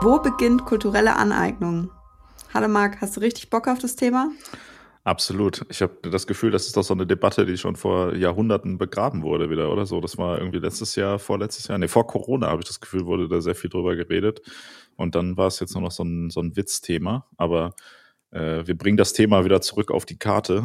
Wo 0.00 0.18
beginnt 0.18 0.64
kulturelle 0.64 1.16
Aneignung? 1.16 1.90
Hallo 2.52 2.68
Marc, 2.68 3.00
hast 3.00 3.16
du 3.16 3.20
richtig 3.20 3.50
Bock 3.50 3.68
auf 3.68 3.78
das 3.78 3.96
Thema? 3.96 4.30
Absolut. 5.02 5.66
Ich 5.68 5.82
habe 5.82 5.96
das 6.10 6.26
Gefühl, 6.26 6.50
das 6.50 6.66
ist 6.66 6.78
doch 6.78 6.82
so 6.82 6.94
eine 6.94 7.06
Debatte, 7.06 7.44
die 7.44 7.58
schon 7.58 7.76
vor 7.76 8.14
Jahrhunderten 8.14 8.78
begraben 8.78 9.22
wurde 9.22 9.50
wieder, 9.50 9.70
oder 9.70 9.84
so. 9.84 10.00
Das 10.00 10.16
war 10.16 10.38
irgendwie 10.38 10.60
letztes 10.60 10.96
Jahr, 10.96 11.18
vorletztes 11.18 11.68
Jahr, 11.68 11.76
nee, 11.76 11.88
vor 11.88 12.06
Corona 12.06 12.46
habe 12.46 12.62
ich 12.62 12.68
das 12.68 12.80
Gefühl, 12.80 13.04
wurde 13.04 13.28
da 13.28 13.42
sehr 13.42 13.54
viel 13.54 13.68
drüber 13.68 13.96
geredet. 13.96 14.40
Und 14.96 15.14
dann 15.14 15.36
war 15.36 15.48
es 15.48 15.60
jetzt 15.60 15.74
nur 15.74 15.82
noch 15.82 15.90
so 15.90 16.04
ein, 16.04 16.30
so 16.30 16.40
ein 16.40 16.56
Witzthema. 16.56 17.26
Aber 17.36 17.74
wir 18.34 18.76
bringen 18.76 18.96
das 18.96 19.12
Thema 19.12 19.44
wieder 19.44 19.60
zurück 19.60 19.90
auf 19.90 20.04
die 20.06 20.18
Karte. 20.18 20.64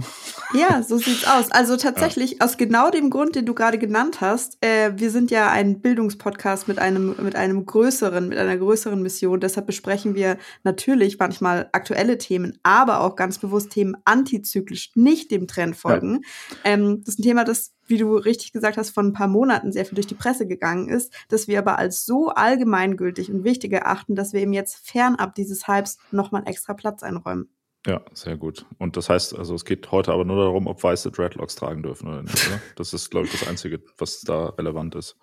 Ja, 0.54 0.82
so 0.88 0.98
sieht's 0.98 1.28
aus. 1.28 1.52
Also 1.52 1.78
tatsächlich 1.78 2.32
ja. 2.32 2.38
aus 2.42 2.58
genau 2.58 2.90
dem 2.90 3.10
Grund, 3.10 3.36
den 3.36 3.46
du 3.46 3.54
gerade 3.54 3.78
genannt 3.78 4.22
hast. 4.22 4.58
Äh, 4.62 4.94
wir 4.96 5.12
sind 5.12 5.32
ja 5.32 5.50
ein 5.52 5.82
Bildungspodcast 5.82 6.68
mit 6.68 6.80
einem 6.80 7.16
mit 7.22 7.36
einem 7.36 7.66
größeren, 7.66 8.28
mit 8.30 8.38
einer 8.38 8.58
größeren 8.58 9.02
Mission. 9.02 9.40
Deshalb 9.40 9.68
besprechen 9.68 10.16
wir 10.16 10.38
natürlich 10.64 11.20
manchmal 11.20 11.70
aktuelle 11.72 12.18
Themen, 12.18 12.58
aber 12.64 13.02
auch 13.02 13.16
ganz 13.16 13.38
bewusst 13.38 13.72
Themen 13.72 13.96
antizyklisch, 14.06 14.92
nicht 14.96 15.32
dem 15.32 15.48
Trend 15.48 15.76
folgen. 15.76 16.22
Ja. 16.64 16.72
Ähm, 16.72 17.02
das 17.02 17.16
ist 17.16 17.20
ein 17.20 17.24
Thema, 17.24 17.44
das 17.44 17.74
wie 17.90 17.98
du 17.98 18.16
richtig 18.16 18.54
gesagt 18.54 18.78
hast, 18.78 18.92
von 18.92 19.08
ein 19.08 19.14
paar 19.14 19.28
Monaten 19.28 19.72
sehr 19.72 19.84
viel 19.84 19.96
durch 19.96 20.08
die 20.08 20.16
Presse 20.16 20.48
gegangen 20.48 20.90
ist, 20.90 21.12
dass 21.28 21.48
wir 21.48 21.58
aber 21.58 21.80
als 21.80 22.06
so 22.06 22.30
allgemeingültig 22.30 23.32
und 23.32 23.44
wichtig 23.44 23.74
erachten, 23.74 24.16
dass 24.16 24.32
wir 24.32 24.42
ihm 24.42 24.54
jetzt 24.54 24.88
fernab 24.88 25.34
dieses 25.36 25.68
Hypes 25.68 25.98
nochmal 26.12 26.44
extra 26.46 26.76
Platz 26.76 27.02
einräumen. 27.02 27.50
Ja, 27.88 28.02
sehr 28.14 28.36
gut. 28.36 28.66
Und 28.78 28.98
das 28.98 29.10
heißt, 29.10 29.38
also 29.38 29.56
es 29.56 29.64
geht 29.64 29.92
heute 29.92 30.12
aber 30.12 30.26
nur 30.26 30.44
darum, 30.44 30.68
ob 30.68 30.84
Weiße 30.84 31.12
Dreadlocks 31.12 31.56
tragen 31.56 31.82
dürfen 31.82 32.08
oder 32.08 32.24
nicht. 32.24 32.48
Oder? 32.48 32.62
Das 32.76 32.94
ist, 32.94 33.10
glaube 33.10 33.28
ich, 33.28 33.40
das 33.40 33.48
Einzige, 33.48 33.82
was 33.98 34.22
da 34.22 34.48
relevant 34.50 34.96
ist. 34.96 35.18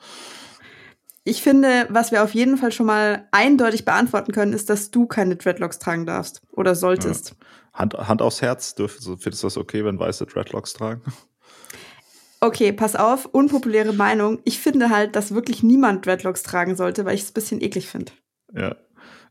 Ich 1.24 1.42
finde, 1.42 1.86
was 1.90 2.12
wir 2.12 2.22
auf 2.22 2.34
jeden 2.34 2.56
Fall 2.56 2.72
schon 2.72 2.86
mal 2.86 3.26
eindeutig 3.32 3.84
beantworten 3.84 4.32
können, 4.32 4.52
ist, 4.52 4.70
dass 4.70 4.90
du 4.90 5.06
keine 5.06 5.36
Dreadlocks 5.36 5.78
tragen 5.78 6.06
darfst 6.06 6.40
oder 6.52 6.74
solltest. 6.74 7.30
Ja. 7.30 7.36
Hand, 7.80 7.94
Hand 7.94 8.22
aufs 8.22 8.40
Herz, 8.40 8.74
findest 8.76 9.42
du 9.42 9.46
das 9.46 9.56
okay, 9.56 9.84
wenn 9.84 9.98
Weiße 9.98 10.24
Dreadlocks 10.24 10.72
tragen? 10.72 11.02
Okay, 12.40 12.72
pass 12.72 12.96
auf, 12.96 13.26
unpopuläre 13.26 13.92
Meinung. 13.92 14.38
Ich 14.44 14.60
finde 14.60 14.90
halt, 14.90 15.16
dass 15.16 15.34
wirklich 15.34 15.62
niemand 15.62 16.06
Dreadlocks 16.06 16.42
tragen 16.42 16.76
sollte, 16.76 17.04
weil 17.04 17.16
ich 17.16 17.22
es 17.22 17.30
ein 17.30 17.34
bisschen 17.34 17.60
eklig 17.60 17.88
finde. 17.88 18.12
Ja, 18.54 18.76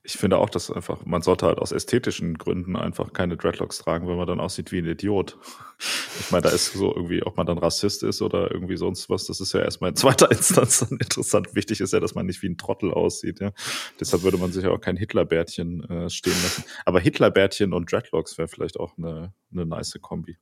ich 0.05 0.13
finde 0.13 0.37
auch, 0.37 0.51
dass 0.51 0.69
einfach, 0.69 1.03
man 1.05 1.23
sollte 1.23 1.47
halt 1.47 1.57
aus 1.57 1.71
ästhetischen 1.71 2.37
Gründen 2.37 2.75
einfach 2.75 3.11
keine 3.11 3.37
Dreadlocks 3.37 3.79
tragen, 3.79 4.07
wenn 4.07 4.17
man 4.17 4.27
dann 4.27 4.39
aussieht 4.39 4.71
wie 4.71 4.79
ein 4.79 4.85
Idiot. 4.85 5.37
Ich 6.21 6.31
meine, 6.31 6.43
da 6.43 6.49
ist 6.49 6.71
so 6.71 6.95
irgendwie, 6.95 7.21
ob 7.21 7.35
man 7.35 7.45
dann 7.45 7.57
Rassist 7.57 8.01
ist 8.01 8.21
oder 8.21 8.49
irgendwie 8.49 8.77
sonst 8.77 9.09
was, 9.09 9.25
das 9.25 9.41
ist 9.41 9.51
ja 9.51 9.59
erstmal 9.59 9.89
in 9.89 9.97
zweiter 9.97 10.31
Instanz 10.31 10.79
dann 10.79 10.97
interessant. 10.97 11.53
Wichtig 11.53 11.81
ist 11.81 11.91
ja, 11.91 11.99
dass 11.99 12.15
man 12.15 12.25
nicht 12.25 12.41
wie 12.41 12.47
ein 12.47 12.57
Trottel 12.57 12.93
aussieht, 12.93 13.41
ja. 13.41 13.51
Deshalb 13.99 14.23
würde 14.23 14.37
man 14.37 14.53
sich 14.53 14.63
ja 14.63 14.69
auch 14.71 14.79
kein 14.79 14.95
Hitlerbärtchen 14.95 15.83
äh, 15.89 16.09
stehen 16.09 16.41
lassen. 16.43 16.63
Aber 16.85 17.01
Hitlerbärtchen 17.01 17.73
und 17.73 17.91
Dreadlocks 17.91 18.37
wäre 18.37 18.47
vielleicht 18.47 18.79
auch 18.79 18.97
eine, 18.97 19.33
eine 19.51 19.65
nice 19.65 19.97
Kombi. 20.01 20.37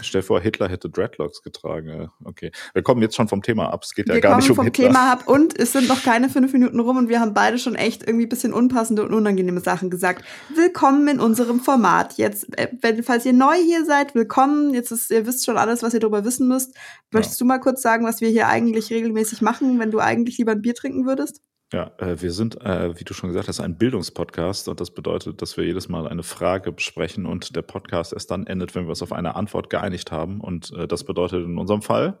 Stell 0.00 0.20
dir 0.20 0.26
vor, 0.26 0.40
Hitler 0.40 0.68
hätte 0.68 0.88
Dreadlocks 0.88 1.42
getragen. 1.42 2.10
Okay. 2.24 2.52
Wir 2.72 2.82
kommen 2.82 3.02
jetzt 3.02 3.16
schon 3.16 3.26
vom 3.26 3.42
Thema 3.42 3.72
ab. 3.72 3.82
Es 3.82 3.94
geht 3.94 4.06
wir 4.06 4.14
ja 4.14 4.20
gar 4.20 4.36
nicht 4.36 4.48
um 4.48 4.56
vom 4.56 4.66
Hitler. 4.66 4.86
Thema 4.86 5.12
ab 5.12 5.26
und 5.26 5.58
es 5.58 5.72
sind 5.72 5.88
noch 5.88 6.04
keine 6.04 6.28
fünf 6.28 6.52
Minuten 6.52 6.78
rum 6.78 6.96
und 6.96 7.08
wir 7.08 7.18
haben 7.18 7.34
beide 7.34 7.58
schon 7.58 7.74
echt 7.74 8.06
irgendwie 8.06 8.26
ein 8.26 8.28
bisschen 8.28 8.52
unpassende 8.98 9.02
und 9.02 9.14
unangenehme 9.14 9.60
Sachen 9.60 9.90
gesagt. 9.90 10.24
Willkommen 10.54 11.08
in 11.08 11.20
unserem 11.20 11.60
Format. 11.60 12.18
Jetzt, 12.18 12.56
äh, 12.58 12.68
wenn, 12.80 13.02
falls 13.02 13.24
ihr 13.24 13.32
neu 13.32 13.54
hier 13.54 13.84
seid, 13.84 14.14
willkommen. 14.14 14.74
Jetzt 14.74 14.90
ist, 14.90 15.10
ihr 15.10 15.26
wisst 15.26 15.44
schon 15.44 15.56
alles, 15.56 15.82
was 15.82 15.94
ihr 15.94 16.00
darüber 16.00 16.24
wissen 16.24 16.48
müsst. 16.48 16.74
Möchtest 17.12 17.40
ja. 17.40 17.44
du 17.44 17.48
mal 17.48 17.58
kurz 17.58 17.82
sagen, 17.82 18.04
was 18.04 18.20
wir 18.20 18.28
hier 18.28 18.48
eigentlich 18.48 18.90
regelmäßig 18.90 19.42
machen, 19.42 19.78
wenn 19.78 19.90
du 19.90 20.00
eigentlich 20.00 20.38
lieber 20.38 20.52
ein 20.52 20.62
Bier 20.62 20.74
trinken 20.74 21.06
würdest? 21.06 21.40
Ja, 21.72 21.92
äh, 21.98 22.20
wir 22.20 22.32
sind, 22.32 22.60
äh, 22.62 22.98
wie 22.98 23.04
du 23.04 23.12
schon 23.12 23.28
gesagt 23.28 23.48
hast, 23.48 23.60
ein 23.60 23.76
Bildungspodcast 23.76 24.68
und 24.68 24.80
das 24.80 24.90
bedeutet, 24.90 25.42
dass 25.42 25.56
wir 25.58 25.64
jedes 25.64 25.88
Mal 25.88 26.08
eine 26.08 26.22
Frage 26.22 26.72
besprechen 26.72 27.26
und 27.26 27.54
der 27.56 27.62
Podcast 27.62 28.14
erst 28.14 28.30
dann 28.30 28.46
endet, 28.46 28.74
wenn 28.74 28.84
wir 28.84 28.90
uns 28.90 29.02
auf 29.02 29.12
eine 29.12 29.36
Antwort 29.36 29.68
geeinigt 29.68 30.10
haben. 30.10 30.40
Und 30.40 30.72
äh, 30.72 30.88
das 30.88 31.04
bedeutet 31.04 31.44
in 31.44 31.58
unserem 31.58 31.82
Fall, 31.82 32.18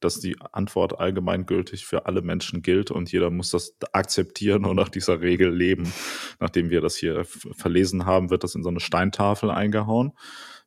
dass 0.00 0.20
die 0.20 0.36
Antwort 0.52 0.98
allgemeingültig 0.98 1.86
für 1.86 2.06
alle 2.06 2.22
Menschen 2.22 2.62
gilt 2.62 2.90
und 2.90 3.10
jeder 3.10 3.30
muss 3.30 3.50
das 3.50 3.76
akzeptieren 3.92 4.64
und 4.64 4.76
nach 4.76 4.88
dieser 4.88 5.20
Regel 5.20 5.54
leben. 5.54 5.92
Nachdem 6.40 6.70
wir 6.70 6.80
das 6.80 6.96
hier 6.96 7.24
verlesen 7.24 8.06
haben, 8.06 8.30
wird 8.30 8.44
das 8.44 8.54
in 8.54 8.62
so 8.62 8.68
eine 8.68 8.80
Steintafel 8.80 9.50
eingehauen 9.50 10.12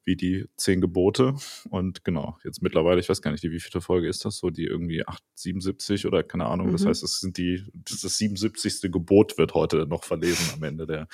wie 0.10 0.16
die 0.16 0.50
zehn 0.56 0.82
Gebote. 0.82 1.36
Und 1.70 2.04
genau, 2.04 2.36
jetzt 2.44 2.64
mittlerweile, 2.64 3.00
ich 3.00 3.08
weiß 3.08 3.22
gar 3.22 3.30
nicht, 3.30 3.44
die 3.44 3.52
wievielte 3.52 3.80
Folge 3.80 4.08
ist 4.08 4.26
das, 4.26 4.38
so 4.38 4.50
die 4.50 4.66
irgendwie 4.66 5.08
8, 5.08 5.22
77 5.36 6.08
oder 6.08 6.24
keine 6.24 6.48
Ahnung. 6.48 6.70
Mhm. 6.70 6.72
Das 6.72 6.86
heißt, 6.88 7.04
es 7.04 7.20
sind 7.20 7.38
die, 7.38 7.64
das, 7.76 8.02
das 8.02 8.18
77. 8.18 8.92
Gebot 8.92 9.38
wird 9.38 9.54
heute 9.54 9.86
noch 9.86 10.04
verlesen 10.04 10.52
am 10.56 10.64
Ende 10.64 10.88
der, 10.88 11.08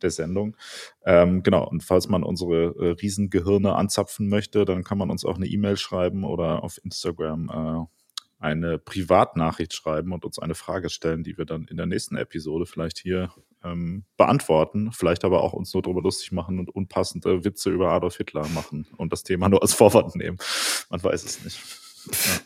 der 0.00 0.10
Sendung. 0.10 0.56
Ähm, 1.04 1.42
genau, 1.42 1.68
und 1.68 1.84
falls 1.84 2.08
man 2.08 2.22
unsere 2.22 2.74
äh, 2.78 2.90
Riesengehirne 2.92 3.74
anzapfen 3.74 4.30
möchte, 4.30 4.64
dann 4.64 4.84
kann 4.84 4.96
man 4.96 5.10
uns 5.10 5.26
auch 5.26 5.36
eine 5.36 5.46
E-Mail 5.46 5.76
schreiben 5.76 6.24
oder 6.24 6.64
auf 6.64 6.80
Instagram 6.82 7.50
äh, 7.50 8.42
eine 8.42 8.78
Privatnachricht 8.78 9.74
schreiben 9.74 10.14
und 10.14 10.24
uns 10.24 10.38
eine 10.38 10.54
Frage 10.54 10.88
stellen, 10.88 11.24
die 11.24 11.36
wir 11.36 11.44
dann 11.44 11.66
in 11.66 11.76
der 11.76 11.84
nächsten 11.84 12.16
Episode 12.16 12.64
vielleicht 12.64 12.96
hier 12.96 13.30
ähm, 13.64 14.04
beantworten, 14.16 14.90
vielleicht 14.92 15.24
aber 15.24 15.42
auch 15.42 15.52
uns 15.52 15.72
nur 15.74 15.82
darüber 15.82 16.02
lustig 16.02 16.32
machen 16.32 16.58
und 16.58 16.70
unpassende 16.70 17.44
Witze 17.44 17.70
über 17.70 17.92
Adolf 17.92 18.16
Hitler 18.16 18.46
machen 18.48 18.86
und 18.96 19.12
das 19.12 19.22
Thema 19.22 19.48
nur 19.48 19.62
als 19.62 19.74
Vorwand 19.74 20.16
nehmen. 20.16 20.38
Man 20.88 21.02
weiß 21.02 21.24
es 21.24 21.44
nicht. 21.44 21.60
Ja. 22.06 22.40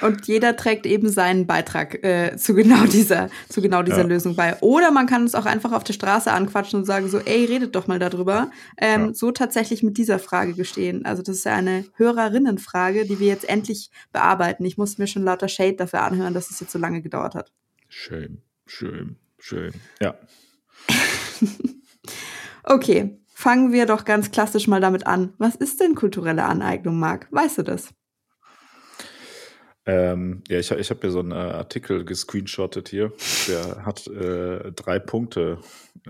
Und 0.00 0.26
jeder 0.26 0.56
trägt 0.56 0.86
eben 0.86 1.08
seinen 1.08 1.46
Beitrag 1.46 2.04
äh, 2.04 2.36
zu 2.36 2.54
genau 2.54 2.84
dieser, 2.84 3.30
zu 3.48 3.60
genau 3.60 3.82
dieser 3.82 4.02
ja. 4.02 4.06
Lösung 4.06 4.36
bei. 4.36 4.56
Oder 4.60 4.90
man 4.90 5.06
kann 5.06 5.22
uns 5.22 5.34
auch 5.34 5.46
einfach 5.46 5.72
auf 5.72 5.84
der 5.84 5.92
Straße 5.92 6.30
anquatschen 6.30 6.80
und 6.80 6.84
sagen 6.84 7.08
so, 7.08 7.18
ey, 7.18 7.44
redet 7.46 7.74
doch 7.74 7.86
mal 7.86 7.98
darüber. 7.98 8.50
Ähm, 8.76 9.06
ja. 9.06 9.14
So 9.14 9.32
tatsächlich 9.32 9.82
mit 9.82 9.98
dieser 9.98 10.18
Frage 10.18 10.54
gestehen. 10.54 11.04
Also 11.04 11.22
das 11.22 11.38
ist 11.38 11.44
ja 11.44 11.54
eine 11.54 11.84
Hörerinnenfrage, 11.94 13.06
die 13.06 13.18
wir 13.18 13.26
jetzt 13.26 13.48
endlich 13.48 13.90
bearbeiten. 14.12 14.64
Ich 14.64 14.78
musste 14.78 15.00
mir 15.00 15.08
schon 15.08 15.24
lauter 15.24 15.48
Shade 15.48 15.76
dafür 15.76 16.02
anhören, 16.02 16.34
dass 16.34 16.50
es 16.50 16.60
jetzt 16.60 16.72
so 16.72 16.78
lange 16.78 17.02
gedauert 17.02 17.34
hat. 17.34 17.52
Schön, 17.88 18.42
schön, 18.66 19.16
schön. 19.38 19.72
Ja. 20.00 20.14
okay, 22.64 23.18
fangen 23.26 23.72
wir 23.72 23.86
doch 23.86 24.04
ganz 24.04 24.30
klassisch 24.30 24.66
mal 24.66 24.80
damit 24.80 25.06
an. 25.06 25.34
Was 25.38 25.54
ist 25.54 25.80
denn 25.80 25.94
kulturelle 25.94 26.44
Aneignung, 26.44 26.98
Marc? 26.98 27.28
Weißt 27.30 27.58
du 27.58 27.62
das? 27.62 27.90
Ähm, 29.88 30.42
ja, 30.48 30.58
ich, 30.58 30.70
ich 30.70 30.90
habe 30.90 31.00
hier 31.00 31.10
so 31.10 31.20
einen 31.20 31.32
äh, 31.32 31.34
Artikel 31.34 32.04
gescreenshottet 32.04 32.90
hier. 32.90 33.10
Der 33.48 33.86
hat 33.86 34.06
äh, 34.06 34.70
drei 34.72 34.98
Punkte. 34.98 35.60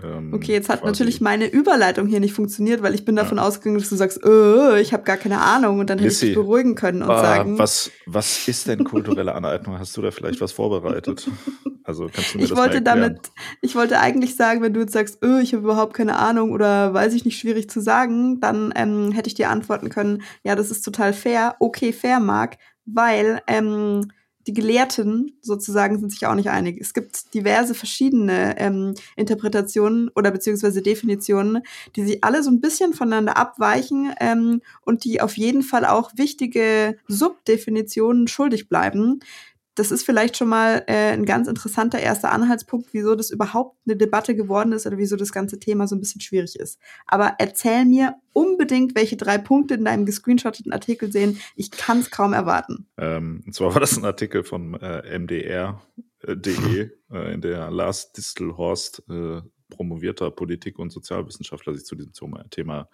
Ähm, 0.03 0.33
okay, 0.33 0.51
jetzt 0.51 0.67
hat 0.67 0.81
quasi. 0.81 0.91
natürlich 0.91 1.21
meine 1.21 1.47
Überleitung 1.47 2.07
hier 2.07 2.19
nicht 2.19 2.33
funktioniert, 2.33 2.83
weil 2.83 2.93
ich 2.93 3.05
bin 3.05 3.15
davon 3.15 3.37
ja. 3.37 3.45
ausgegangen, 3.45 3.79
dass 3.79 3.87
du 3.87 3.95
sagst, 3.95 4.19
äh, 4.25 4.81
ich 4.81 4.91
habe 4.91 5.03
gar 5.03 5.15
keine 5.15 5.39
Ahnung 5.39 5.79
und 5.79 5.89
dann 5.89 5.97
hätte 5.97 6.11
ich 6.11 6.19
dich 6.19 6.35
beruhigen 6.35 6.75
können 6.75 7.01
und 7.01 7.09
uh, 7.09 7.21
sagen. 7.21 7.57
Was, 7.57 7.89
was 8.05 8.49
ist 8.49 8.67
denn 8.67 8.83
kulturelle 8.83 9.33
Aneignung? 9.33 9.79
Hast 9.79 9.95
du 9.95 10.01
da 10.01 10.11
vielleicht 10.11 10.41
was 10.41 10.51
vorbereitet? 10.51 11.29
Also 11.85 12.07
kannst 12.13 12.33
du 12.33 12.37
mir 12.37 12.43
ich 12.43 12.49
das 12.51 12.59
wollte 12.59 12.83
damit, 12.83 13.31
ich 13.61 13.75
wollte 13.75 13.99
eigentlich 13.99 14.35
sagen, 14.35 14.61
wenn 14.61 14.73
du 14.73 14.81
jetzt 14.81 14.93
sagst, 14.93 15.23
öh, 15.23 15.39
ich 15.41 15.53
habe 15.53 15.63
überhaupt 15.63 15.95
keine 15.95 16.17
Ahnung 16.17 16.51
oder 16.51 16.93
weiß 16.93 17.15
ich 17.15 17.25
nicht, 17.25 17.39
schwierig 17.39 17.67
zu 17.67 17.79
sagen, 17.79 18.39
dann 18.39 18.71
ähm, 18.75 19.11
hätte 19.11 19.27
ich 19.27 19.33
dir 19.33 19.49
antworten 19.49 19.89
können, 19.89 20.21
ja, 20.43 20.55
das 20.55 20.69
ist 20.69 20.83
total 20.83 21.13
fair. 21.13 21.55
Okay, 21.59 21.91
fair, 21.91 22.19
Marc 22.19 22.57
weil 22.93 23.41
ähm, 23.47 24.11
die 24.47 24.53
Gelehrten 24.53 25.37
sozusagen 25.41 25.99
sind 25.99 26.09
sich 26.09 26.25
auch 26.25 26.33
nicht 26.33 26.49
einig. 26.49 26.79
Es 26.81 26.93
gibt 26.93 27.33
diverse 27.35 27.75
verschiedene 27.75 28.57
ähm, 28.57 28.95
Interpretationen 29.15 30.09
oder 30.15 30.31
beziehungsweise 30.31 30.81
Definitionen, 30.81 31.61
die 31.95 32.03
sich 32.03 32.23
alle 32.23 32.41
so 32.41 32.49
ein 32.49 32.61
bisschen 32.61 32.93
voneinander 32.93 33.37
abweichen 33.37 34.11
ähm, 34.19 34.61
und 34.81 35.03
die 35.03 35.21
auf 35.21 35.37
jeden 35.37 35.61
Fall 35.61 35.85
auch 35.85 36.11
wichtige 36.15 36.97
Subdefinitionen 37.07 38.27
schuldig 38.27 38.69
bleiben 38.69 39.19
das 39.79 39.91
ist 39.91 40.03
vielleicht 40.03 40.35
schon 40.35 40.49
mal 40.49 40.83
äh, 40.87 41.13
ein 41.13 41.25
ganz 41.25 41.47
interessanter 41.47 41.99
erster 41.99 42.31
Anhaltspunkt, 42.33 42.89
wieso 42.91 43.15
das 43.15 43.29
überhaupt 43.29 43.77
eine 43.87 43.95
Debatte 43.95 44.35
geworden 44.35 44.73
ist 44.73 44.85
oder 44.85 44.97
wieso 44.97 45.15
das 45.15 45.31
ganze 45.31 45.57
Thema 45.57 45.87
so 45.87 45.95
ein 45.95 46.01
bisschen 46.01 46.19
schwierig 46.19 46.57
ist. 46.57 46.79
Aber 47.07 47.35
erzähl 47.39 47.85
mir 47.85 48.15
unbedingt, 48.33 48.93
welche 48.95 49.15
drei 49.15 49.37
Punkte 49.37 49.75
in 49.75 49.85
deinem 49.85 50.05
gescreenshotteten 50.05 50.73
Artikel 50.73 51.11
sehen. 51.13 51.39
Ich 51.55 51.71
kann 51.71 51.99
es 51.99 52.11
kaum 52.11 52.33
erwarten. 52.33 52.87
Ähm, 52.97 53.41
und 53.45 53.55
zwar 53.55 53.73
war 53.73 53.79
das 53.79 53.97
ein 53.97 54.03
Artikel 54.03 54.43
vom 54.43 54.75
äh, 54.75 55.17
MDR.de, 55.17 56.91
äh, 57.11 57.33
in 57.33 57.39
der 57.39 57.71
Lars 57.71 58.11
Distelhorst, 58.11 59.03
äh, 59.09 59.41
promovierter 59.69 60.29
Politik- 60.31 60.77
und 60.77 60.89
Sozialwissenschaftler, 60.89 61.73
sich 61.73 61.85
zu 61.85 61.95
diesem 61.95 62.11
Thema 62.49 62.89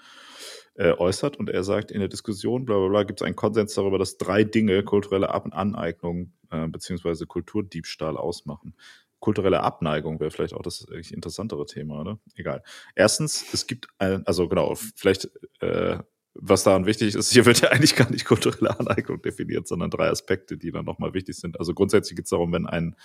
äh, 0.75 0.92
äußert. 0.92 1.38
Und 1.38 1.50
er 1.50 1.63
sagt, 1.63 1.92
in 1.92 2.00
der 2.00 2.10
Diskussion, 2.10 2.66
bla 2.66 2.77
bla 2.77 2.88
bla, 2.88 3.04
gibt 3.04 3.22
es 3.22 3.25
einen 3.25 3.36
Konsens 3.36 3.74
darüber, 3.74 3.98
dass 3.98 4.18
drei 4.18 4.44
Dinge 4.44 4.83
kulturelle 4.83 5.30
Ab 5.30 5.48
Aneignung 5.51 6.33
äh, 6.51 6.68
beziehungsweise 6.68 7.25
Kulturdiebstahl 7.25 8.18
ausmachen. 8.18 8.75
Kulturelle 9.19 9.62
Abneigung 9.62 10.19
wäre 10.19 10.31
vielleicht 10.31 10.54
auch 10.54 10.62
das 10.62 10.86
interessantere 11.12 11.66
Thema, 11.66 12.01
oder? 12.01 12.19
Egal. 12.36 12.62
Erstens, 12.95 13.54
es 13.54 13.66
gibt 13.66 13.88
ein, 13.98 14.25
also 14.27 14.48
genau, 14.48 14.75
vielleicht 14.95 15.30
äh, 15.62 15.98
was 16.36 16.63
daran 16.63 16.86
wichtig 16.86 17.16
ist, 17.16 17.31
hier 17.33 17.45
wird 17.45 17.62
ja 17.62 17.69
eigentlich 17.69 17.95
gar 17.95 18.12
nicht 18.12 18.25
kulturelle 18.25 18.77
Aneignung 18.80 19.22
definiert, 19.22 19.68
sondern 19.68 19.89
drei 19.89 20.10
Aspekte, 20.10 20.57
die 20.57 20.72
dann 20.72 20.86
nochmal 20.86 21.13
wichtig 21.13 21.38
sind. 21.38 21.60
Also 21.60 21.74
grundsätzlich 21.74 22.18
geht 22.18 22.25
es 22.25 22.31
darum, 22.31 22.51
wenn 22.51 22.68
ein 22.68 22.95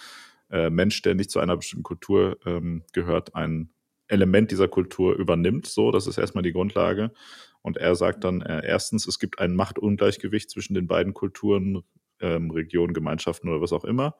äh, 0.51 0.69
Mensch, 0.69 1.01
der 1.03 1.15
nicht 1.15 1.31
zu 1.31 1.39
einer 1.39 1.57
bestimmten 1.57 1.85
Kultur 1.85 2.39
ähm, 2.45 2.83
gehört, 2.93 3.35
ein 3.35 3.71
Element 4.09 4.51
dieser 4.51 4.69
Kultur 4.69 5.15
übernimmt. 5.15 5.67
So, 5.67 5.93
das 5.93 6.09
ist 6.09 6.19
erstmal 6.19 6.43
die 6.43 6.53
Grundlage. 6.53 7.13
Und 7.63 7.77
er 7.77 7.95
sagt 7.95 8.25
dann 8.25 8.41
äh, 8.41 8.67
erstens, 8.67 9.07
es 9.07 9.19
gibt 9.19 9.39
ein 9.39 9.55
Machtungleichgewicht 9.55 10.51
zwischen 10.51 10.75
den 10.75 10.87
beiden 10.87 11.15
Kulturen, 11.15 11.83
ähm, 12.21 12.51
Regionen, 12.51 12.95
Gemeinschaften 12.95 13.49
oder 13.49 13.61
was 13.61 13.73
auch 13.73 13.85
immer. 13.85 14.17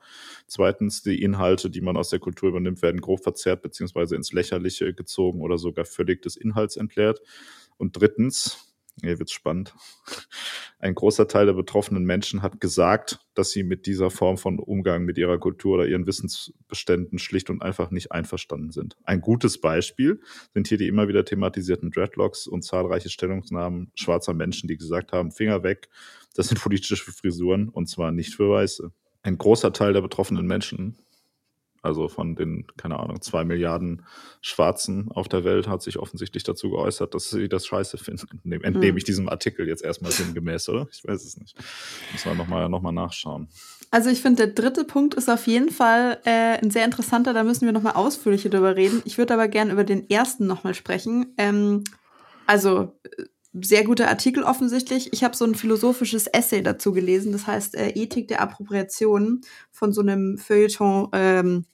Zweitens, 0.47 1.03
die 1.03 1.23
Inhalte, 1.23 1.71
die 1.71 1.81
man 1.81 1.97
aus 1.97 2.11
der 2.11 2.19
Kultur 2.19 2.51
übernimmt, 2.51 2.83
werden 2.83 3.01
grob 3.01 3.23
verzerrt 3.23 3.63
beziehungsweise 3.63 4.17
ins 4.17 4.33
Lächerliche 4.33 4.95
gezogen 4.95 5.41
oder 5.41 5.59
sogar 5.59 5.85
völlig 5.85 6.23
des 6.23 6.37
Inhalts 6.37 6.77
entleert. 6.77 7.21
Und 7.77 8.01
drittens, 8.01 8.70
hier 9.01 9.19
wird's 9.19 9.33
spannend. 9.33 9.75
Ein 10.79 10.95
großer 10.95 11.29
Teil 11.29 11.47
der 11.47 11.53
betroffenen 11.53 12.05
Menschen 12.05 12.43
hat 12.43 12.61
gesagt, 12.61 13.21
dass 13.35 13.51
sie 13.51 13.63
mit 13.63 13.87
dieser 13.87 14.11
Form 14.11 14.39
von 14.39 14.59
Umgang 14.59 15.05
mit 15.05 15.19
ihrer 15.19 15.39
Kultur 15.39 15.75
oder 15.75 15.87
ihren 15.87 16.07
Wissensbeständen 16.07 17.19
schlicht 17.19 17.51
und 17.51 17.63
einfach 17.63 17.91
nicht 17.91 18.13
einverstanden 18.13 18.71
sind. 18.71 18.97
Ein 19.05 19.21
gutes 19.21 19.61
Beispiel 19.61 20.21
sind 20.55 20.69
hier 20.69 20.79
die 20.79 20.89
immer 20.89 21.09
wieder 21.09 21.25
thematisierten 21.25 21.91
Dreadlocks 21.91 22.47
und 22.47 22.63
zahlreiche 22.63 23.11
Stellungnahmen 23.11 23.93
schwarzer 23.95 24.35
Menschen, 24.35 24.69
die 24.69 24.77
gesagt 24.77 25.13
haben, 25.13 25.33
Finger 25.33 25.63
weg, 25.63 25.89
das 26.35 26.49
sind 26.49 26.61
politische 26.61 26.97
Frisuren 26.97 27.69
und 27.69 27.89
zwar 27.89 28.13
nicht 28.13 28.35
für 28.35 28.51
Weiße. 28.51 28.91
Ein 29.23 29.37
großer 29.37 29.73
Teil 29.73 29.93
der 29.93 30.01
betroffenen 30.01 30.47
Menschen 30.47 30.97
also 31.83 32.09
von 32.09 32.35
den, 32.37 32.67
keine 32.77 32.99
Ahnung, 32.99 33.21
zwei 33.23 33.45
Milliarden 33.45 34.05
Schwarzen 34.41 35.11
auf 35.11 35.29
der 35.29 35.45
Welt 35.45 35.67
hat 35.67 35.83
sich 35.83 35.99
offensichtlich 35.99 36.43
dazu 36.43 36.71
geäußert, 36.71 37.15
dass 37.15 37.31
sie 37.31 37.49
das 37.49 37.67
scheiße 37.67 37.99
finden. 37.99 38.29
Entnehme, 38.53 38.89
hm. 38.89 38.97
ich 38.97 39.05
diesem 39.05 39.29
Artikel 39.29 39.67
jetzt 39.67 39.83
erstmal 39.83 40.13
sinngemäß, 40.13 40.69
oder? 40.69 40.89
Ich 40.93 41.03
weiß 41.05 41.25
es 41.25 41.37
nicht. 41.39 41.57
Muss 42.13 42.25
man 42.27 42.37
nochmal 42.37 42.69
noch 42.69 42.83
mal 42.83 42.93
nachschauen. 42.93 43.49
Also 43.91 44.11
ich 44.11 44.23
finde, 44.23 44.47
der 44.47 44.55
dritte 44.55 44.85
Punkt 44.85 45.15
ist 45.15 45.29
auf 45.29 45.47
jeden 45.47 45.71
Fall 45.71 46.21
äh, 46.25 46.59
ein 46.63 46.71
sehr 46.71 46.85
interessanter, 46.85 47.33
da 47.33 47.43
müssen 47.43 47.67
wir 47.67 47.73
nochmal 47.73 47.95
ausführlicher 47.95 48.51
drüber 48.51 48.77
reden. 48.77 49.03
Ich 49.05 49.19
würde 49.19 49.35
aber 49.35 49.49
gerne 49.49 49.73
über 49.73 49.85
den 49.85 50.09
ersten 50.09 50.47
nochmal 50.47 50.75
sprechen. 50.75 51.35
Ähm, 51.39 51.85
also 52.47 52.99
äh, 53.05 53.25
sehr 53.53 53.85
guter 53.85 54.09
Artikel 54.09 54.45
offensichtlich. 54.45 55.13
Ich 55.13 55.25
habe 55.25 55.37
so 55.37 55.45
ein 55.45 55.55
philosophisches 55.55 56.27
Essay 56.27 56.63
dazu 56.63 56.93
gelesen, 56.93 57.33
das 57.33 57.47
heißt 57.47 57.75
äh, 57.75 57.91
Ethik 57.91 58.29
der 58.29 58.41
Appropriation 58.41 59.41
von 59.71 59.93
so 59.93 60.01
einem 60.01 60.39
Feuilleton 60.39 61.09
ähm, 61.13 61.65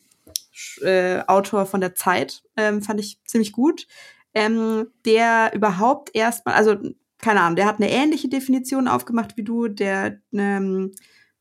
äh, 0.80 1.20
Autor 1.26 1.66
von 1.66 1.80
der 1.80 1.94
Zeit. 1.94 2.42
Ähm, 2.56 2.82
fand 2.82 3.00
ich 3.00 3.18
ziemlich 3.24 3.52
gut. 3.52 3.86
Ähm, 4.34 4.88
der 5.04 5.52
überhaupt 5.54 6.14
erstmal, 6.14 6.54
also 6.54 6.76
keine 7.18 7.40
Ahnung, 7.40 7.56
der 7.56 7.66
hat 7.66 7.76
eine 7.76 7.90
ähnliche 7.90 8.28
Definition 8.28 8.88
aufgemacht 8.88 9.36
wie 9.36 9.44
du, 9.44 9.68
der 9.68 10.20
ähm, 10.32 10.92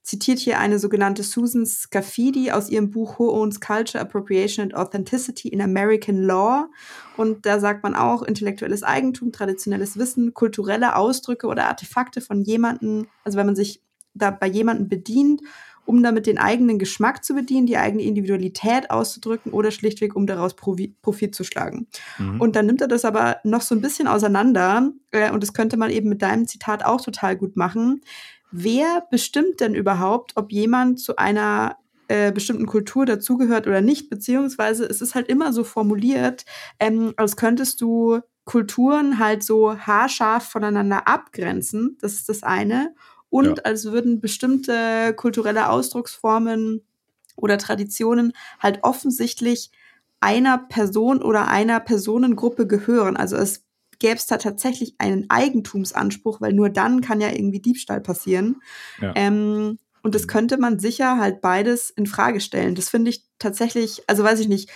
zitiert 0.05 0.37
hier 0.37 0.59
eine 0.59 0.77
sogenannte 0.77 1.23
Susan 1.23 1.65
Scafidi 1.65 2.51
aus 2.51 2.69
ihrem 2.69 2.91
Buch 2.91 3.17
Who 3.17 3.31
Owns 3.31 3.59
Culture, 3.59 3.99
Appropriation 3.99 4.63
and 4.63 4.75
Authenticity 4.75 5.47
in 5.47 5.61
American 5.61 6.21
Law. 6.21 6.67
Und 7.17 7.47
da 7.47 7.59
sagt 7.59 7.81
man 7.81 7.95
auch 7.95 8.21
intellektuelles 8.21 8.83
Eigentum, 8.83 9.31
traditionelles 9.31 9.97
Wissen, 9.97 10.35
kulturelle 10.35 10.95
Ausdrücke 10.95 11.47
oder 11.47 11.65
Artefakte 11.65 12.21
von 12.21 12.43
jemandem, 12.43 13.07
also 13.23 13.39
wenn 13.39 13.47
man 13.47 13.55
sich 13.55 13.81
da 14.13 14.29
bei 14.29 14.47
jemandem 14.47 14.87
bedient, 14.87 15.41
um 15.85 16.01
damit 16.01 16.27
den 16.27 16.37
eigenen 16.37 16.79
Geschmack 16.79 17.23
zu 17.23 17.33
bedienen, 17.33 17.67
die 17.67 17.77
eigene 17.77 18.03
Individualität 18.03 18.91
auszudrücken 18.91 19.53
oder 19.53 19.71
schlichtweg, 19.71 20.15
um 20.15 20.27
daraus 20.27 20.55
Profit 20.55 21.35
zu 21.35 21.43
schlagen. 21.43 21.87
Mhm. 22.17 22.41
Und 22.41 22.55
dann 22.55 22.65
nimmt 22.65 22.81
er 22.81 22.87
das 22.87 23.05
aber 23.05 23.37
noch 23.43 23.61
so 23.61 23.75
ein 23.75 23.81
bisschen 23.81 24.07
auseinander, 24.07 24.91
äh, 25.11 25.31
und 25.31 25.41
das 25.41 25.53
könnte 25.53 25.77
man 25.77 25.91
eben 25.91 26.09
mit 26.09 26.21
deinem 26.21 26.47
Zitat 26.47 26.85
auch 26.85 27.01
total 27.01 27.35
gut 27.35 27.55
machen 27.55 28.01
wer 28.51 29.05
bestimmt 29.09 29.59
denn 29.59 29.75
überhaupt, 29.75 30.33
ob 30.35 30.51
jemand 30.51 30.99
zu 30.99 31.17
einer 31.17 31.77
äh, 32.07 32.31
bestimmten 32.31 32.65
Kultur 32.65 33.05
dazugehört 33.05 33.67
oder 33.67 33.81
nicht, 33.81 34.09
beziehungsweise 34.09 34.85
es 34.85 35.01
ist 35.01 35.15
halt 35.15 35.27
immer 35.27 35.53
so 35.53 35.63
formuliert, 35.63 36.45
ähm, 36.79 37.13
als 37.17 37.35
könntest 37.35 37.81
du 37.81 38.19
Kulturen 38.43 39.17
halt 39.17 39.43
so 39.43 39.77
haarscharf 39.77 40.47
voneinander 40.47 41.07
abgrenzen, 41.07 41.97
das 42.01 42.13
ist 42.13 42.29
das 42.29 42.43
eine, 42.43 42.93
und 43.29 43.57
ja. 43.57 43.63
als 43.63 43.85
würden 43.85 44.21
bestimmte 44.21 45.13
kulturelle 45.15 45.69
Ausdrucksformen 45.69 46.85
oder 47.35 47.57
Traditionen 47.57 48.33
halt 48.59 48.79
offensichtlich 48.83 49.71
einer 50.19 50.57
Person 50.57 51.21
oder 51.21 51.47
einer 51.47 51.79
Personengruppe 51.79 52.67
gehören. 52.67 53.17
Also 53.17 53.35
es 53.35 53.64
gäbe 53.99 54.15
es 54.15 54.27
da 54.27 54.37
tatsächlich 54.37 54.95
einen 54.97 55.29
Eigentumsanspruch, 55.29 56.41
weil 56.41 56.53
nur 56.53 56.69
dann 56.69 57.01
kann 57.01 57.21
ja 57.21 57.29
irgendwie 57.29 57.59
Diebstahl 57.59 58.01
passieren. 58.01 58.61
Ja. 59.01 59.13
Ähm, 59.15 59.77
und 60.03 60.15
das 60.15 60.23
mhm. 60.23 60.27
könnte 60.27 60.57
man 60.57 60.79
sicher 60.79 61.17
halt 61.17 61.41
beides 61.41 61.89
in 61.89 62.05
Frage 62.05 62.39
stellen. 62.39 62.75
Das 62.75 62.89
finde 62.89 63.09
ich 63.09 63.23
tatsächlich, 63.39 64.03
also 64.07 64.23
weiß 64.23 64.39
ich 64.39 64.47
nicht, 64.47 64.69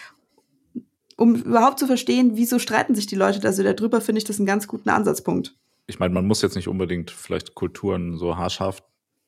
um 1.18 1.36
überhaupt 1.36 1.80
zu 1.80 1.86
verstehen, 1.86 2.32
wieso 2.36 2.60
streiten 2.60 2.96
sich 2.96 3.06
die 3.06 3.16
Leute 3.16 3.40
da 3.40 3.52
so 3.52 3.62
darüber, 3.62 4.02
finde 4.02 4.20
ich 4.20 4.26
das 4.26 4.40
einen 4.40 4.48
ganz 4.48 4.68
guten 4.68 4.90
Ansatzpunkt. 4.90 5.56
Ich 5.86 6.00
meine, 6.00 6.14
man 6.14 6.26
muss 6.26 6.42
jetzt 6.42 6.56
nicht 6.56 6.68
unbedingt 6.68 7.12
vielleicht 7.12 7.56
Kulturen 7.56 8.18
so 8.18 8.38
haarscharf 8.38 8.82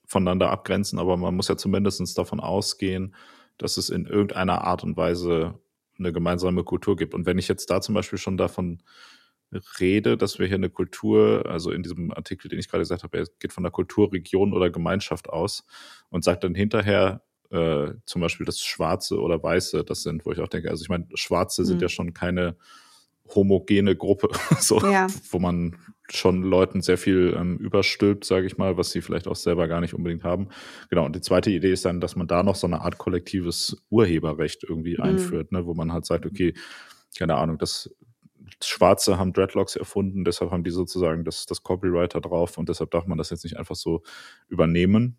voneinander 0.05 0.51
abgrenzen, 0.51 0.99
aber 0.99 1.17
man 1.17 1.35
muss 1.35 1.47
ja 1.47 1.57
zumindest 1.57 2.17
davon 2.17 2.39
ausgehen, 2.39 3.15
dass 3.57 3.77
es 3.77 3.89
in 3.89 4.05
irgendeiner 4.05 4.63
Art 4.63 4.83
und 4.83 4.97
Weise 4.97 5.59
eine 5.99 6.11
gemeinsame 6.11 6.63
Kultur 6.63 6.95
gibt. 6.95 7.13
Und 7.13 7.25
wenn 7.25 7.37
ich 7.37 7.47
jetzt 7.47 7.69
da 7.69 7.81
zum 7.81 7.95
Beispiel 7.95 8.19
schon 8.19 8.37
davon 8.37 8.81
rede, 9.79 10.17
dass 10.17 10.39
wir 10.39 10.47
hier 10.47 10.55
eine 10.55 10.69
Kultur, 10.69 11.43
also 11.45 11.71
in 11.71 11.83
diesem 11.83 12.11
Artikel, 12.11 12.47
den 12.47 12.59
ich 12.59 12.69
gerade 12.69 12.81
gesagt 12.81 13.03
habe, 13.03 13.17
er 13.17 13.25
geht 13.39 13.53
von 13.53 13.63
der 13.63 13.71
Kulturregion 13.71 14.53
oder 14.53 14.69
Gemeinschaft 14.69 15.29
aus 15.29 15.65
und 16.09 16.23
sagt 16.23 16.43
dann 16.43 16.55
hinterher 16.55 17.21
äh, 17.51 17.91
zum 18.05 18.21
Beispiel, 18.21 18.45
dass 18.45 18.61
Schwarze 18.61 19.19
oder 19.19 19.41
Weiße 19.43 19.83
das 19.83 20.03
sind, 20.03 20.25
wo 20.25 20.31
ich 20.31 20.39
auch 20.39 20.47
denke, 20.47 20.69
also 20.69 20.83
ich 20.83 20.89
meine, 20.89 21.07
Schwarze 21.15 21.63
mhm. 21.63 21.65
sind 21.65 21.81
ja 21.81 21.89
schon 21.89 22.13
keine 22.13 22.55
homogene 23.35 23.95
Gruppe, 23.95 24.29
so, 24.59 24.79
ja. 24.81 25.07
wo 25.29 25.39
man 25.39 25.75
schon 26.09 26.43
Leuten 26.43 26.81
sehr 26.81 26.97
viel 26.97 27.35
ähm, 27.37 27.57
überstülpt, 27.57 28.25
sage 28.25 28.45
ich 28.45 28.57
mal, 28.57 28.77
was 28.77 28.91
sie 28.91 29.01
vielleicht 29.01 29.27
auch 29.27 29.35
selber 29.35 29.67
gar 29.67 29.79
nicht 29.79 29.93
unbedingt 29.93 30.23
haben. 30.23 30.49
Genau, 30.89 31.05
und 31.05 31.15
die 31.15 31.21
zweite 31.21 31.49
Idee 31.49 31.71
ist 31.71 31.85
dann, 31.85 32.01
dass 32.01 32.15
man 32.15 32.27
da 32.27 32.43
noch 32.43 32.55
so 32.55 32.67
eine 32.67 32.81
Art 32.81 32.97
kollektives 32.97 33.81
Urheberrecht 33.89 34.63
irgendwie 34.63 34.97
mhm. 34.97 35.03
einführt, 35.03 35.51
ne, 35.51 35.65
wo 35.65 35.73
man 35.73 35.93
halt 35.93 36.05
sagt, 36.05 36.25
okay, 36.25 36.53
keine 37.17 37.35
Ahnung, 37.35 37.57
das 37.57 37.93
Schwarze 38.63 39.17
haben 39.17 39.33
Dreadlocks 39.33 39.75
erfunden, 39.75 40.23
deshalb 40.23 40.51
haben 40.51 40.63
die 40.63 40.71
sozusagen 40.71 41.23
das, 41.23 41.45
das 41.45 41.63
Copyright 41.63 42.15
da 42.15 42.19
drauf 42.19 42.57
und 42.57 42.69
deshalb 42.69 42.91
darf 42.91 43.05
man 43.05 43.17
das 43.17 43.29
jetzt 43.29 43.43
nicht 43.43 43.57
einfach 43.57 43.75
so 43.75 44.03
übernehmen. 44.47 45.17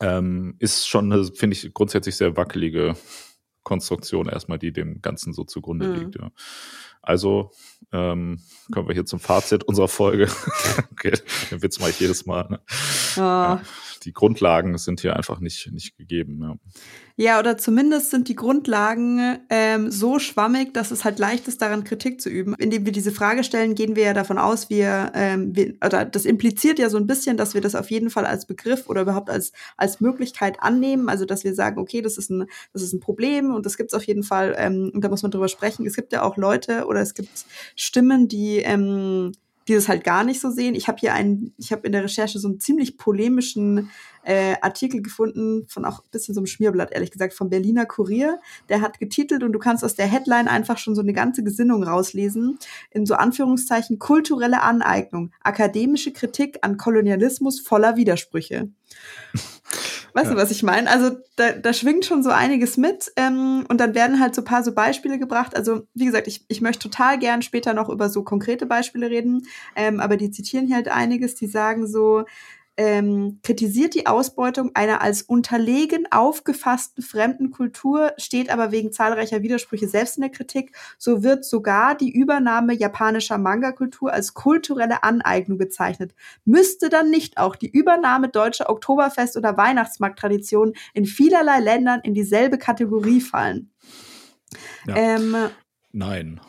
Ähm, 0.00 0.56
ist 0.58 0.86
schon 0.86 1.12
eine, 1.12 1.24
finde 1.24 1.56
ich, 1.56 1.72
grundsätzlich 1.72 2.16
sehr 2.16 2.36
wackelige 2.36 2.96
Konstruktion 3.62 4.28
erstmal, 4.28 4.58
die 4.58 4.72
dem 4.72 5.02
Ganzen 5.02 5.32
so 5.32 5.44
zugrunde 5.44 5.88
mhm. 5.88 5.94
liegt. 5.94 6.14
Ja. 6.16 6.30
Also 7.02 7.50
ähm, 7.92 8.40
kommen 8.72 8.88
wir 8.88 8.94
hier 8.94 9.06
zum 9.06 9.20
Fazit 9.20 9.64
unserer 9.64 9.88
Folge. 9.88 10.28
okay, 10.92 11.12
den 11.50 11.62
Witz 11.62 11.80
mache 11.80 11.90
ich 11.90 12.00
jedes 12.00 12.26
Mal. 12.26 12.46
Ne? 12.48 12.60
Oh. 13.16 13.20
Ja, 13.20 13.62
die 14.06 14.12
Grundlagen 14.12 14.78
sind 14.78 15.00
hier 15.00 15.16
einfach 15.16 15.40
nicht, 15.40 15.70
nicht 15.72 15.96
gegeben. 15.98 16.40
Ja. 16.42 16.56
Ja, 17.18 17.38
oder 17.38 17.56
zumindest 17.56 18.10
sind 18.10 18.28
die 18.28 18.34
Grundlagen 18.34 19.38
ähm, 19.48 19.90
so 19.90 20.18
schwammig, 20.18 20.74
dass 20.74 20.90
es 20.90 21.02
halt 21.02 21.18
leicht 21.18 21.48
ist, 21.48 21.62
daran 21.62 21.82
Kritik 21.82 22.20
zu 22.20 22.28
üben. 22.28 22.54
Indem 22.58 22.84
wir 22.84 22.92
diese 22.92 23.10
Frage 23.10 23.42
stellen, 23.42 23.74
gehen 23.74 23.96
wir 23.96 24.04
ja 24.04 24.12
davon 24.12 24.36
aus, 24.36 24.68
wir, 24.68 25.12
ähm, 25.14 25.56
wir 25.56 25.76
oder 25.82 26.04
das 26.04 26.26
impliziert 26.26 26.78
ja 26.78 26.90
so 26.90 26.98
ein 26.98 27.06
bisschen, 27.06 27.38
dass 27.38 27.54
wir 27.54 27.62
das 27.62 27.74
auf 27.74 27.90
jeden 27.90 28.10
Fall 28.10 28.26
als 28.26 28.44
Begriff 28.44 28.86
oder 28.88 29.00
überhaupt 29.00 29.30
als, 29.30 29.52
als 29.78 30.02
Möglichkeit 30.02 30.60
annehmen. 30.60 31.08
Also 31.08 31.24
dass 31.24 31.42
wir 31.42 31.54
sagen, 31.54 31.80
okay, 31.80 32.02
das 32.02 32.18
ist 32.18 32.28
ein, 32.28 32.46
das 32.74 32.82
ist 32.82 32.92
ein 32.92 33.00
Problem 33.00 33.54
und 33.54 33.64
das 33.64 33.78
gibt 33.78 33.92
es 33.92 33.94
auf 33.94 34.04
jeden 34.04 34.22
Fall, 34.22 34.54
ähm, 34.58 34.90
und 34.92 35.02
da 35.02 35.08
muss 35.08 35.22
man 35.22 35.30
drüber 35.30 35.48
sprechen. 35.48 35.86
Es 35.86 35.96
gibt 35.96 36.12
ja 36.12 36.22
auch 36.22 36.36
Leute 36.36 36.84
oder 36.84 37.00
es 37.00 37.14
gibt 37.14 37.46
Stimmen, 37.76 38.28
die 38.28 38.58
ähm, 38.58 39.32
die 39.68 39.74
das 39.74 39.88
halt 39.88 40.04
gar 40.04 40.24
nicht 40.24 40.40
so 40.40 40.50
sehen. 40.50 40.74
Ich 40.74 40.88
habe 40.88 40.98
hier 40.98 41.14
einen, 41.14 41.52
ich 41.58 41.72
habe 41.72 41.86
in 41.86 41.92
der 41.92 42.04
Recherche 42.04 42.38
so 42.38 42.48
einen 42.48 42.60
ziemlich 42.60 42.98
polemischen 42.98 43.90
äh, 44.22 44.56
Artikel 44.60 45.02
gefunden, 45.02 45.66
von 45.68 45.84
auch 45.84 46.00
ein 46.00 46.10
bisschen 46.10 46.34
so 46.34 46.40
einem 46.40 46.46
Schmierblatt, 46.46 46.92
ehrlich 46.92 47.10
gesagt, 47.10 47.34
vom 47.34 47.48
Berliner 47.48 47.86
Kurier. 47.86 48.40
Der 48.68 48.80
hat 48.80 48.98
getitelt 48.98 49.42
und 49.42 49.52
du 49.52 49.58
kannst 49.58 49.84
aus 49.84 49.94
der 49.94 50.06
Headline 50.06 50.48
einfach 50.48 50.78
schon 50.78 50.94
so 50.94 51.00
eine 51.00 51.12
ganze 51.12 51.42
Gesinnung 51.42 51.82
rauslesen. 51.82 52.58
In 52.90 53.06
so 53.06 53.14
Anführungszeichen 53.14 53.98
kulturelle 53.98 54.62
Aneignung, 54.62 55.32
akademische 55.42 56.12
Kritik 56.12 56.58
an 56.62 56.76
Kolonialismus 56.76 57.60
voller 57.60 57.96
Widersprüche. 57.96 58.68
Weißt 60.16 60.28
ja. 60.28 60.34
du, 60.34 60.40
was 60.40 60.50
ich 60.50 60.62
meine? 60.62 60.88
Also 60.88 61.10
da, 61.36 61.52
da 61.52 61.74
schwingt 61.74 62.06
schon 62.06 62.22
so 62.22 62.30
einiges 62.30 62.78
mit 62.78 63.12
ähm, 63.16 63.66
und 63.68 63.78
dann 63.78 63.94
werden 63.94 64.18
halt 64.18 64.34
so 64.34 64.40
paar 64.40 64.62
so 64.62 64.72
Beispiele 64.72 65.18
gebracht. 65.18 65.54
Also 65.54 65.82
wie 65.92 66.06
gesagt, 66.06 66.26
ich, 66.26 66.42
ich 66.48 66.62
möchte 66.62 66.88
total 66.88 67.18
gern 67.18 67.42
später 67.42 67.74
noch 67.74 67.90
über 67.90 68.08
so 68.08 68.24
konkrete 68.24 68.64
Beispiele 68.64 69.10
reden, 69.10 69.46
ähm, 69.74 70.00
aber 70.00 70.16
die 70.16 70.30
zitieren 70.30 70.68
hier 70.68 70.76
halt 70.76 70.88
einiges, 70.88 71.34
die 71.34 71.46
sagen 71.46 71.86
so, 71.86 72.24
ähm, 72.76 73.40
kritisiert 73.42 73.94
die 73.94 74.06
Ausbeutung 74.06 74.70
einer 74.74 75.00
als 75.00 75.22
unterlegen 75.22 76.06
aufgefassten 76.10 77.02
fremden 77.02 77.50
Kultur, 77.50 78.12
steht 78.18 78.50
aber 78.50 78.70
wegen 78.70 78.92
zahlreicher 78.92 79.42
Widersprüche 79.42 79.88
selbst 79.88 80.16
in 80.16 80.22
der 80.22 80.30
Kritik. 80.30 80.76
So 80.98 81.22
wird 81.22 81.44
sogar 81.44 81.94
die 81.94 82.10
Übernahme 82.10 82.74
japanischer 82.74 83.38
Manga-Kultur 83.38 84.12
als 84.12 84.34
kulturelle 84.34 85.02
Aneignung 85.02 85.58
bezeichnet. 85.58 86.14
Müsste 86.44 86.88
dann 86.88 87.10
nicht 87.10 87.38
auch 87.38 87.56
die 87.56 87.70
Übernahme 87.70 88.28
deutscher 88.28 88.68
Oktoberfest- 88.68 89.36
oder 89.36 89.56
Weihnachtsmarkttraditionen 89.56 90.74
in 90.92 91.06
vielerlei 91.06 91.60
Ländern 91.60 92.00
in 92.02 92.14
dieselbe 92.14 92.58
Kategorie 92.58 93.20
fallen? 93.20 93.70
Ja. 94.86 94.96
Ähm, 94.96 95.36
Nein. 95.96 96.42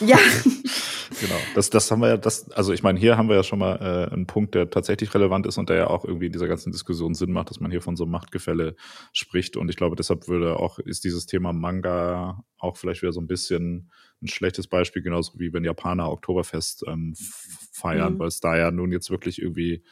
Ja. 0.00 0.16
genau. 1.20 1.36
Das, 1.54 1.68
das 1.68 1.90
haben 1.90 2.00
wir 2.00 2.08
ja, 2.08 2.16
das, 2.16 2.50
also 2.52 2.72
ich 2.72 2.82
meine, 2.82 2.98
hier 2.98 3.18
haben 3.18 3.28
wir 3.28 3.36
ja 3.36 3.42
schon 3.42 3.58
mal 3.58 3.76
äh, 3.76 4.10
einen 4.10 4.26
Punkt, 4.26 4.54
der 4.54 4.70
tatsächlich 4.70 5.12
relevant 5.14 5.46
ist 5.46 5.58
und 5.58 5.68
der 5.68 5.76
ja 5.76 5.86
auch 5.88 6.06
irgendwie 6.06 6.26
in 6.26 6.32
dieser 6.32 6.48
ganzen 6.48 6.72
Diskussion 6.72 7.12
Sinn 7.12 7.30
macht, 7.30 7.50
dass 7.50 7.60
man 7.60 7.70
hier 7.70 7.82
von 7.82 7.96
so 7.96 8.04
einem 8.04 8.12
Machtgefälle 8.12 8.76
spricht. 9.12 9.58
Und 9.58 9.68
ich 9.68 9.76
glaube, 9.76 9.94
deshalb 9.94 10.26
würde 10.26 10.58
auch, 10.58 10.78
ist 10.78 11.04
dieses 11.04 11.26
Thema 11.26 11.52
Manga 11.52 12.42
auch 12.56 12.78
vielleicht 12.78 13.02
wieder 13.02 13.12
so 13.12 13.20
ein 13.20 13.26
bisschen 13.26 13.90
ein 14.22 14.28
schlechtes 14.28 14.68
Beispiel, 14.68 15.02
genauso 15.02 15.38
wie 15.38 15.52
wenn 15.52 15.64
Japaner 15.64 16.10
Oktoberfest 16.10 16.84
ähm, 16.86 17.14
feiern, 17.72 18.14
mhm. 18.14 18.18
weil 18.20 18.28
es 18.28 18.40
da 18.40 18.56
ja 18.56 18.70
nun 18.70 18.90
jetzt 18.90 19.10
wirklich 19.10 19.42
irgendwie 19.42 19.84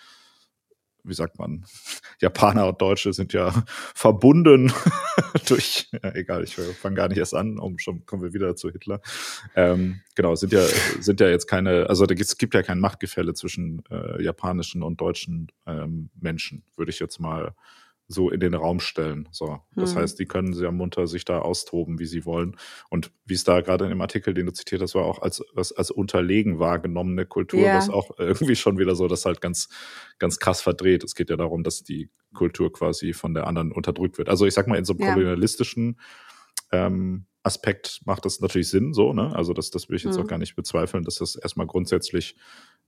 wie 1.05 1.15
sagt 1.15 1.39
man, 1.39 1.65
Japaner 2.21 2.69
und 2.69 2.81
Deutsche 2.81 3.13
sind 3.13 3.33
ja 3.33 3.53
verbunden 3.95 4.73
durch, 5.49 5.89
ja, 5.93 6.15
egal, 6.15 6.45
ich 6.45 6.55
fange 6.55 6.97
gar 6.97 7.09
nicht 7.09 7.19
erst 7.19 7.35
an, 7.35 7.59
um 7.59 7.79
schon 7.79 8.07
kommen 8.07 8.23
wir 8.23 8.35
wieder 8.35 8.57
zu 8.57 8.71
Hitler. 8.71 9.01
Ähm, 9.55 10.01
genau, 10.15 10.35
sind 10.35 10.53
ja, 10.53 10.65
sind 11.01 11.21
ja 11.21 11.29
jetzt 11.29 11.47
keine, 11.47 11.89
also 11.89 12.05
es 12.05 12.39
gibt 12.39 12.55
ja 12.55 12.63
kein 12.63 12.81
Machtgefälle 12.81 13.35
zwischen 13.35 13.83
äh, 13.91 14.23
japanischen 14.23 14.83
und 14.83 15.01
deutschen 15.01 15.51
ähm, 15.67 16.11
Menschen, 16.21 16.63
würde 16.77 16.91
ich 16.91 16.99
jetzt 16.99 17.19
mal 17.19 17.55
so 18.09 18.31
in 18.31 18.41
den 18.41 18.55
Raum 18.55 18.81
stellen. 18.81 19.29
So, 19.33 19.61
das 19.75 19.95
hm. 19.95 20.03
heißt, 20.03 20.19
die 20.19 20.27
können 20.27 20.53
sehr 20.53 20.73
munter 20.73 21.07
sich 21.07 21.25
da 21.25 21.39
austoben, 21.39 21.99
wie 21.99 22.07
sie 22.07 22.25
wollen. 22.25 22.57
Und 22.91 23.11
wie 23.25 23.35
es 23.35 23.45
da 23.45 23.61
gerade 23.61 23.85
in 23.85 23.91
dem 23.91 24.01
Artikel, 24.01 24.35
den 24.35 24.47
du 24.47 24.53
zitiert 24.53 24.83
hast, 24.83 24.95
war 24.95 25.05
auch 25.05 25.21
als, 25.21 25.43
als, 25.57 25.73
als 25.73 25.91
unterlegen 25.91 26.59
wahrgenommene 26.59 27.27
Kultur, 27.27 27.61
ja. 27.61 27.77
was 27.77 27.89
auch 27.89 28.11
irgendwie 28.19 28.57
schon 28.57 28.79
wieder 28.79 28.95
so, 28.95 29.09
das 29.09 29.25
halt 29.25 29.41
ganz, 29.41 29.69
ganz 30.19 30.39
krass 30.39 30.61
verdreht. 30.61 31.05
Es 31.05 31.15
geht 31.15 31.31
ja 31.31 31.37
darum, 31.37 31.63
dass 31.63 31.83
die 31.83 32.11
Kultur 32.35 32.73
quasi 32.73 33.13
von 33.13 33.35
der 33.35 33.47
anderen 33.47 33.73
unterdrückt 33.73 34.19
wird. 34.19 34.29
Also 34.29 34.47
ich 34.47 34.55
sag 34.55 34.67
mal, 34.67 34.79
in 34.79 34.85
so 34.85 34.93
einem 34.93 35.03
ja. 35.03 35.15
kolonialistischen 35.15 35.99
ähm, 36.71 37.27
Aspekt 37.43 38.01
macht 38.05 38.25
das 38.25 38.41
natürlich 38.41 38.69
Sinn, 38.69 38.95
so, 38.95 39.13
ne? 39.13 39.35
Also 39.35 39.53
das, 39.53 39.71
das 39.71 39.89
will 39.89 39.97
ich 39.97 40.05
jetzt 40.05 40.17
hm. 40.17 40.23
auch 40.23 40.29
gar 40.29 40.39
nicht 40.39 40.55
bezweifeln, 40.55 41.03
dass 41.03 41.17
das 41.17 41.35
erstmal 41.35 41.67
grundsätzlich 41.67 42.37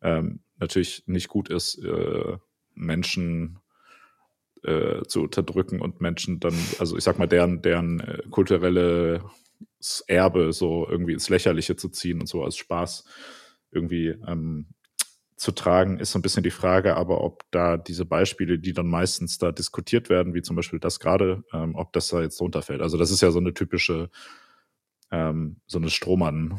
ähm, 0.00 0.40
natürlich 0.58 1.02
nicht 1.06 1.28
gut 1.28 1.48
ist, 1.48 1.78
äh, 1.78 2.38
Menschen 2.74 3.58
äh, 4.64 5.02
zu 5.06 5.22
unterdrücken 5.22 5.80
und 5.80 6.00
Menschen 6.00 6.40
dann, 6.40 6.54
also 6.78 6.96
ich 6.96 7.04
sag 7.04 7.18
mal, 7.18 7.26
deren, 7.26 7.62
deren 7.62 8.00
äh, 8.00 8.22
kulturelle 8.30 9.24
Erbe 10.06 10.52
so 10.52 10.86
irgendwie 10.88 11.12
ins 11.12 11.28
Lächerliche 11.28 11.76
zu 11.76 11.88
ziehen 11.88 12.20
und 12.20 12.26
so 12.26 12.42
als 12.42 12.56
Spaß 12.56 13.04
irgendwie 13.70 14.08
ähm, 14.26 14.66
zu 15.36 15.52
tragen, 15.52 15.98
ist 15.98 16.12
so 16.12 16.18
ein 16.18 16.22
bisschen 16.22 16.42
die 16.42 16.50
Frage, 16.50 16.96
aber 16.96 17.22
ob 17.22 17.44
da 17.50 17.76
diese 17.76 18.06
Beispiele, 18.06 18.58
die 18.58 18.72
dann 18.72 18.86
meistens 18.86 19.36
da 19.38 19.52
diskutiert 19.52 20.08
werden, 20.08 20.32
wie 20.32 20.42
zum 20.42 20.56
Beispiel 20.56 20.78
das 20.78 21.00
gerade, 21.00 21.44
ähm, 21.52 21.74
ob 21.74 21.92
das 21.92 22.08
da 22.08 22.22
jetzt 22.22 22.40
runterfällt. 22.40 22.80
Also 22.80 22.96
das 22.96 23.10
ist 23.10 23.20
ja 23.20 23.30
so 23.30 23.40
eine 23.40 23.52
typische, 23.52 24.10
ähm, 25.10 25.56
so 25.66 25.78
eine 25.78 25.90
Strohmann- 25.90 26.58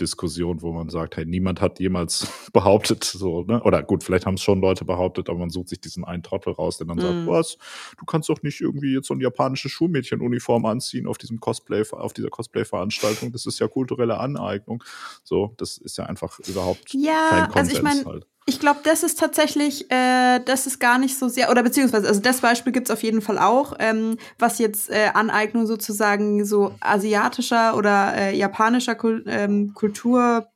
Diskussion, 0.00 0.62
wo 0.62 0.72
man 0.72 0.88
sagt, 0.88 1.16
hey, 1.16 1.26
niemand 1.26 1.60
hat 1.60 1.78
jemals 1.78 2.26
behauptet, 2.52 3.04
so, 3.04 3.42
ne? 3.42 3.62
Oder 3.62 3.82
gut, 3.82 4.02
vielleicht 4.02 4.26
haben 4.26 4.34
es 4.34 4.42
schon 4.42 4.60
Leute 4.60 4.84
behauptet, 4.84 5.28
aber 5.28 5.38
man 5.38 5.50
sucht 5.50 5.68
sich 5.68 5.80
diesen 5.80 6.04
einen 6.04 6.22
Trottel 6.22 6.52
raus, 6.52 6.78
der 6.78 6.86
dann 6.86 6.96
mm. 6.96 7.00
sagt, 7.00 7.14
mhm. 7.14 7.26
was, 7.26 7.58
du 7.98 8.04
kannst 8.04 8.28
doch 8.28 8.42
nicht 8.42 8.60
irgendwie 8.60 8.94
jetzt 8.94 9.08
so 9.08 9.14
eine 9.14 9.22
japanische 9.22 9.68
Schulmädchenuniform 9.68 10.64
anziehen 10.64 11.06
auf 11.06 11.18
diesem 11.18 11.40
Cosplay, 11.40 11.84
auf 11.90 12.12
dieser 12.12 12.28
Cosplay-Veranstaltung. 12.28 13.32
Das 13.32 13.46
ist 13.46 13.58
ja 13.58 13.68
kulturelle 13.68 14.18
Aneignung. 14.18 14.82
So, 15.22 15.54
das 15.56 15.78
ist 15.78 15.98
ja 15.98 16.06
einfach 16.06 16.38
überhaupt 16.40 16.94
ja, 16.94 17.28
kein 17.30 17.50
Konsens 17.50 17.56
also 17.56 17.76
ich 17.76 17.82
mein, 17.82 18.04
halt. 18.04 18.26
Ich 18.46 18.58
glaube, 18.58 18.80
das 18.82 19.02
ist 19.02 19.18
tatsächlich, 19.18 19.90
äh, 19.90 20.40
das 20.40 20.66
ist 20.66 20.80
gar 20.80 20.98
nicht 20.98 21.16
so 21.18 21.28
sehr, 21.28 21.50
oder 21.50 21.62
beziehungsweise, 21.62 22.08
also 22.08 22.20
das 22.20 22.40
Beispiel 22.40 22.72
gibt's 22.72 22.90
auf 22.90 23.02
jeden 23.02 23.20
Fall 23.20 23.38
auch, 23.38 23.74
ähm, 23.78 24.16
was 24.38 24.58
jetzt 24.58 24.90
äh, 24.90 25.10
Aneignung 25.14 25.66
sozusagen 25.66 26.44
so 26.44 26.74
asiatischer 26.80 27.76
oder 27.76 28.14
äh, 28.16 28.36
japanischer 28.36 28.94
Kul 28.94 29.24
ähm, 29.26 29.72
Kultur 29.74 30.48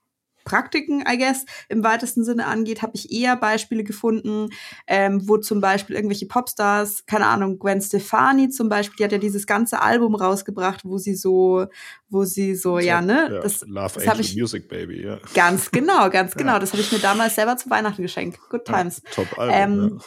Praktiken, 0.44 1.04
I 1.10 1.18
guess, 1.18 1.44
im 1.68 1.82
weitesten 1.82 2.24
Sinne 2.24 2.46
angeht, 2.46 2.82
habe 2.82 2.92
ich 2.94 3.10
eher 3.12 3.36
Beispiele 3.36 3.84
gefunden, 3.84 4.50
ähm, 4.86 5.26
wo 5.28 5.38
zum 5.38 5.60
Beispiel 5.60 5.96
irgendwelche 5.96 6.26
Popstars, 6.26 7.06
keine 7.06 7.26
Ahnung, 7.26 7.58
Gwen 7.58 7.80
Stefani 7.80 8.50
zum 8.50 8.68
Beispiel, 8.68 8.96
die 8.98 9.04
hat 9.04 9.12
ja 9.12 9.18
dieses 9.18 9.46
ganze 9.46 9.80
Album 9.80 10.14
rausgebracht, 10.14 10.84
wo 10.84 10.98
sie 10.98 11.14
so, 11.14 11.66
wo 12.08 12.24
sie 12.24 12.54
so, 12.54 12.78
ja, 12.78 13.00
ne? 13.00 13.30
Ja, 13.32 13.40
das, 13.40 13.62
Love 13.66 13.94
das 13.94 14.08
Angel 14.08 14.20
ich, 14.20 14.36
Music 14.36 14.68
Baby, 14.68 15.02
ja. 15.02 15.18
Ganz 15.34 15.70
genau, 15.70 16.10
ganz 16.10 16.34
genau. 16.36 16.52
Ja. 16.54 16.58
Das 16.58 16.72
habe 16.72 16.82
ich 16.82 16.92
mir 16.92 16.98
damals 16.98 17.34
selber 17.34 17.56
zu 17.56 17.70
Weihnachten 17.70 18.02
geschenkt. 18.02 18.38
Good 18.50 18.64
times. 18.64 19.02
Ja, 19.04 19.24
top 19.24 19.38
Album, 19.38 19.54
ähm, 19.54 20.00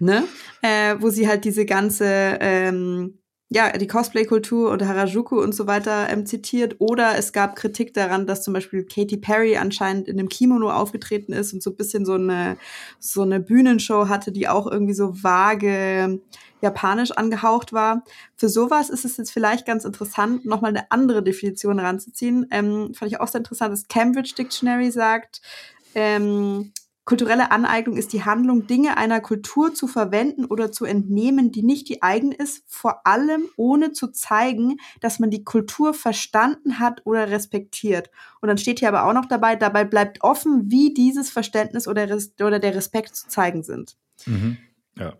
Ne? 0.00 0.24
Äh, 0.62 0.94
wo 1.00 1.10
sie 1.10 1.26
halt 1.26 1.44
diese 1.44 1.66
ganze 1.66 2.04
ähm, 2.40 3.17
ja, 3.50 3.72
die 3.72 3.86
Cosplay-Kultur 3.86 4.70
und 4.70 4.82
Harajuku 4.84 5.40
und 5.40 5.54
so 5.54 5.66
weiter 5.66 6.10
ähm, 6.10 6.26
zitiert. 6.26 6.76
Oder 6.80 7.16
es 7.16 7.32
gab 7.32 7.56
Kritik 7.56 7.94
daran, 7.94 8.26
dass 8.26 8.42
zum 8.42 8.52
Beispiel 8.52 8.84
Katy 8.84 9.16
Perry 9.16 9.56
anscheinend 9.56 10.06
in 10.06 10.18
einem 10.18 10.28
Kimono 10.28 10.70
aufgetreten 10.70 11.32
ist 11.32 11.54
und 11.54 11.62
so 11.62 11.70
ein 11.70 11.76
bisschen 11.76 12.04
so 12.04 12.14
eine, 12.14 12.58
so 12.98 13.22
eine 13.22 13.40
Bühnenshow 13.40 14.08
hatte, 14.08 14.32
die 14.32 14.48
auch 14.48 14.66
irgendwie 14.66 14.92
so 14.92 15.22
vage 15.22 16.20
japanisch 16.60 17.12
angehaucht 17.12 17.72
war. 17.72 18.02
Für 18.36 18.48
sowas 18.48 18.90
ist 18.90 19.04
es 19.04 19.16
jetzt 19.16 19.30
vielleicht 19.30 19.64
ganz 19.64 19.84
interessant, 19.84 20.44
nochmal 20.44 20.70
eine 20.70 20.90
andere 20.90 21.22
Definition 21.22 21.78
ranzuziehen. 21.78 22.46
Ähm, 22.50 22.92
fand 22.94 23.10
ich 23.10 23.20
auch 23.20 23.28
sehr 23.28 23.38
interessant, 23.38 23.72
das 23.72 23.88
Cambridge 23.88 24.34
Dictionary 24.36 24.90
sagt, 24.90 25.40
ähm, 25.94 26.72
Kulturelle 27.08 27.50
Aneignung 27.52 27.96
ist 27.96 28.12
die 28.12 28.26
Handlung, 28.26 28.66
Dinge 28.66 28.98
einer 28.98 29.20
Kultur 29.20 29.72
zu 29.72 29.86
verwenden 29.86 30.44
oder 30.44 30.70
zu 30.70 30.84
entnehmen, 30.84 31.50
die 31.50 31.62
nicht 31.62 31.88
die 31.88 32.02
eigen 32.02 32.32
ist, 32.32 32.64
vor 32.66 33.06
allem 33.06 33.48
ohne 33.56 33.92
zu 33.92 34.08
zeigen, 34.08 34.76
dass 35.00 35.18
man 35.18 35.30
die 35.30 35.42
Kultur 35.42 35.94
verstanden 35.94 36.78
hat 36.80 37.06
oder 37.06 37.30
respektiert. 37.30 38.10
Und 38.42 38.48
dann 38.48 38.58
steht 38.58 38.80
hier 38.80 38.88
aber 38.88 39.06
auch 39.06 39.14
noch 39.14 39.24
dabei, 39.24 39.56
dabei 39.56 39.84
bleibt 39.84 40.22
offen, 40.22 40.70
wie 40.70 40.92
dieses 40.92 41.30
Verständnis 41.30 41.88
oder, 41.88 42.14
oder 42.42 42.58
der 42.58 42.74
Respekt 42.74 43.16
zu 43.16 43.26
zeigen 43.26 43.62
sind. 43.62 43.96
Mhm. 44.26 44.58
Ja 44.98 45.14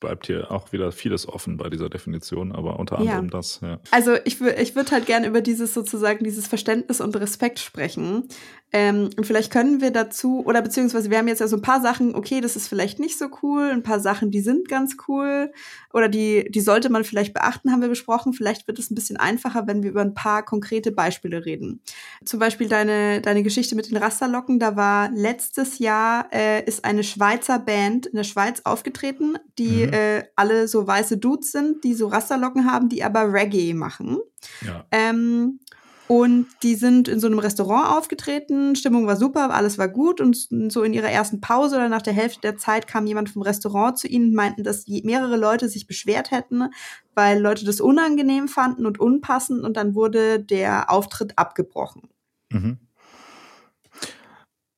bleibt 0.00 0.26
hier 0.26 0.50
auch 0.50 0.72
wieder 0.72 0.92
vieles 0.92 1.28
offen 1.28 1.56
bei 1.56 1.68
dieser 1.70 1.88
Definition, 1.88 2.52
aber 2.52 2.78
unter 2.78 2.98
anderem 2.98 3.26
ja. 3.26 3.30
das. 3.30 3.60
Ja. 3.62 3.80
Also 3.90 4.14
ich, 4.24 4.40
ich 4.40 4.76
würde 4.76 4.92
halt 4.92 5.06
gerne 5.06 5.26
über 5.26 5.40
dieses 5.40 5.74
sozusagen, 5.74 6.24
dieses 6.24 6.46
Verständnis 6.46 7.00
und 7.00 7.16
Respekt 7.16 7.58
sprechen. 7.58 8.28
Ähm, 8.70 9.08
und 9.16 9.26
vielleicht 9.26 9.50
können 9.50 9.80
wir 9.80 9.90
dazu, 9.90 10.44
oder 10.44 10.60
beziehungsweise 10.60 11.10
wir 11.10 11.16
haben 11.16 11.28
jetzt 11.28 11.40
ja 11.40 11.48
so 11.48 11.56
ein 11.56 11.62
paar 11.62 11.80
Sachen, 11.80 12.14
okay, 12.14 12.42
das 12.42 12.54
ist 12.54 12.68
vielleicht 12.68 12.98
nicht 12.98 13.18
so 13.18 13.28
cool, 13.42 13.70
ein 13.72 13.82
paar 13.82 13.98
Sachen, 13.98 14.30
die 14.30 14.40
sind 14.40 14.68
ganz 14.68 14.96
cool 15.08 15.50
oder 15.92 16.08
die, 16.08 16.50
die 16.50 16.60
sollte 16.60 16.90
man 16.90 17.04
vielleicht 17.04 17.32
beachten, 17.32 17.72
haben 17.72 17.80
wir 17.80 17.88
besprochen. 17.88 18.34
Vielleicht 18.34 18.68
wird 18.68 18.78
es 18.78 18.90
ein 18.90 18.94
bisschen 18.94 19.16
einfacher, 19.16 19.66
wenn 19.66 19.82
wir 19.82 19.90
über 19.90 20.02
ein 20.02 20.12
paar 20.12 20.44
konkrete 20.44 20.92
Beispiele 20.92 21.46
reden. 21.46 21.80
Zum 22.24 22.40
Beispiel 22.40 22.68
deine, 22.68 23.22
deine 23.22 23.42
Geschichte 23.42 23.74
mit 23.74 23.90
den 23.90 23.96
Rasterlocken, 23.96 24.58
da 24.58 24.76
war 24.76 25.10
letztes 25.12 25.78
Jahr 25.78 26.28
äh, 26.30 26.62
ist 26.64 26.84
eine 26.84 27.04
Schweizer 27.04 27.58
Band 27.58 28.04
in 28.06 28.16
der 28.16 28.24
Schweiz 28.24 28.60
aufgetreten, 28.64 29.38
die 29.58 29.87
mhm. 29.88 29.94
äh, 29.94 30.24
alle 30.36 30.68
so 30.68 30.86
weiße 30.86 31.18
Dudes 31.18 31.52
sind, 31.52 31.84
die 31.84 31.94
so 31.94 32.08
Rasterlocken 32.08 32.70
haben, 32.70 32.88
die 32.88 33.02
aber 33.04 33.32
Reggae 33.32 33.74
machen. 33.74 34.18
Ja. 34.64 34.86
Ähm, 34.90 35.60
und 36.08 36.46
die 36.62 36.74
sind 36.74 37.06
in 37.06 37.20
so 37.20 37.26
einem 37.26 37.38
Restaurant 37.38 37.90
aufgetreten, 37.90 38.74
Stimmung 38.76 39.06
war 39.06 39.16
super, 39.16 39.50
alles 39.50 39.76
war 39.76 39.88
gut 39.88 40.22
und 40.22 40.48
so 40.72 40.82
in 40.82 40.94
ihrer 40.94 41.10
ersten 41.10 41.42
Pause 41.42 41.76
oder 41.76 41.90
nach 41.90 42.00
der 42.00 42.14
Hälfte 42.14 42.40
der 42.40 42.56
Zeit 42.56 42.86
kam 42.86 43.06
jemand 43.06 43.28
vom 43.28 43.42
Restaurant 43.42 43.98
zu 43.98 44.08
ihnen 44.08 44.28
und 44.28 44.34
meinten, 44.34 44.64
dass 44.64 44.86
mehrere 44.88 45.36
Leute 45.36 45.68
sich 45.68 45.86
beschwert 45.86 46.30
hätten, 46.30 46.70
weil 47.14 47.38
Leute 47.38 47.66
das 47.66 47.82
unangenehm 47.82 48.48
fanden 48.48 48.86
und 48.86 48.98
unpassend 48.98 49.62
und 49.64 49.76
dann 49.76 49.94
wurde 49.94 50.40
der 50.40 50.90
Auftritt 50.90 51.36
abgebrochen. 51.36 52.08
Mhm. 52.50 52.78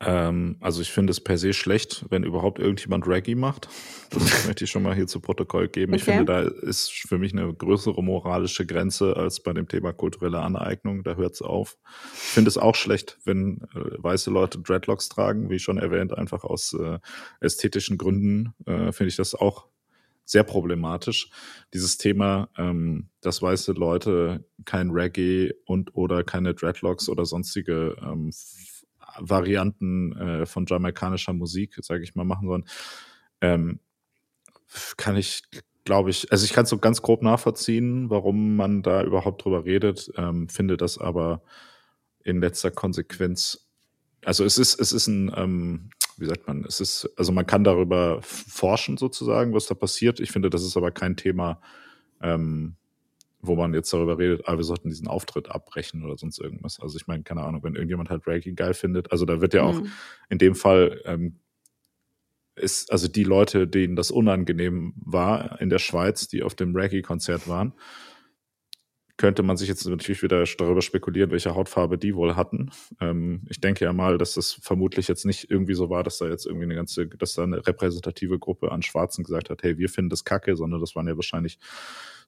Ähm, 0.02 0.56
also 0.60 0.80
ich 0.80 0.90
finde 0.90 1.10
es 1.10 1.20
per 1.20 1.36
se 1.36 1.52
schlecht, 1.52 2.06
wenn 2.08 2.24
überhaupt 2.24 2.58
irgendjemand 2.58 3.06
Reggae 3.06 3.34
macht. 3.34 3.68
Das 4.12 4.44
möchte 4.44 4.64
ich 4.64 4.70
schon 4.70 4.82
mal 4.82 4.96
hier 4.96 5.06
zu 5.06 5.20
Protokoll 5.20 5.68
geben. 5.68 5.92
Okay. 5.92 6.00
Ich 6.00 6.04
finde, 6.04 6.24
da 6.24 6.40
ist 6.40 6.90
für 6.90 7.16
mich 7.16 7.32
eine 7.32 7.54
größere 7.54 8.02
moralische 8.02 8.66
Grenze 8.66 9.16
als 9.16 9.40
bei 9.40 9.52
dem 9.52 9.68
Thema 9.68 9.92
kulturelle 9.92 10.40
Aneignung. 10.40 11.04
Da 11.04 11.14
hört 11.14 11.34
es 11.34 11.42
auf. 11.42 11.78
Ich 12.12 12.30
finde 12.30 12.48
es 12.48 12.58
auch 12.58 12.74
schlecht, 12.74 13.18
wenn 13.24 13.60
äh, 13.72 14.02
weiße 14.02 14.30
Leute 14.30 14.58
Dreadlocks 14.58 15.10
tragen, 15.10 15.48
wie 15.48 15.60
schon 15.60 15.78
erwähnt, 15.78 16.12
einfach 16.12 16.42
aus 16.42 16.72
äh, 16.72 16.98
ästhetischen 17.40 17.98
Gründen 17.98 18.52
äh, 18.66 18.90
finde 18.90 19.10
ich 19.10 19.16
das 19.16 19.36
auch 19.36 19.66
sehr 20.24 20.44
problematisch. 20.44 21.28
Dieses 21.72 21.98
Thema, 21.98 22.48
ähm, 22.56 23.10
dass 23.20 23.42
weiße 23.42 23.72
Leute 23.72 24.44
kein 24.64 24.90
Reggae 24.90 25.52
und 25.66 25.94
oder 25.94 26.24
keine 26.24 26.54
Dreadlocks 26.54 27.08
oder 27.08 27.24
sonstige 27.26 27.96
ähm, 28.02 28.30
Varianten 29.20 30.16
äh, 30.16 30.46
von 30.46 30.66
jamaikanischer 30.66 31.32
Musik, 31.32 31.76
sage 31.82 32.02
ich 32.02 32.14
mal, 32.14 32.24
machen 32.24 32.48
sollen. 32.48 32.64
Ähm, 33.40 33.80
kann 34.96 35.16
ich, 35.16 35.42
glaube 35.84 36.10
ich, 36.10 36.30
also 36.30 36.44
ich 36.44 36.52
kann 36.52 36.64
es 36.64 36.70
so 36.70 36.78
ganz 36.78 37.02
grob 37.02 37.22
nachvollziehen, 37.22 38.10
warum 38.10 38.56
man 38.56 38.82
da 38.82 39.02
überhaupt 39.02 39.44
drüber 39.44 39.64
redet, 39.64 40.10
ähm, 40.16 40.48
finde 40.48 40.76
das 40.76 40.98
aber 40.98 41.42
in 42.22 42.40
letzter 42.40 42.70
Konsequenz, 42.70 43.68
also 44.24 44.44
es 44.44 44.58
ist, 44.58 44.78
es 44.78 44.92
ist 44.92 45.06
ein, 45.06 45.32
ähm, 45.36 45.90
wie 46.16 46.26
sagt 46.26 46.46
man, 46.46 46.64
es 46.64 46.80
ist, 46.80 47.08
also 47.16 47.32
man 47.32 47.46
kann 47.46 47.64
darüber 47.64 48.20
forschen 48.22 48.98
sozusagen, 48.98 49.54
was 49.54 49.66
da 49.66 49.74
passiert. 49.74 50.20
Ich 50.20 50.30
finde, 50.30 50.50
das 50.50 50.62
ist 50.62 50.76
aber 50.76 50.90
kein 50.90 51.16
Thema, 51.16 51.60
ähm, 52.20 52.76
wo 53.42 53.56
man 53.56 53.74
jetzt 53.74 53.92
darüber 53.92 54.18
redet, 54.18 54.42
ah, 54.46 54.56
wir 54.56 54.64
sollten 54.64 54.88
diesen 54.90 55.08
Auftritt 55.08 55.50
abbrechen 55.50 56.04
oder 56.04 56.16
sonst 56.16 56.38
irgendwas. 56.38 56.78
Also 56.80 56.96
ich 56.96 57.06
meine, 57.06 57.22
keine 57.22 57.42
Ahnung, 57.42 57.62
wenn 57.62 57.74
irgendjemand 57.74 58.10
halt 58.10 58.26
Reiki 58.26 58.52
geil 58.52 58.74
findet, 58.74 59.12
also 59.12 59.24
da 59.24 59.40
wird 59.40 59.54
ja 59.54 59.62
auch 59.62 59.80
mhm. 59.80 59.90
in 60.28 60.38
dem 60.38 60.54
Fall 60.54 61.00
ähm, 61.04 61.40
ist, 62.56 62.92
also 62.92 63.08
die 63.08 63.24
Leute, 63.24 63.66
denen 63.66 63.96
das 63.96 64.10
unangenehm 64.10 64.92
war 64.96 65.60
in 65.60 65.70
der 65.70 65.78
Schweiz, 65.78 66.28
die 66.28 66.42
auf 66.42 66.54
dem 66.54 66.76
Reggae-Konzert 66.76 67.48
waren, 67.48 67.72
könnte 69.16 69.42
man 69.42 69.58
sich 69.58 69.68
jetzt 69.68 69.86
natürlich 69.86 70.22
wieder 70.22 70.42
darüber 70.56 70.80
spekulieren, 70.80 71.30
welche 71.30 71.54
Hautfarbe 71.54 71.98
die 71.98 72.14
wohl 72.14 72.36
hatten. 72.36 72.70
Ähm, 73.02 73.42
ich 73.50 73.60
denke 73.60 73.84
ja 73.84 73.92
mal, 73.92 74.16
dass 74.16 74.32
das 74.32 74.54
vermutlich 74.62 75.08
jetzt 75.08 75.26
nicht 75.26 75.50
irgendwie 75.50 75.74
so 75.74 75.90
war, 75.90 76.02
dass 76.02 76.16
da 76.16 76.26
jetzt 76.26 76.46
irgendwie 76.46 76.64
eine 76.64 76.74
ganze, 76.74 77.06
dass 77.06 77.34
da 77.34 77.42
eine 77.42 77.66
repräsentative 77.66 78.38
Gruppe 78.38 78.72
an 78.72 78.80
Schwarzen 78.80 79.22
gesagt 79.22 79.50
hat, 79.50 79.62
hey, 79.62 79.76
wir 79.76 79.90
finden 79.90 80.08
das 80.08 80.24
kacke, 80.24 80.56
sondern 80.56 80.80
das 80.80 80.96
waren 80.96 81.06
ja 81.06 81.16
wahrscheinlich 81.16 81.58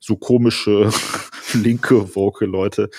so 0.03 0.17
komische 0.17 0.91
linke, 1.55 2.15
woke 2.17 2.45
Leute, 2.45 2.91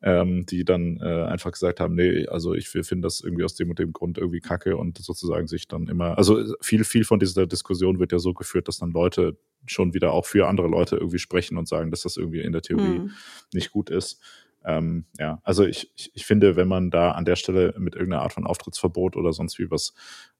ähm, 0.00 0.46
die 0.46 0.64
dann 0.64 0.98
äh, 1.02 1.24
einfach 1.24 1.50
gesagt 1.50 1.80
haben, 1.80 1.96
nee, 1.96 2.26
also 2.28 2.54
ich 2.54 2.68
finde 2.68 3.00
das 3.00 3.20
irgendwie 3.20 3.42
aus 3.44 3.56
dem 3.56 3.70
und 3.70 3.78
dem 3.80 3.92
Grund 3.92 4.16
irgendwie 4.16 4.40
kacke 4.40 4.76
und 4.76 4.98
sozusagen 4.98 5.48
sich 5.48 5.66
dann 5.66 5.88
immer, 5.88 6.16
also 6.16 6.54
viel, 6.60 6.84
viel 6.84 7.04
von 7.04 7.18
dieser 7.18 7.46
Diskussion 7.46 7.98
wird 7.98 8.12
ja 8.12 8.20
so 8.20 8.32
geführt, 8.32 8.68
dass 8.68 8.78
dann 8.78 8.92
Leute 8.92 9.36
schon 9.66 9.92
wieder 9.92 10.12
auch 10.12 10.24
für 10.24 10.46
andere 10.46 10.68
Leute 10.68 10.96
irgendwie 10.96 11.18
sprechen 11.18 11.58
und 11.58 11.66
sagen, 11.66 11.90
dass 11.90 12.02
das 12.02 12.16
irgendwie 12.16 12.42
in 12.42 12.52
der 12.52 12.62
Theorie 12.62 12.98
hm. 12.98 13.10
nicht 13.52 13.72
gut 13.72 13.90
ist. 13.90 14.20
Ähm, 14.64 15.06
ja, 15.18 15.40
also 15.42 15.64
ich, 15.64 15.90
ich, 15.96 16.12
ich 16.14 16.26
finde, 16.26 16.54
wenn 16.54 16.68
man 16.68 16.90
da 16.90 17.12
an 17.12 17.24
der 17.24 17.36
Stelle 17.36 17.74
mit 17.78 17.96
irgendeiner 17.96 18.22
Art 18.22 18.32
von 18.32 18.46
Auftrittsverbot 18.46 19.16
oder 19.16 19.32
sonst 19.32 19.58
wie 19.58 19.70
was 19.70 19.94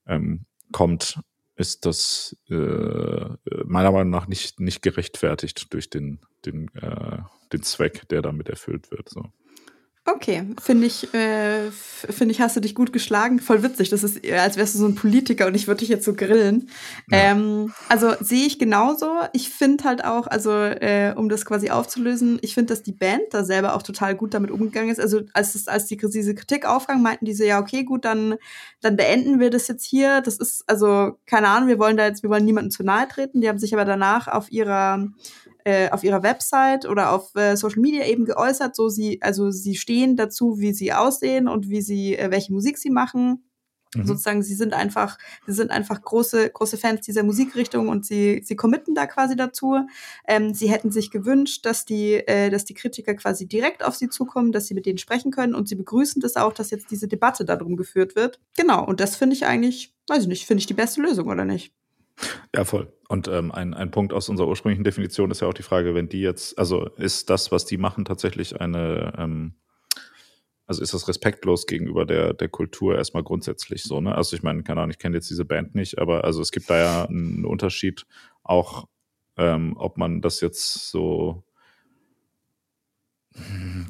ähm, 0.05 0.45
kommt, 0.71 1.19
ist 1.57 1.85
das 1.85 2.37
äh, 2.49 2.55
meiner 3.65 3.91
Meinung 3.91 4.11
nach 4.11 4.27
nicht, 4.27 4.59
nicht 4.59 4.81
gerechtfertigt 4.81 5.73
durch 5.73 5.89
den, 5.89 6.19
den, 6.45 6.69
äh, 6.75 7.17
den 7.51 7.63
Zweck, 7.63 8.07
der 8.09 8.21
damit 8.21 8.47
erfüllt 8.47 8.91
wird. 8.91 9.09
So. 9.09 9.31
Okay, 10.09 10.45
finde 10.61 10.87
ich, 10.87 11.13
äh, 11.13 11.69
finde 11.69 12.31
ich, 12.31 12.39
hast 12.39 12.55
du 12.55 12.61
dich 12.61 12.73
gut 12.73 12.93
geschlagen. 12.93 13.39
Voll 13.39 13.61
witzig. 13.61 13.89
Das 13.89 14.05
ist, 14.05 14.25
als 14.31 14.55
wärst 14.55 14.75
du 14.75 14.79
so 14.79 14.85
ein 14.85 14.95
Politiker 14.95 15.47
und 15.47 15.55
ich 15.55 15.67
würde 15.67 15.79
dich 15.79 15.89
jetzt 15.89 16.05
so 16.05 16.13
grillen. 16.13 16.69
Ja. 17.11 17.31
Ähm, 17.31 17.73
also 17.89 18.13
sehe 18.21 18.45
ich 18.47 18.57
genauso. 18.57 19.11
Ich 19.33 19.49
finde 19.49 19.83
halt 19.83 20.05
auch, 20.05 20.27
also 20.27 20.51
äh, 20.51 21.13
um 21.13 21.27
das 21.27 21.43
quasi 21.45 21.71
aufzulösen, 21.71 22.39
ich 22.41 22.53
finde, 22.53 22.71
dass 22.73 22.83
die 22.83 22.93
Band 22.93 23.23
da 23.31 23.43
selber 23.43 23.75
auch 23.75 23.83
total 23.83 24.15
gut 24.15 24.33
damit 24.33 24.49
umgegangen 24.49 24.91
ist. 24.91 25.01
Also 25.01 25.23
als 25.33 25.55
es, 25.55 25.67
als 25.67 25.87
die 25.87 25.97
diese 25.97 26.35
Kritik 26.35 26.65
aufgang, 26.65 27.01
meinten 27.01 27.25
diese 27.25 27.45
ja 27.45 27.59
okay, 27.59 27.83
gut, 27.83 28.05
dann 28.05 28.35
dann 28.79 28.95
beenden 28.95 29.41
wir 29.41 29.49
das 29.49 29.67
jetzt 29.67 29.83
hier. 29.83 30.21
Das 30.21 30.37
ist 30.37 30.63
also 30.67 31.17
keine 31.25 31.49
Ahnung. 31.49 31.67
Wir 31.67 31.79
wollen 31.79 31.97
da 31.97 32.07
jetzt, 32.07 32.23
wir 32.23 32.29
wollen 32.29 32.45
niemandem 32.45 32.71
zu 32.71 32.83
nahe 32.83 33.09
treten. 33.09 33.41
Die 33.41 33.49
haben 33.49 33.59
sich 33.59 33.73
aber 33.73 33.83
danach 33.83 34.29
auf 34.29 34.49
ihrer 34.53 35.05
äh, 35.67 35.89
auf 35.89 36.05
ihrer 36.05 36.23
Website 36.23 36.85
oder 36.85 37.11
auf 37.11 37.35
äh, 37.35 37.57
Social 37.57 37.81
Media 37.81 38.05
eben 38.05 38.23
geäußert, 38.23 38.73
so 38.73 38.87
sie, 38.87 39.21
also 39.21 39.51
sie 39.51 39.75
stehen 39.75 40.15
dazu, 40.15 40.61
wie 40.61 40.71
sie 40.71 40.93
aussehen 40.93 41.49
und 41.49 41.69
wie 41.69 41.81
sie, 41.81 42.17
äh, 42.17 42.31
welche 42.31 42.53
Musik 42.53 42.77
sie 42.77 42.89
machen. 42.89 43.43
Mhm. 43.93 44.05
Sozusagen, 44.05 44.43
sie 44.43 44.55
sind 44.55 44.73
einfach, 44.73 45.17
sie 45.45 45.51
sind 45.51 45.71
einfach 45.71 46.01
große, 46.01 46.51
große 46.51 46.77
Fans 46.77 47.01
dieser 47.01 47.23
Musikrichtung 47.23 47.89
und 47.89 48.05
sie, 48.05 48.41
sie 48.45 48.55
committen 48.55 48.95
da 48.95 49.07
quasi 49.07 49.35
dazu. 49.35 49.85
Ähm, 50.25 50.53
sie 50.53 50.71
hätten 50.71 50.89
sich 50.89 51.11
gewünscht, 51.11 51.65
dass 51.65 51.83
die, 51.83 52.13
äh, 52.13 52.49
dass 52.49 52.63
die 52.63 52.73
Kritiker 52.73 53.13
quasi 53.15 53.45
direkt 53.45 53.83
auf 53.83 53.95
sie 53.95 54.07
zukommen, 54.07 54.53
dass 54.53 54.67
sie 54.67 54.73
mit 54.73 54.85
denen 54.85 54.99
sprechen 54.99 55.31
können 55.31 55.53
und 55.53 55.67
sie 55.67 55.75
begrüßen 55.75 56.21
das 56.21 56.37
auch, 56.37 56.53
dass 56.53 56.71
jetzt 56.71 56.91
diese 56.91 57.09
Debatte 57.09 57.43
darum 57.43 57.75
geführt 57.75 58.15
wird. 58.15 58.39
Genau, 58.55 58.85
und 58.85 59.01
das 59.01 59.17
finde 59.17 59.35
ich 59.35 59.45
eigentlich, 59.45 59.93
weiß 60.07 60.21
ich 60.21 60.29
nicht, 60.29 60.45
finde 60.45 60.59
ich 60.59 60.67
die 60.67 60.73
beste 60.73 61.01
Lösung, 61.01 61.27
oder 61.27 61.43
nicht? 61.43 61.73
Ja, 62.55 62.65
voll. 62.65 62.91
Und 63.07 63.27
ähm, 63.27 63.51
ein, 63.51 63.73
ein 63.73 63.91
Punkt 63.91 64.13
aus 64.13 64.29
unserer 64.29 64.47
ursprünglichen 64.47 64.83
Definition 64.83 65.31
ist 65.31 65.41
ja 65.41 65.47
auch 65.47 65.53
die 65.53 65.63
Frage, 65.63 65.95
wenn 65.95 66.09
die 66.09 66.21
jetzt, 66.21 66.57
also 66.57 66.87
ist 66.97 67.29
das, 67.29 67.51
was 67.51 67.65
die 67.65 67.77
machen, 67.77 68.05
tatsächlich 68.05 68.59
eine, 68.59 69.13
ähm, 69.17 69.53
also 70.65 70.81
ist 70.81 70.93
das 70.93 71.07
respektlos 71.07 71.65
gegenüber 71.67 72.05
der, 72.05 72.33
der 72.33 72.49
Kultur 72.49 72.97
erstmal 72.97 73.23
grundsätzlich 73.23 73.83
so, 73.83 74.01
ne? 74.01 74.15
Also 74.15 74.35
ich 74.35 74.43
meine, 74.43 74.63
keine 74.63 74.81
Ahnung, 74.81 74.91
ich 74.91 74.99
kenne 74.99 75.15
jetzt 75.15 75.29
diese 75.29 75.45
Band 75.45 75.75
nicht, 75.75 75.99
aber 75.99 76.25
also 76.25 76.41
es 76.41 76.51
gibt 76.51 76.69
da 76.69 76.77
ja 76.77 77.05
einen 77.05 77.45
Unterschied, 77.45 78.05
auch 78.43 78.87
ähm, 79.37 79.75
ob 79.77 79.97
man 79.97 80.21
das 80.21 80.41
jetzt 80.41 80.89
so 80.89 81.43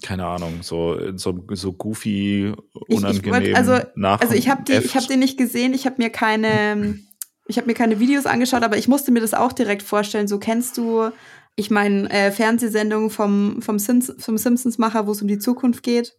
keine 0.01 0.25
Ahnung, 0.25 0.61
so, 0.61 1.17
so, 1.17 1.45
so 1.53 1.71
goofy, 1.71 2.53
unangenehm 2.89 3.13
ich, 3.13 3.25
ich 3.25 3.31
wollt, 3.31 3.55
also, 3.55 3.79
nach 3.95 4.19
Also 4.19 4.35
ich 4.35 4.49
habe 4.49 4.63
die, 4.63 4.73
ich 4.73 4.95
habe 4.95 5.07
den 5.07 5.19
nicht 5.19 5.37
gesehen, 5.37 5.73
ich 5.73 5.85
habe 5.85 5.95
mir 5.99 6.09
keine 6.09 6.99
ich 7.47 7.57
habe 7.57 7.67
mir 7.67 7.73
keine 7.73 7.99
Videos 7.99 8.25
angeschaut, 8.25 8.63
aber 8.63 8.77
ich 8.77 8.87
musste 8.87 9.11
mir 9.11 9.21
das 9.21 9.33
auch 9.33 9.53
direkt 9.53 9.83
vorstellen. 9.83 10.27
So 10.27 10.39
kennst 10.39 10.77
du, 10.77 11.09
ich 11.55 11.71
meine, 11.71 12.09
äh, 12.09 12.31
Fernsehsendungen 12.31 13.09
vom, 13.09 13.61
vom, 13.61 13.79
Sims, 13.79 14.13
vom 14.19 14.37
Simpsons-Macher, 14.37 15.07
wo 15.07 15.11
es 15.11 15.21
um 15.21 15.27
die 15.27 15.39
Zukunft 15.39 15.83
geht? 15.83 16.17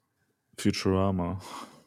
Futurama. 0.56 1.38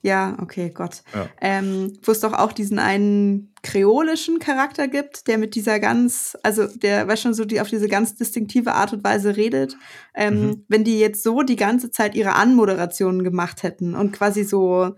Ja, 0.04 0.36
okay, 0.42 0.72
Gott. 0.74 1.04
Ja. 1.14 1.30
Ähm, 1.42 1.94
wo 2.02 2.12
es 2.12 2.22
doch 2.22 2.34
auch 2.34 2.54
diesen 2.54 2.80
einen 2.80 3.54
kreolischen 3.62 4.40
Charakter 4.40 4.88
gibt, 4.88 5.28
der 5.28 5.38
mit 5.38 5.54
dieser 5.54 5.80
ganz, 5.80 6.36
also 6.42 6.66
der, 6.66 7.08
weißt 7.08 7.22
schon, 7.22 7.34
so 7.36 7.46
die 7.46 7.62
auf 7.62 7.70
diese 7.70 7.88
ganz 7.88 8.16
distinktive 8.16 8.74
Art 8.74 8.94
und 8.94 9.04
Weise 9.04 9.38
redet. 9.38 9.78
Ähm, 10.16 10.42
mhm. 10.42 10.66
Wenn 10.68 10.84
die 10.84 11.00
jetzt 11.00 11.22
so 11.22 11.44
die 11.44 11.56
ganze 11.56 11.92
Zeit 11.92 12.16
ihre 12.16 12.34
Anmoderationen 12.34 13.24
gemacht 13.24 13.62
hätten 13.62 13.94
und 13.94 14.12
quasi 14.12 14.44
so, 14.44 14.96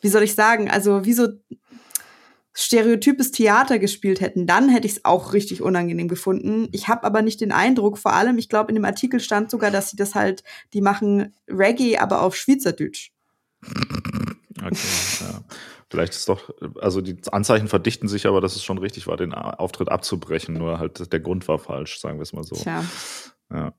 wie 0.00 0.08
soll 0.08 0.22
ich 0.22 0.36
sagen, 0.36 0.70
also 0.70 1.04
wie 1.04 1.14
so 1.14 1.28
stereotypes 2.54 3.32
Theater 3.32 3.78
gespielt 3.78 4.20
hätten, 4.20 4.46
dann 4.46 4.68
hätte 4.68 4.86
ich 4.86 4.94
es 4.94 5.04
auch 5.04 5.32
richtig 5.32 5.60
unangenehm 5.60 6.08
gefunden. 6.08 6.68
Ich 6.70 6.88
habe 6.88 7.04
aber 7.04 7.20
nicht 7.20 7.40
den 7.40 7.52
Eindruck, 7.52 7.98
vor 7.98 8.12
allem, 8.12 8.38
ich 8.38 8.48
glaube, 8.48 8.70
in 8.70 8.76
dem 8.76 8.84
Artikel 8.84 9.18
stand 9.18 9.50
sogar, 9.50 9.70
dass 9.72 9.90
sie 9.90 9.96
das 9.96 10.14
halt, 10.14 10.44
die 10.72 10.80
machen 10.80 11.34
Reggae, 11.48 11.98
aber 11.98 12.22
auf 12.22 12.36
Schweizerdeutsch. 12.36 13.10
Okay, 14.62 14.76
ja. 15.20 15.42
Vielleicht 15.90 16.14
ist 16.14 16.28
doch, 16.28 16.50
also 16.80 17.00
die 17.00 17.16
Anzeichen 17.30 17.68
verdichten 17.68 18.08
sich, 18.08 18.26
aber 18.26 18.40
dass 18.40 18.56
es 18.56 18.64
schon 18.64 18.78
richtig 18.78 19.06
war, 19.06 19.16
den 19.16 19.32
Auftritt 19.34 19.90
abzubrechen. 19.90 20.54
Nur 20.54 20.78
halt 20.78 21.12
der 21.12 21.20
Grund 21.20 21.46
war 21.46 21.58
falsch, 21.58 22.00
sagen 22.00 22.18
wir 22.18 22.22
es 22.22 22.32
mal 22.32 22.42
so. 22.42 22.56
Tja. 22.56 22.84
Ja. 23.52 23.72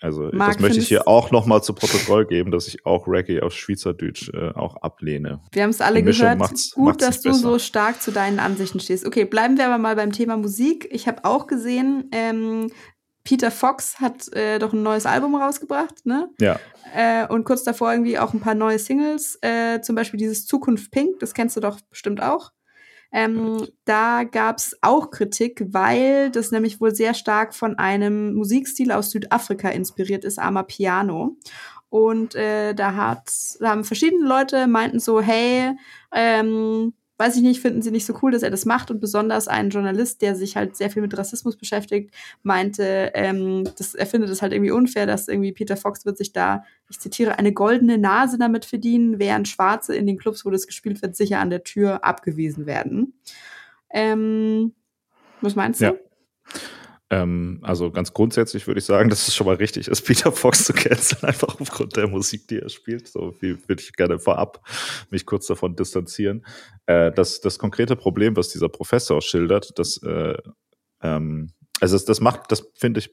Also 0.00 0.30
Marc, 0.32 0.54
das 0.54 0.60
möchte 0.60 0.78
ich 0.78 0.88
hier 0.88 1.06
auch 1.06 1.30
nochmal 1.30 1.62
zu 1.62 1.74
Protokoll 1.74 2.26
geben, 2.26 2.50
dass 2.50 2.66
ich 2.68 2.86
auch 2.86 3.06
Reggae 3.06 3.42
auf 3.42 3.52
Schweizerdeutsch 3.52 4.30
äh, 4.32 4.50
auch 4.54 4.76
ablehne. 4.76 5.40
Wir 5.52 5.62
haben 5.62 5.70
es 5.70 5.82
alle 5.82 6.02
gehört. 6.02 6.38
Macht's, 6.38 6.70
Gut, 6.70 6.86
macht's 6.86 7.04
dass 7.04 7.20
du 7.20 7.28
besser. 7.30 7.40
so 7.40 7.58
stark 7.58 8.00
zu 8.00 8.10
deinen 8.10 8.38
Ansichten 8.38 8.80
stehst. 8.80 9.06
Okay, 9.06 9.26
bleiben 9.26 9.58
wir 9.58 9.66
aber 9.66 9.76
mal 9.76 9.96
beim 9.96 10.12
Thema 10.12 10.38
Musik. 10.38 10.88
Ich 10.90 11.06
habe 11.06 11.24
auch 11.24 11.46
gesehen, 11.46 12.08
ähm, 12.12 12.70
Peter 13.24 13.50
Fox 13.50 14.00
hat 14.00 14.32
äh, 14.32 14.58
doch 14.58 14.72
ein 14.72 14.82
neues 14.82 15.04
Album 15.04 15.34
rausgebracht, 15.34 16.06
ne? 16.06 16.30
Ja. 16.40 16.58
Äh, 16.94 17.26
und 17.26 17.44
kurz 17.44 17.62
davor 17.62 17.92
irgendwie 17.92 18.18
auch 18.18 18.32
ein 18.32 18.40
paar 18.40 18.54
neue 18.54 18.78
Singles, 18.78 19.38
äh, 19.42 19.80
zum 19.82 19.94
Beispiel 19.94 20.18
dieses 20.18 20.46
Zukunft 20.46 20.90
Pink, 20.90 21.20
das 21.20 21.34
kennst 21.34 21.56
du 21.56 21.60
doch 21.60 21.78
bestimmt 21.90 22.22
auch. 22.22 22.52
Ähm, 23.12 23.66
da 23.84 24.24
gab 24.24 24.58
es 24.58 24.78
auch 24.82 25.10
Kritik, 25.10 25.62
weil 25.70 26.30
das 26.30 26.52
nämlich 26.52 26.80
wohl 26.80 26.94
sehr 26.94 27.14
stark 27.14 27.54
von 27.54 27.78
einem 27.78 28.34
Musikstil 28.34 28.92
aus 28.92 29.10
Südafrika 29.10 29.68
inspiriert 29.70 30.24
ist, 30.24 30.38
Amapiano. 30.38 31.36
Und 31.88 32.36
äh, 32.36 32.72
da 32.72 32.94
hat, 32.94 33.32
da 33.58 33.70
haben 33.70 33.84
verschiedene 33.84 34.26
Leute 34.26 34.68
meinten 34.68 35.00
so, 35.00 35.20
hey, 35.20 35.72
ähm, 36.12 36.94
weiß 37.20 37.36
ich 37.36 37.42
nicht, 37.42 37.60
finden 37.60 37.82
sie 37.82 37.90
nicht 37.90 38.06
so 38.06 38.18
cool, 38.22 38.32
dass 38.32 38.42
er 38.42 38.50
das 38.50 38.64
macht. 38.64 38.90
Und 38.90 38.98
besonders 38.98 39.46
ein 39.46 39.68
Journalist, 39.68 40.22
der 40.22 40.34
sich 40.34 40.56
halt 40.56 40.74
sehr 40.74 40.88
viel 40.88 41.02
mit 41.02 41.16
Rassismus 41.16 41.56
beschäftigt, 41.56 42.14
meinte, 42.42 43.12
ähm, 43.14 43.64
das, 43.76 43.94
er 43.94 44.06
findet 44.06 44.30
es 44.30 44.40
halt 44.40 44.54
irgendwie 44.54 44.70
unfair, 44.70 45.06
dass 45.06 45.28
irgendwie 45.28 45.52
Peter 45.52 45.76
Fox 45.76 46.06
wird 46.06 46.16
sich 46.16 46.32
da, 46.32 46.64
ich 46.88 46.98
zitiere, 46.98 47.38
eine 47.38 47.52
goldene 47.52 47.98
Nase 47.98 48.38
damit 48.38 48.64
verdienen, 48.64 49.18
während 49.18 49.48
Schwarze 49.48 49.94
in 49.94 50.06
den 50.06 50.16
Clubs, 50.16 50.46
wo 50.46 50.50
das 50.50 50.66
gespielt 50.66 51.02
wird, 51.02 51.14
sicher 51.14 51.40
an 51.40 51.50
der 51.50 51.62
Tür 51.62 52.04
abgewiesen 52.04 52.64
werden. 52.64 53.12
Ähm, 53.90 54.72
was 55.42 55.54
meinst 55.54 55.82
du? 55.82 55.84
Ja. 55.84 55.94
Ähm, 57.10 57.58
also 57.62 57.90
ganz 57.90 58.12
grundsätzlich 58.12 58.66
würde 58.66 58.78
ich 58.78 58.84
sagen, 58.84 59.10
dass 59.10 59.26
es 59.26 59.34
schon 59.34 59.46
mal 59.46 59.56
richtig 59.56 59.88
ist, 59.88 60.02
Peter 60.02 60.32
Fox 60.32 60.64
zu 60.64 60.72
canceln, 60.72 61.22
einfach 61.22 61.60
aufgrund 61.60 61.96
der 61.96 62.08
Musik, 62.08 62.46
die 62.48 62.60
er 62.60 62.68
spielt. 62.68 63.08
So 63.08 63.32
viel 63.32 63.58
würde 63.66 63.82
ich 63.82 63.92
gerne 63.92 64.18
vorab 64.18 64.64
mich 65.10 65.26
kurz 65.26 65.46
davon 65.46 65.76
distanzieren. 65.76 66.46
Äh, 66.86 67.10
das, 67.12 67.40
das 67.40 67.58
konkrete 67.58 67.96
Problem, 67.96 68.36
was 68.36 68.48
dieser 68.48 68.68
Professor 68.68 69.20
schildert, 69.20 69.78
das, 69.78 70.00
äh, 70.02 70.36
ähm, 71.02 71.52
also 71.80 71.96
das, 71.96 72.04
das 72.04 72.20
macht, 72.20 72.52
das 72.52 72.70
finde 72.74 73.00
ich, 73.00 73.10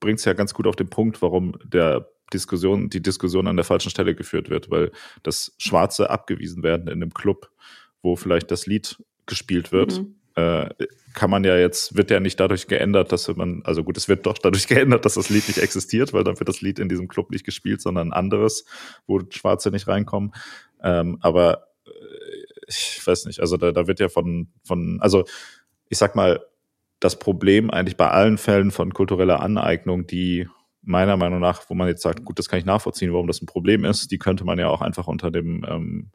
bringt 0.00 0.18
es 0.18 0.24
ja 0.24 0.32
ganz 0.32 0.52
gut 0.52 0.66
auf 0.66 0.76
den 0.76 0.90
Punkt, 0.90 1.22
warum 1.22 1.56
der 1.64 2.08
Diskussion, 2.32 2.90
die 2.90 3.02
Diskussion 3.02 3.46
an 3.46 3.56
der 3.56 3.64
falschen 3.64 3.90
Stelle 3.90 4.16
geführt 4.16 4.50
wird, 4.50 4.70
weil 4.70 4.90
das 5.22 5.54
Schwarze 5.58 6.10
abgewiesen 6.10 6.64
werden 6.64 6.88
in 6.88 6.94
einem 6.94 7.14
Club, 7.14 7.50
wo 8.02 8.16
vielleicht 8.16 8.50
das 8.50 8.66
Lied 8.66 8.96
gespielt 9.26 9.70
wird, 9.70 10.00
mhm 10.00 10.15
äh, 10.36 10.68
kann 11.14 11.30
man 11.30 11.44
ja 11.44 11.56
jetzt, 11.56 11.96
wird 11.96 12.10
ja 12.10 12.20
nicht 12.20 12.38
dadurch 12.38 12.66
geändert, 12.66 13.10
dass 13.10 13.34
man, 13.34 13.62
also 13.64 13.82
gut, 13.82 13.96
es 13.96 14.06
wird 14.06 14.26
doch 14.26 14.36
dadurch 14.38 14.66
geändert, 14.68 15.04
dass 15.04 15.14
das 15.14 15.30
Lied 15.30 15.48
nicht 15.48 15.58
existiert, 15.58 16.12
weil 16.12 16.24
dann 16.24 16.38
wird 16.38 16.48
das 16.48 16.60
Lied 16.60 16.78
in 16.78 16.88
diesem 16.88 17.08
Club 17.08 17.30
nicht 17.30 17.44
gespielt, 17.44 17.80
sondern 17.80 18.08
ein 18.08 18.12
anderes, 18.12 18.66
wo 19.06 19.20
Schwarze 19.30 19.70
nicht 19.70 19.88
reinkommen. 19.88 20.32
Ähm, 20.82 21.18
aber 21.22 21.68
äh, 21.86 21.90
ich 22.68 23.00
weiß 23.04 23.24
nicht, 23.24 23.40
also 23.40 23.56
da, 23.56 23.72
da 23.72 23.86
wird 23.86 23.98
ja 23.98 24.08
von, 24.08 24.48
von, 24.62 24.98
also 25.00 25.24
ich 25.88 25.98
sag 25.98 26.14
mal, 26.14 26.44
das 27.00 27.18
Problem 27.18 27.70
eigentlich 27.70 27.96
bei 27.96 28.10
allen 28.10 28.38
Fällen 28.38 28.70
von 28.70 28.92
kultureller 28.92 29.40
Aneignung, 29.40 30.06
die 30.06 30.48
meiner 30.82 31.16
Meinung 31.16 31.40
nach, 31.40 31.68
wo 31.68 31.74
man 31.74 31.88
jetzt 31.88 32.02
sagt, 32.02 32.24
gut, 32.24 32.38
das 32.38 32.48
kann 32.48 32.58
ich 32.58 32.64
nachvollziehen, 32.64 33.12
warum 33.12 33.26
das 33.26 33.42
ein 33.42 33.46
Problem 33.46 33.84
ist, 33.84 34.10
die 34.10 34.18
könnte 34.18 34.44
man 34.44 34.58
ja 34.58 34.68
auch 34.68 34.82
einfach 34.82 35.06
unter 35.06 35.30
dem 35.30 35.64
ähm, 35.68 36.10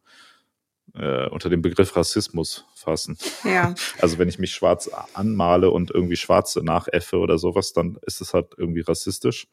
äh, 0.96 1.28
unter 1.30 1.50
dem 1.50 1.62
Begriff 1.62 1.96
Rassismus 1.96 2.66
fassen. 2.76 3.18
Ja. 3.44 3.74
Also 4.00 4.18
wenn 4.18 4.28
ich 4.28 4.40
mich 4.40 4.52
schwarz 4.52 4.90
anmale 5.14 5.70
und 5.70 5.92
irgendwie 5.92 6.16
Schwarze 6.16 6.64
nachäffe 6.64 7.18
oder 7.18 7.38
sowas, 7.38 7.74
dann 7.74 7.98
ist 8.06 8.22
es 8.22 8.34
halt 8.34 8.54
irgendwie 8.58 8.82
rassistisch. 8.82 9.48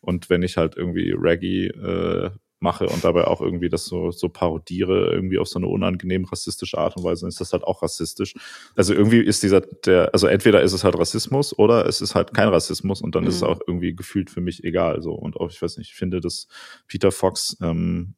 Und 0.00 0.30
wenn 0.30 0.42
ich 0.42 0.56
halt 0.56 0.76
irgendwie 0.76 1.12
Reggae 1.16 1.68
äh, 1.68 2.30
mache 2.62 2.86
und 2.86 3.04
dabei 3.04 3.26
auch 3.26 3.40
irgendwie 3.40 3.68
das 3.68 3.84
so, 3.84 4.10
so 4.12 4.28
parodiere, 4.28 5.12
irgendwie 5.12 5.38
auf 5.38 5.48
so 5.48 5.58
eine 5.58 5.66
unangenehm 5.66 6.24
rassistische 6.24 6.78
Art 6.78 6.96
und 6.96 7.04
Weise, 7.04 7.22
dann 7.22 7.28
ist 7.28 7.40
das 7.40 7.52
halt 7.52 7.64
auch 7.64 7.82
rassistisch. 7.82 8.34
Also 8.76 8.94
irgendwie 8.94 9.20
ist 9.20 9.42
dieser, 9.42 9.60
der, 9.60 10.10
also 10.12 10.28
entweder 10.28 10.62
ist 10.62 10.72
es 10.72 10.84
halt 10.84 10.98
Rassismus 10.98 11.58
oder 11.58 11.86
es 11.86 12.00
ist 12.00 12.14
halt 12.14 12.32
kein 12.32 12.48
Rassismus 12.48 13.02
und 13.02 13.14
dann 13.14 13.24
mhm. 13.24 13.28
ist 13.28 13.36
es 13.36 13.42
mhm. 13.42 13.48
auch 13.48 13.60
irgendwie 13.66 13.94
gefühlt 13.94 14.30
für 14.30 14.40
mich 14.40 14.64
egal. 14.64 15.02
So. 15.02 15.12
Und 15.12 15.36
auch, 15.36 15.50
ich 15.50 15.60
weiß 15.60 15.76
nicht, 15.76 15.90
ich 15.90 15.96
finde, 15.96 16.20
dass 16.20 16.46
Peter 16.86 17.12
Fox 17.12 17.56
ähm, 17.60 18.14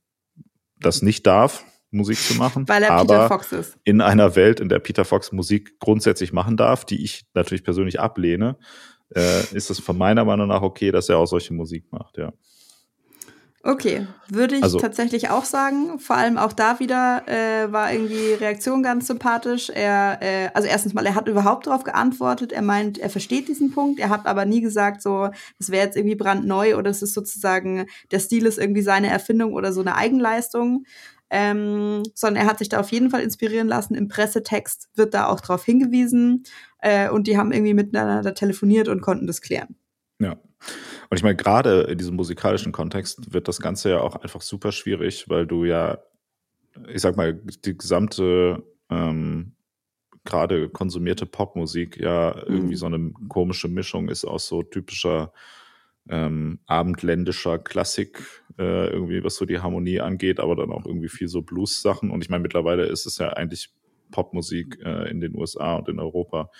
das 0.78 1.02
nicht 1.02 1.26
darf, 1.26 1.64
Musik 1.94 2.18
zu 2.18 2.34
machen. 2.34 2.68
Weil 2.68 2.82
er 2.82 2.90
aber 2.92 3.14
Peter 3.14 3.28
Fox 3.28 3.52
ist. 3.52 3.78
In 3.84 4.00
einer 4.00 4.36
Welt, 4.36 4.60
in 4.60 4.68
der 4.68 4.78
Peter 4.78 5.04
Fox 5.04 5.32
Musik 5.32 5.78
grundsätzlich 5.78 6.32
machen 6.32 6.56
darf, 6.56 6.84
die 6.84 7.02
ich 7.02 7.24
natürlich 7.34 7.64
persönlich 7.64 8.00
ablehne, 8.00 8.56
äh, 9.14 9.40
ist 9.54 9.70
es 9.70 9.80
von 9.80 9.96
meiner 9.96 10.24
Meinung 10.24 10.48
nach 10.48 10.62
okay, 10.62 10.90
dass 10.90 11.08
er 11.08 11.18
auch 11.18 11.26
solche 11.26 11.54
Musik 11.54 11.90
macht, 11.90 12.18
ja. 12.18 12.32
Okay, 13.66 14.06
würde 14.28 14.56
ich 14.56 14.62
also, 14.62 14.78
tatsächlich 14.78 15.30
auch 15.30 15.46
sagen. 15.46 15.98
Vor 15.98 16.16
allem 16.16 16.36
auch 16.36 16.52
da 16.52 16.80
wieder 16.80 17.22
äh, 17.26 17.72
war 17.72 17.90
irgendwie 17.90 18.34
Reaktion 18.34 18.82
ganz 18.82 19.06
sympathisch. 19.06 19.70
Er, 19.70 20.18
äh, 20.20 20.50
also 20.52 20.68
erstens 20.68 20.92
mal, 20.92 21.06
er 21.06 21.14
hat 21.14 21.28
überhaupt 21.28 21.66
darauf 21.66 21.82
geantwortet. 21.82 22.52
Er 22.52 22.60
meint, 22.60 22.98
er 22.98 23.08
versteht 23.08 23.48
diesen 23.48 23.70
Punkt. 23.70 24.00
Er 24.00 24.10
hat 24.10 24.26
aber 24.26 24.44
nie 24.44 24.60
gesagt, 24.60 25.00
so, 25.00 25.30
das 25.58 25.70
wäre 25.70 25.86
jetzt 25.86 25.96
irgendwie 25.96 26.14
brandneu 26.14 26.76
oder 26.76 26.90
es 26.90 27.00
ist 27.00 27.14
sozusagen, 27.14 27.86
der 28.10 28.18
Stil 28.18 28.44
ist 28.44 28.58
irgendwie 28.58 28.82
seine 28.82 29.08
Erfindung 29.08 29.54
oder 29.54 29.72
so 29.72 29.80
eine 29.80 29.96
Eigenleistung. 29.96 30.84
Ähm, 31.36 32.04
sondern 32.14 32.44
er 32.44 32.48
hat 32.48 32.60
sich 32.60 32.68
da 32.68 32.78
auf 32.78 32.92
jeden 32.92 33.10
Fall 33.10 33.22
inspirieren 33.22 33.66
lassen. 33.66 33.96
Im 33.96 34.06
Pressetext 34.06 34.88
wird 34.94 35.14
da 35.14 35.26
auch 35.26 35.40
darauf 35.40 35.64
hingewiesen. 35.64 36.44
Äh, 36.78 37.10
und 37.10 37.26
die 37.26 37.36
haben 37.36 37.50
irgendwie 37.50 37.74
miteinander 37.74 38.34
telefoniert 38.34 38.86
und 38.86 39.00
konnten 39.00 39.26
das 39.26 39.40
klären. 39.40 39.74
Ja. 40.20 40.32
Und 41.10 41.16
ich 41.16 41.24
meine, 41.24 41.34
gerade 41.34 41.82
in 41.82 41.98
diesem 41.98 42.14
musikalischen 42.14 42.70
Kontext 42.70 43.34
wird 43.34 43.48
das 43.48 43.60
Ganze 43.60 43.90
ja 43.90 44.00
auch 44.00 44.14
einfach 44.14 44.42
super 44.42 44.70
schwierig, 44.70 45.28
weil 45.28 45.44
du 45.44 45.64
ja, 45.64 45.98
ich 46.86 47.02
sag 47.02 47.16
mal, 47.16 47.34
die 47.34 47.76
gesamte 47.76 48.62
ähm, 48.88 49.56
gerade 50.22 50.68
konsumierte 50.68 51.26
Popmusik 51.26 51.98
ja 51.98 52.36
irgendwie 52.46 52.74
mhm. 52.74 52.78
so 52.78 52.86
eine 52.86 53.12
komische 53.28 53.66
Mischung 53.68 54.08
ist 54.08 54.24
aus 54.24 54.46
so 54.46 54.62
typischer 54.62 55.32
ähm, 56.08 56.60
abendländischer 56.66 57.58
Klassik, 57.58 58.22
äh, 58.58 58.88
irgendwie, 58.88 59.24
was 59.24 59.36
so 59.36 59.44
die 59.44 59.58
Harmonie 59.58 60.00
angeht, 60.00 60.40
aber 60.40 60.56
dann 60.56 60.70
auch 60.70 60.86
irgendwie 60.86 61.08
viel 61.08 61.28
so 61.28 61.42
Blues-Sachen. 61.42 62.10
Und 62.10 62.22
ich 62.22 62.30
meine, 62.30 62.42
mittlerweile 62.42 62.84
ist 62.84 63.06
es 63.06 63.18
ja 63.18 63.30
eigentlich 63.30 63.70
Popmusik 64.10 64.78
äh, 64.84 65.10
in 65.10 65.20
den 65.20 65.36
USA 65.36 65.76
und 65.76 65.88
in 65.88 65.98
Europa 65.98 66.50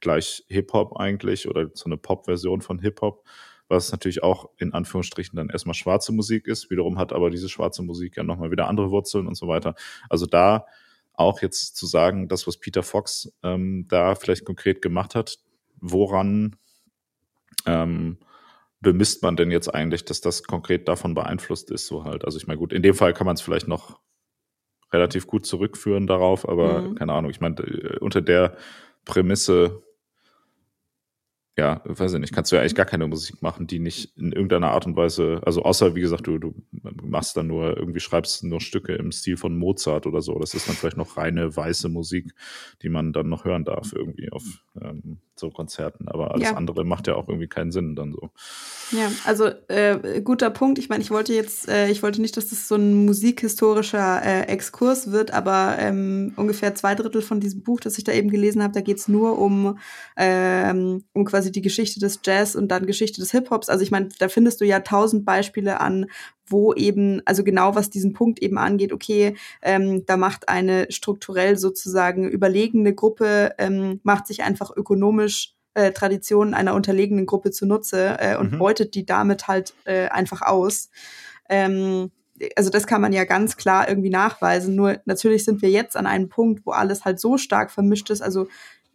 gleich 0.00 0.44
Hip-Hop 0.48 0.96
eigentlich 0.98 1.48
oder 1.48 1.70
so 1.74 1.86
eine 1.86 1.96
Pop-Version 1.96 2.60
von 2.60 2.78
Hip-Hop, 2.80 3.24
was 3.68 3.92
natürlich 3.92 4.22
auch 4.22 4.50
in 4.58 4.74
Anführungsstrichen 4.74 5.36
dann 5.36 5.48
erstmal 5.48 5.74
schwarze 5.74 6.12
Musik 6.12 6.46
ist. 6.46 6.70
Wiederum 6.70 6.98
hat 6.98 7.12
aber 7.12 7.30
diese 7.30 7.48
schwarze 7.48 7.82
Musik 7.82 8.16
ja 8.16 8.22
nochmal 8.22 8.50
wieder 8.50 8.68
andere 8.68 8.90
Wurzeln 8.90 9.26
und 9.26 9.36
so 9.36 9.48
weiter. 9.48 9.74
Also 10.10 10.26
da 10.26 10.66
auch 11.14 11.40
jetzt 11.40 11.76
zu 11.76 11.86
sagen, 11.86 12.28
das, 12.28 12.46
was 12.46 12.58
Peter 12.58 12.82
Fox 12.82 13.32
ähm, 13.42 13.86
da 13.88 14.14
vielleicht 14.14 14.44
konkret 14.44 14.82
gemacht 14.82 15.14
hat, 15.14 15.38
woran 15.80 16.56
ähm, 17.66 18.18
bemisst 18.84 19.22
man 19.24 19.34
denn 19.34 19.50
jetzt 19.50 19.74
eigentlich, 19.74 20.04
dass 20.04 20.20
das 20.20 20.44
konkret 20.44 20.86
davon 20.86 21.14
beeinflusst 21.14 21.72
ist, 21.72 21.88
so 21.88 22.04
halt? 22.04 22.24
Also 22.24 22.38
ich 22.38 22.46
meine, 22.46 22.58
gut, 22.58 22.72
in 22.72 22.82
dem 22.82 22.94
Fall 22.94 23.12
kann 23.12 23.26
man 23.26 23.34
es 23.34 23.42
vielleicht 23.42 23.66
noch 23.66 24.00
relativ 24.92 25.26
gut 25.26 25.44
zurückführen 25.44 26.06
darauf, 26.06 26.48
aber 26.48 26.82
mhm. 26.82 26.94
keine 26.94 27.12
Ahnung, 27.12 27.32
ich 27.32 27.40
meine, 27.40 27.56
äh, 27.56 27.98
unter 27.98 28.22
der 28.22 28.56
Prämisse 29.04 29.82
ja, 31.56 31.82
weiß 31.84 32.14
ich 32.14 32.20
nicht, 32.20 32.34
kannst 32.34 32.50
du 32.50 32.56
ja 32.56 32.62
eigentlich 32.62 32.74
gar 32.74 32.86
keine 32.86 33.06
Musik 33.06 33.40
machen, 33.40 33.68
die 33.68 33.78
nicht 33.78 34.16
in 34.16 34.32
irgendeiner 34.32 34.72
Art 34.72 34.86
und 34.86 34.96
Weise, 34.96 35.40
also 35.44 35.62
außer, 35.62 35.94
wie 35.94 36.00
gesagt, 36.00 36.26
du, 36.26 36.38
du 36.38 36.54
machst 37.04 37.36
dann 37.36 37.46
nur, 37.46 37.76
irgendwie 37.76 38.00
schreibst 38.00 38.42
nur 38.42 38.60
Stücke 38.60 38.94
im 38.94 39.12
Stil 39.12 39.36
von 39.36 39.56
Mozart 39.56 40.06
oder 40.06 40.20
so. 40.20 40.36
Das 40.38 40.54
ist 40.54 40.68
dann 40.68 40.74
vielleicht 40.74 40.96
noch 40.96 41.16
reine 41.16 41.54
weiße 41.54 41.88
Musik, 41.88 42.34
die 42.82 42.88
man 42.88 43.12
dann 43.12 43.28
noch 43.28 43.44
hören 43.44 43.64
darf, 43.64 43.92
irgendwie 43.92 44.32
auf 44.32 44.42
ähm, 44.80 45.18
so 45.36 45.50
Konzerten. 45.50 46.08
Aber 46.08 46.32
alles 46.32 46.50
ja. 46.50 46.56
andere 46.56 46.84
macht 46.84 47.06
ja 47.06 47.14
auch 47.14 47.28
irgendwie 47.28 47.48
keinen 47.48 47.72
Sinn 47.72 47.96
dann 47.96 48.12
so. 48.12 48.30
Ja, 48.92 49.10
also 49.24 49.46
äh, 49.68 50.20
guter 50.22 50.50
Punkt. 50.50 50.78
Ich 50.78 50.88
meine, 50.88 51.02
ich 51.02 51.10
wollte 51.10 51.34
jetzt, 51.34 51.68
äh, 51.68 51.88
ich 51.88 52.02
wollte 52.02 52.20
nicht, 52.20 52.36
dass 52.36 52.48
das 52.48 52.68
so 52.68 52.76
ein 52.76 53.04
musikhistorischer 53.04 54.22
äh, 54.24 54.42
Exkurs 54.42 55.10
wird, 55.10 55.32
aber 55.32 55.76
ähm, 55.78 56.32
ungefähr 56.36 56.74
zwei 56.74 56.94
Drittel 56.94 57.22
von 57.22 57.40
diesem 57.40 57.62
Buch, 57.62 57.80
das 57.80 57.98
ich 57.98 58.04
da 58.04 58.12
eben 58.12 58.30
gelesen 58.30 58.62
habe, 58.62 58.74
da 58.74 58.80
geht 58.80 58.98
es 58.98 59.08
nur 59.08 59.38
um, 59.38 59.78
ähm, 60.16 61.04
um 61.12 61.24
quasi 61.24 61.43
die 61.50 61.62
Geschichte 61.62 62.00
des 62.00 62.20
Jazz 62.24 62.54
und 62.54 62.68
dann 62.68 62.86
Geschichte 62.86 63.20
des 63.20 63.30
Hip-Hops. 63.32 63.68
Also 63.68 63.82
ich 63.82 63.90
meine, 63.90 64.08
da 64.18 64.28
findest 64.28 64.60
du 64.60 64.64
ja 64.64 64.80
tausend 64.80 65.24
Beispiele 65.24 65.80
an, 65.80 66.06
wo 66.46 66.74
eben, 66.74 67.22
also 67.24 67.44
genau 67.44 67.74
was 67.74 67.90
diesen 67.90 68.12
Punkt 68.12 68.40
eben 68.42 68.58
angeht, 68.58 68.92
okay, 68.92 69.36
ähm, 69.62 70.04
da 70.06 70.16
macht 70.16 70.48
eine 70.48 70.86
strukturell 70.90 71.56
sozusagen 71.56 72.28
überlegene 72.28 72.94
Gruppe, 72.94 73.54
ähm, 73.58 74.00
macht 74.02 74.26
sich 74.26 74.42
einfach 74.42 74.70
ökonomisch 74.74 75.54
äh, 75.74 75.92
Traditionen 75.92 76.54
einer 76.54 76.74
unterlegenen 76.74 77.26
Gruppe 77.26 77.50
zunutze 77.50 78.16
äh, 78.18 78.36
und 78.36 78.52
mhm. 78.52 78.58
beutet 78.58 78.94
die 78.94 79.04
damit 79.06 79.48
halt 79.48 79.74
äh, 79.84 80.08
einfach 80.08 80.42
aus. 80.42 80.90
Ähm, 81.48 82.10
also 82.56 82.70
das 82.70 82.86
kann 82.86 83.00
man 83.00 83.12
ja 83.12 83.24
ganz 83.24 83.56
klar 83.56 83.88
irgendwie 83.88 84.10
nachweisen. 84.10 84.74
Nur 84.74 84.98
natürlich 85.04 85.44
sind 85.44 85.62
wir 85.62 85.70
jetzt 85.70 85.96
an 85.96 86.06
einem 86.06 86.28
Punkt, 86.28 86.66
wo 86.66 86.72
alles 86.72 87.04
halt 87.04 87.20
so 87.20 87.38
stark 87.38 87.70
vermischt 87.70 88.10
ist. 88.10 88.22
Also 88.22 88.48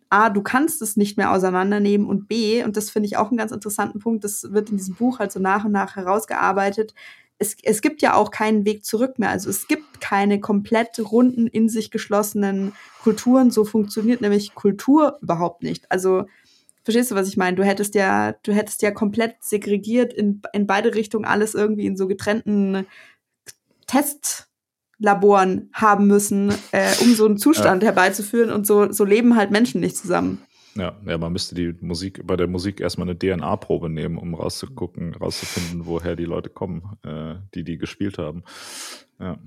A, 0.09 0.29
du 0.29 0.41
kannst 0.41 0.81
es 0.81 0.97
nicht 0.97 1.17
mehr 1.17 1.31
auseinandernehmen 1.31 2.07
und 2.07 2.27
B, 2.27 2.63
und 2.63 2.77
das 2.77 2.89
finde 2.89 3.07
ich 3.07 3.17
auch 3.17 3.29
einen 3.29 3.37
ganz 3.37 3.51
interessanten 3.51 3.99
Punkt, 3.99 4.23
das 4.23 4.51
wird 4.51 4.69
in 4.69 4.77
diesem 4.77 4.95
Buch 4.95 5.19
halt 5.19 5.31
so 5.31 5.39
nach 5.39 5.65
und 5.65 5.71
nach 5.71 5.95
herausgearbeitet, 5.95 6.93
es, 7.39 7.55
es 7.63 7.81
gibt 7.81 8.01
ja 8.01 8.15
auch 8.15 8.31
keinen 8.31 8.65
Weg 8.65 8.85
zurück 8.85 9.17
mehr. 9.17 9.29
Also 9.29 9.49
es 9.49 9.67
gibt 9.67 10.01
keine 10.01 10.41
komplett 10.41 10.99
runden, 10.99 11.47
in 11.47 11.69
sich 11.69 11.89
geschlossenen 11.89 12.73
Kulturen. 13.01 13.49
So 13.49 13.63
funktioniert 13.63 14.19
nämlich 14.21 14.53
Kultur 14.53 15.17
überhaupt 15.21 15.63
nicht. 15.63 15.89
Also 15.89 16.25
verstehst 16.83 17.11
du, 17.11 17.15
was 17.15 17.29
ich 17.29 17.37
meine? 17.37 17.55
Du 17.55 17.63
hättest 17.63 17.95
ja, 17.95 18.33
du 18.43 18.53
hättest 18.53 18.81
ja 18.81 18.91
komplett 18.91 19.35
segregiert 19.39 20.13
in, 20.13 20.41
in 20.51 20.67
beide 20.67 20.93
Richtungen 20.93 21.25
alles 21.25 21.55
irgendwie 21.55 21.85
in 21.85 21.95
so 21.95 22.07
getrennten 22.07 22.85
Testlaboren 24.99 25.69
haben 25.73 26.07
müssen, 26.07 26.53
äh, 26.71 26.91
um 27.01 27.13
so 27.15 27.25
einen 27.25 27.38
Zustand 27.38 27.83
ja. 27.83 27.88
herbeizuführen 27.88 28.51
und 28.51 28.67
so, 28.67 28.91
so 28.91 29.05
leben 29.05 29.35
halt 29.35 29.51
Menschen 29.51 29.81
nicht 29.81 29.97
zusammen. 29.97 30.41
Ja, 30.75 30.95
ja, 31.05 31.17
man 31.17 31.33
müsste 31.33 31.55
die 31.55 31.75
Musik, 31.81 32.25
bei 32.25 32.35
der 32.35 32.47
Musik 32.47 32.79
erstmal 32.79 33.09
eine 33.09 33.17
DNA-Probe 33.17 33.89
nehmen, 33.89 34.17
um 34.17 34.35
rauszugucken, 34.35 35.15
rauszufinden, 35.15 35.85
woher 35.85 36.15
die 36.15 36.25
Leute 36.25 36.49
kommen, 36.49 36.83
äh, 37.03 37.35
die 37.55 37.63
die 37.63 37.77
gespielt 37.77 38.17
haben. 38.17 38.43
Ja. 39.19 39.38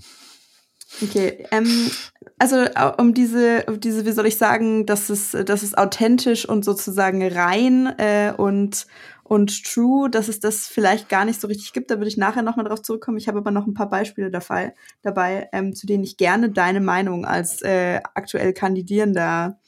Okay, 1.01 1.47
ähm, 1.53 1.91
also 2.39 2.67
um 2.99 3.15
diese, 3.15 3.65
um 3.67 3.81
diese, 3.81 4.05
wie 4.05 4.13
soll 4.13 4.27
ich 4.27 4.37
sagen, 4.37 4.85
dass 4.85 5.09
es, 5.09 5.31
dass 5.31 5.63
es 5.63 5.75
authentisch 5.75 6.47
und 6.47 6.67
sozusagen 6.67 7.27
rein 7.27 7.87
äh, 7.99 8.35
und 8.37 8.87
und 9.33 9.65
True, 9.65 10.11
dass 10.11 10.29
es 10.29 10.41
das 10.41 10.67
vielleicht 10.67 11.09
gar 11.09 11.25
nicht 11.25 11.41
so 11.41 11.49
richtig 11.49 11.73
gibt. 11.73 11.91
Da 11.91 11.97
würde 11.97 12.09
ich 12.09 12.19
nachher 12.19 12.43
nochmal 12.43 12.67
drauf 12.67 12.83
zurückkommen. 12.83 13.17
Ich 13.17 13.29
habe 13.29 13.39
aber 13.39 13.51
noch 13.51 13.67
ein 13.67 13.73
paar 13.73 13.89
Beispiele 13.89 14.31
dabei, 14.31 14.75
dabei 15.01 15.49
ähm, 15.53 15.75
zu 15.75 15.87
denen 15.87 16.05
ich 16.05 16.19
gerne 16.19 16.51
deine 16.51 16.83
Meinung 16.83 17.25
als 17.25 17.63
äh, 17.63 18.01
aktuell 18.13 18.53
kandidierender 18.53 19.59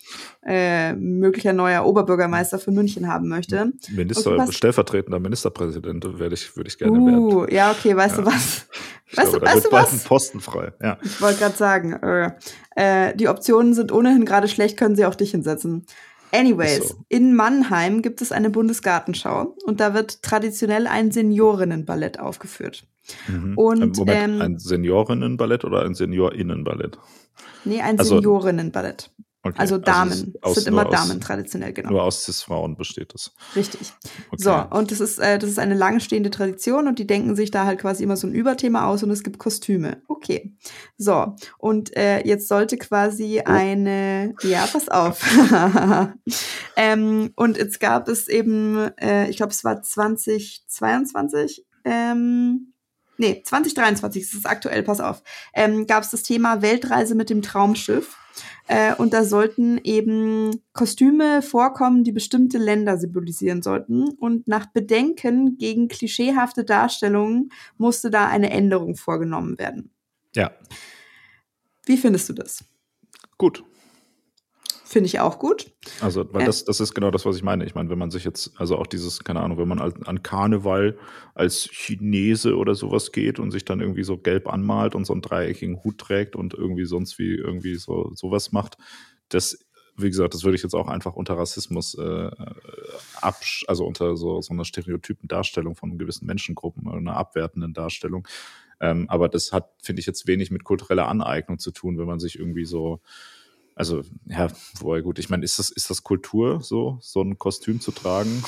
äh, 0.45 0.93
möglicher 0.93 1.55
neuer 1.55 1.87
Oberbürgermeister 1.87 2.59
für 2.59 2.73
München 2.73 3.09
haben 3.09 3.27
möchte. 3.29 3.73
Minister, 3.91 4.33
okay, 4.33 4.53
stellvertretender 4.53 5.19
Ministerpräsident 5.19 6.19
werde 6.19 6.35
ich, 6.35 6.55
würde 6.59 6.69
ich 6.69 6.77
gerne 6.77 6.99
uh, 6.99 7.07
werden. 7.41 7.55
Ja, 7.55 7.71
okay, 7.71 7.97
weißt 7.97 8.19
ja. 8.19 8.23
du 8.23 8.29
was? 8.29 8.67
Ich 9.07 9.17
weißt 9.17 9.31
glaube, 9.31 9.47
du, 9.47 9.51
weißt 9.51 9.65
du 9.65 9.73
was? 9.73 9.93
Ein 9.95 10.01
Posten 10.01 10.41
frei. 10.41 10.75
Ja. 10.83 10.99
Ich 11.03 11.23
wollte 11.23 11.39
gerade 11.39 11.57
sagen, 11.57 11.95
äh, 11.95 12.33
äh, 12.77 13.17
die 13.17 13.29
Optionen 13.29 13.73
sind 13.73 13.93
ohnehin 13.93 14.27
gerade 14.27 14.47
schlecht, 14.49 14.77
können 14.77 14.95
sie 14.95 15.07
auch 15.07 15.15
dich 15.15 15.31
hinsetzen. 15.31 15.87
Anyways, 16.35 16.89
so. 16.89 17.05
in 17.09 17.35
Mannheim 17.35 18.03
gibt 18.03 18.21
es 18.21 18.33
eine 18.33 18.51
Bundesgartenschau 18.51 19.57
und 19.65 19.81
da 19.81 19.95
wird 19.95 20.23
traditionell 20.23 20.87
ein 20.87 21.13
Seniorinnenballett 21.13 22.19
aufgeführt. 22.19 22.87
Mhm. 23.29 23.57
Und 23.57 23.83
ähm, 23.83 23.93
Moment, 23.97 24.35
ähm, 24.35 24.43
ein 24.43 24.59
Seniorinnenballett 24.59 25.65
oder 25.65 25.85
ein 25.85 25.95
Seniorinnenballett? 25.95 26.99
Nee, 27.65 27.81
ein 27.81 27.99
also, 27.99 28.17
Seniorinnenballett. 28.17 29.11
Okay. 29.47 29.59
Also, 29.59 29.77
Damen. 29.77 30.33
Also 30.41 30.59
es 30.59 30.65
sind 30.65 30.73
immer 30.73 30.87
Damen 30.87 31.21
traditionell, 31.21 31.75
genau. 31.75 31.91
Nur 31.91 32.03
aus 32.03 32.25
Cis-Frauen 32.25 32.77
besteht 32.77 33.15
es. 33.15 33.31
Richtig. 33.55 33.93
Okay. 34.29 34.43
So, 34.43 34.55
und 34.71 34.91
das 34.91 35.01
ist, 35.01 35.19
äh, 35.19 35.39
das 35.39 35.51
ist 35.51 35.59
eine 35.59 35.75
langstehende 35.75 36.31
Tradition 36.31 36.89
und 36.89 36.99
die 36.99 37.07
denken 37.07 37.37
sich 37.37 37.51
da 37.51 37.67
halt 37.67 37.79
quasi 37.79 38.03
immer 38.03 38.17
so 38.17 38.27
ein 38.27 38.33
Überthema 38.33 38.87
aus 38.87 39.03
und 39.03 39.11
es 39.11 39.23
gibt 39.23 39.39
Kostüme. 39.39 40.01
Okay. 40.09 40.57
So, 40.97 41.37
und 41.59 41.95
äh, 41.95 42.27
jetzt 42.27 42.49
sollte 42.49 42.79
quasi 42.79 43.43
oh. 43.45 43.51
eine, 43.51 44.35
ja, 44.43 44.67
pass 44.67 44.89
auf. 44.89 45.23
ähm, 46.77 47.31
und 47.37 47.59
jetzt 47.59 47.81
gab 47.81 48.09
es 48.09 48.29
eben, 48.29 48.79
äh, 48.97 49.29
ich 49.29 49.37
glaube, 49.37 49.53
es 49.53 49.63
war 49.63 49.83
2022, 49.83 51.67
ähm, 51.85 52.73
nee, 53.19 53.43
2023, 53.45 54.23
das 54.23 54.33
ist 54.33 54.47
aktuell, 54.47 54.83
pass 54.83 55.01
auf, 55.01 55.23
ähm, 55.53 55.87
gab 55.87 56.03
es 56.03 56.11
das 56.11 56.23
Thema 56.23 56.63
Weltreise 56.63 57.15
mit 57.15 57.29
dem 57.29 57.43
Traumschiff. 57.43 58.17
Äh, 58.67 58.95
und 58.95 59.13
da 59.13 59.25
sollten 59.25 59.79
eben 59.83 60.63
Kostüme 60.73 61.43
vorkommen, 61.43 62.05
die 62.05 62.13
bestimmte 62.13 62.59
Länder 62.59 62.97
symbolisieren 62.97 63.63
sollten. 63.63 64.09
Und 64.09 64.49
nach 64.49 64.67
Bedenken 64.67 65.59
gegen 65.59 65.89
klischeehafte 65.89 66.65
Darstellungen 66.65 67.51
musste 67.77 68.11
da 68.11 68.27
eine 68.27 68.51
Änderung 68.51 68.97
vorgenommen 68.97 69.59
werden. 69.59 69.91
Ja. 70.35 70.53
Wie 71.85 71.97
findest 71.97 72.29
du 72.31 72.33
das? 72.33 72.65
Gut. 73.37 73.65
Finde 74.85 75.07
ich 75.07 75.19
auch 75.19 75.39
gut. 75.39 75.73
Also, 76.03 76.33
weil 76.33 76.43
äh, 76.43 76.45
das, 76.45 76.65
das 76.65 76.79
ist 76.79 76.95
genau 76.95 77.11
das, 77.11 77.25
was 77.25 77.37
ich 77.37 77.43
meine. 77.43 77.65
Ich 77.65 77.75
meine, 77.75 77.89
wenn 77.89 77.99
man 77.99 78.11
sich 78.11 78.25
jetzt, 78.25 78.53
also 78.57 78.77
auch 78.77 78.87
dieses, 78.87 79.25
keine 79.25 79.41
Ahnung, 79.41 79.57
wenn 79.57 79.69
man 79.69 79.81
an 79.81 80.23
Karneval 80.23 80.99
als 81.35 81.69
Chinese 81.71 82.57
oder 82.57 82.75
sowas 82.75 83.11
geht 83.11 83.39
und 83.39 83.51
sich 83.51 83.65
dann 83.65 83.81
irgendwie 83.81 84.05
so 84.05 84.19
gelb 84.19 84.47
anmalt 84.47 84.95
und 84.95 85.07
so 85.07 85.15
einen 85.15 85.23
dreieckigen 85.23 85.83
Hut 85.83 85.99
trägt 85.99 86.37
und 86.37 86.53
irgendwie 86.53 86.85
sonst 86.85 87.19
wie 87.19 87.35
irgendwie 87.35 87.77
so 87.77 88.13
sowas 88.15 88.53
macht, 88.53 88.77
das, 89.31 89.59
wie 89.97 90.09
gesagt, 90.11 90.35
das 90.35 90.45
würde 90.45 90.57
ich 90.57 90.63
jetzt 90.63 90.75
auch 90.75 90.89
einfach 90.89 91.15
unter 91.15 91.39
Rassismus 91.39 91.95
äh, 91.95 92.31
absch 93.23 93.65
also 93.67 93.87
unter 93.87 94.17
so, 94.17 94.43
so 94.43 94.53
einer 94.53 94.67
stereotypen 94.67 95.29
Darstellung 95.29 95.77
von 95.77 95.97
gewissen 95.97 96.27
Menschengruppen 96.27 96.87
oder 96.87 96.99
einer 96.99 97.17
abwertenden 97.17 97.73
Darstellung. 97.73 98.29
Ähm, 98.81 99.09
aber 99.09 99.31
das 99.31 99.53
hat, 99.53 99.71
finde 99.83 100.01
ich, 100.01 100.07
jetzt 100.07 100.27
wenig 100.27 100.51
mit 100.51 100.65
kultureller 100.65 101.09
Aneignung 101.09 101.59
zu 101.59 101.71
tun, 101.71 101.97
wenn 101.97 102.07
man 102.07 102.21
sich 102.21 102.39
irgendwie 102.39 102.67
so 102.67 103.01
also, 103.77 104.03
ja, 104.27 104.49
wohl 104.79 105.03
gut. 105.03 105.19
Ich 105.19 105.31
meine, 105.31 105.45
ist 105.45 105.59
das, 105.59 105.71
ist 105.71 105.91
das 105.91 106.05
Kultur, 106.05 106.61
so, 106.63 106.99
so 107.01 107.23
ein 107.23 107.39
Kostüm 107.39 107.81
zu 107.81 107.91
tragen? 107.91 108.45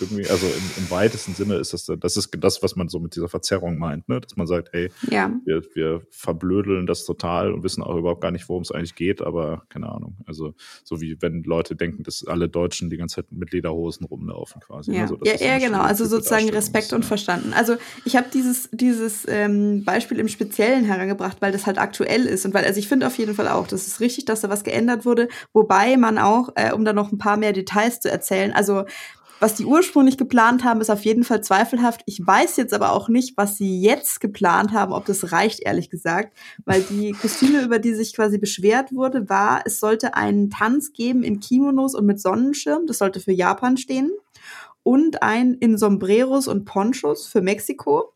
Irgendwie, 0.00 0.26
also 0.26 0.46
im, 0.46 0.84
im 0.84 0.90
weitesten 0.90 1.34
Sinne 1.34 1.56
ist 1.56 1.74
das, 1.74 1.84
das 1.84 2.16
ist 2.16 2.30
das, 2.38 2.62
was 2.62 2.76
man 2.76 2.88
so 2.88 2.98
mit 2.98 3.14
dieser 3.14 3.28
Verzerrung 3.28 3.76
meint, 3.76 4.08
ne? 4.08 4.22
Dass 4.22 4.36
man 4.36 4.46
sagt, 4.46 4.70
hey, 4.72 4.90
ja. 5.10 5.30
wir, 5.44 5.62
wir 5.74 6.00
verblödeln 6.10 6.86
das 6.86 7.04
total 7.04 7.52
und 7.52 7.62
wissen 7.62 7.82
auch 7.82 7.94
überhaupt 7.94 8.22
gar 8.22 8.30
nicht, 8.30 8.48
worum 8.48 8.62
es 8.62 8.70
eigentlich 8.70 8.94
geht, 8.94 9.20
aber 9.20 9.64
keine 9.68 9.90
Ahnung. 9.90 10.16
Also, 10.26 10.54
so 10.82 11.02
wie 11.02 11.20
wenn 11.20 11.42
Leute 11.42 11.76
denken, 11.76 12.02
dass 12.02 12.24
alle 12.26 12.48
Deutschen 12.48 12.88
die 12.88 12.96
ganze 12.96 13.16
Zeit 13.16 13.32
mit 13.32 13.52
Lederhosen 13.52 14.06
rumlaufen, 14.06 14.62
quasi. 14.62 14.94
Ja, 14.94 15.02
also, 15.02 15.18
ja, 15.24 15.34
ja 15.34 15.58
genau. 15.58 15.82
Also 15.82 16.06
sozusagen 16.06 16.48
Respekt 16.48 16.94
und 16.94 17.04
verstanden. 17.04 17.52
Also, 17.52 17.76
ich 18.06 18.16
habe 18.16 18.28
dieses, 18.32 18.70
dieses 18.72 19.26
ähm, 19.28 19.84
Beispiel 19.84 20.18
im 20.18 20.28
Speziellen 20.28 20.86
herangebracht, 20.86 21.36
weil 21.40 21.52
das 21.52 21.66
halt 21.66 21.76
aktuell 21.76 22.24
ist 22.24 22.46
und 22.46 22.54
weil, 22.54 22.64
also 22.64 22.78
ich 22.78 22.88
finde 22.88 23.06
auf 23.06 23.18
jeden 23.18 23.34
Fall 23.34 23.48
auch, 23.48 23.66
das 23.66 23.86
ist 23.86 24.00
richtig, 24.00 24.24
dass 24.24 24.40
da 24.40 24.48
was 24.48 24.64
geändert 24.70 25.04
wurde, 25.04 25.28
wobei 25.52 25.96
man 25.96 26.18
auch, 26.18 26.50
äh, 26.54 26.72
um 26.72 26.84
da 26.84 26.92
noch 26.92 27.12
ein 27.12 27.18
paar 27.18 27.36
mehr 27.36 27.52
Details 27.52 28.00
zu 28.00 28.10
erzählen, 28.10 28.52
also 28.52 28.84
was 29.40 29.54
die 29.54 29.64
ursprünglich 29.64 30.18
geplant 30.18 30.64
haben, 30.64 30.82
ist 30.82 30.90
auf 30.90 31.04
jeden 31.06 31.24
Fall 31.24 31.42
zweifelhaft. 31.42 32.02
Ich 32.04 32.24
weiß 32.24 32.58
jetzt 32.58 32.74
aber 32.74 32.92
auch 32.92 33.08
nicht, 33.08 33.38
was 33.38 33.56
sie 33.56 33.80
jetzt 33.80 34.20
geplant 34.20 34.72
haben, 34.72 34.92
ob 34.92 35.06
das 35.06 35.32
reicht, 35.32 35.60
ehrlich 35.60 35.88
gesagt. 35.88 36.36
Weil 36.66 36.82
die 36.82 37.12
Kostüme, 37.20 37.62
über 37.62 37.78
die 37.78 37.94
sich 37.94 38.14
quasi 38.14 38.36
beschwert 38.36 38.92
wurde, 38.92 39.30
war, 39.30 39.62
es 39.64 39.80
sollte 39.80 40.14
einen 40.14 40.50
Tanz 40.50 40.92
geben 40.92 41.22
in 41.22 41.40
Kimonos 41.40 41.94
und 41.94 42.04
mit 42.04 42.20
Sonnenschirm. 42.20 42.86
Das 42.86 42.98
sollte 42.98 43.18
für 43.18 43.32
Japan 43.32 43.78
stehen. 43.78 44.12
Und 44.82 45.22
ein 45.22 45.54
in 45.54 45.78
Sombreros 45.78 46.46
und 46.46 46.66
Ponchos 46.66 47.26
für 47.26 47.40
Mexiko 47.40 48.12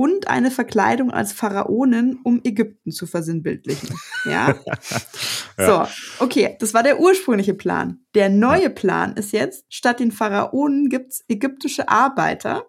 und 0.00 0.28
eine 0.28 0.50
Verkleidung 0.50 1.10
als 1.10 1.34
Pharaonin, 1.34 2.20
um 2.24 2.40
Ägypten 2.42 2.90
zu 2.90 3.06
versinnbildlichen. 3.06 3.94
Ja? 4.24 4.54
ja. 5.58 5.88
So, 6.18 6.24
okay, 6.24 6.56
das 6.58 6.72
war 6.72 6.82
der 6.82 7.00
ursprüngliche 7.00 7.52
Plan. 7.52 8.00
Der 8.14 8.30
neue 8.30 8.70
Plan 8.70 9.12
ist 9.16 9.32
jetzt, 9.32 9.66
statt 9.68 10.00
den 10.00 10.10
Pharaonen 10.10 10.88
gibt's 10.88 11.22
ägyptische 11.28 11.90
Arbeiter. 11.90 12.64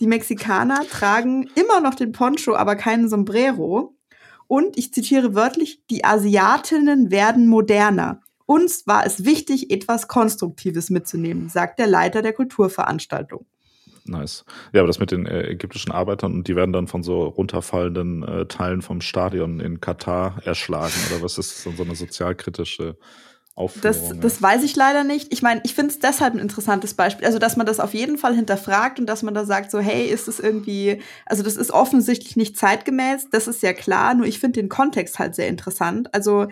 Die 0.00 0.06
Mexikaner 0.06 0.80
tragen 0.88 1.50
immer 1.54 1.82
noch 1.82 1.94
den 1.94 2.12
Poncho, 2.12 2.54
aber 2.54 2.76
keinen 2.76 3.10
Sombrero. 3.10 3.94
Und 4.46 4.78
ich 4.78 4.94
zitiere 4.94 5.34
wörtlich, 5.34 5.82
die 5.90 6.06
Asiatinnen 6.06 7.10
werden 7.10 7.46
moderner. 7.46 8.22
Uns 8.46 8.86
war 8.86 9.04
es 9.04 9.26
wichtig, 9.26 9.70
etwas 9.70 10.08
Konstruktives 10.08 10.88
mitzunehmen, 10.88 11.50
sagt 11.50 11.78
der 11.78 11.88
Leiter 11.88 12.22
der 12.22 12.32
Kulturveranstaltung. 12.32 13.44
Nice. 14.10 14.44
Ja, 14.72 14.80
aber 14.80 14.88
das 14.88 14.98
mit 14.98 15.12
den 15.12 15.24
äh, 15.26 15.48
ägyptischen 15.48 15.92
Arbeitern 15.92 16.34
und 16.34 16.48
die 16.48 16.56
werden 16.56 16.72
dann 16.72 16.88
von 16.88 17.02
so 17.02 17.22
runterfallenden 17.22 18.22
äh, 18.24 18.46
Teilen 18.46 18.82
vom 18.82 19.00
Stadion 19.00 19.60
in 19.60 19.80
Katar 19.80 20.40
erschlagen 20.44 20.92
oder 21.10 21.22
was 21.22 21.38
ist 21.38 21.64
das 21.64 21.76
so 21.76 21.82
eine 21.82 21.94
sozialkritische 21.94 22.96
Aufführung? 23.54 23.82
Das, 23.82 24.20
das 24.20 24.42
weiß 24.42 24.64
ich 24.64 24.74
leider 24.74 25.04
nicht. 25.04 25.32
Ich 25.32 25.42
meine, 25.42 25.60
ich 25.64 25.74
finde 25.74 25.92
es 25.92 26.00
deshalb 26.00 26.34
ein 26.34 26.40
interessantes 26.40 26.94
Beispiel. 26.94 27.24
Also, 27.24 27.38
dass 27.38 27.56
man 27.56 27.66
das 27.66 27.78
auf 27.78 27.94
jeden 27.94 28.18
Fall 28.18 28.34
hinterfragt 28.34 28.98
und 28.98 29.06
dass 29.06 29.22
man 29.22 29.34
da 29.34 29.44
sagt, 29.44 29.70
so, 29.70 29.78
hey, 29.78 30.06
ist 30.06 30.26
es 30.26 30.40
irgendwie, 30.40 31.00
also 31.24 31.44
das 31.44 31.56
ist 31.56 31.70
offensichtlich 31.70 32.36
nicht 32.36 32.56
zeitgemäß, 32.56 33.30
das 33.30 33.46
ist 33.46 33.62
ja 33.62 33.72
klar, 33.72 34.14
nur 34.14 34.26
ich 34.26 34.40
finde 34.40 34.60
den 34.60 34.68
Kontext 34.68 35.20
halt 35.20 35.36
sehr 35.36 35.46
interessant. 35.46 36.12
Also, 36.12 36.48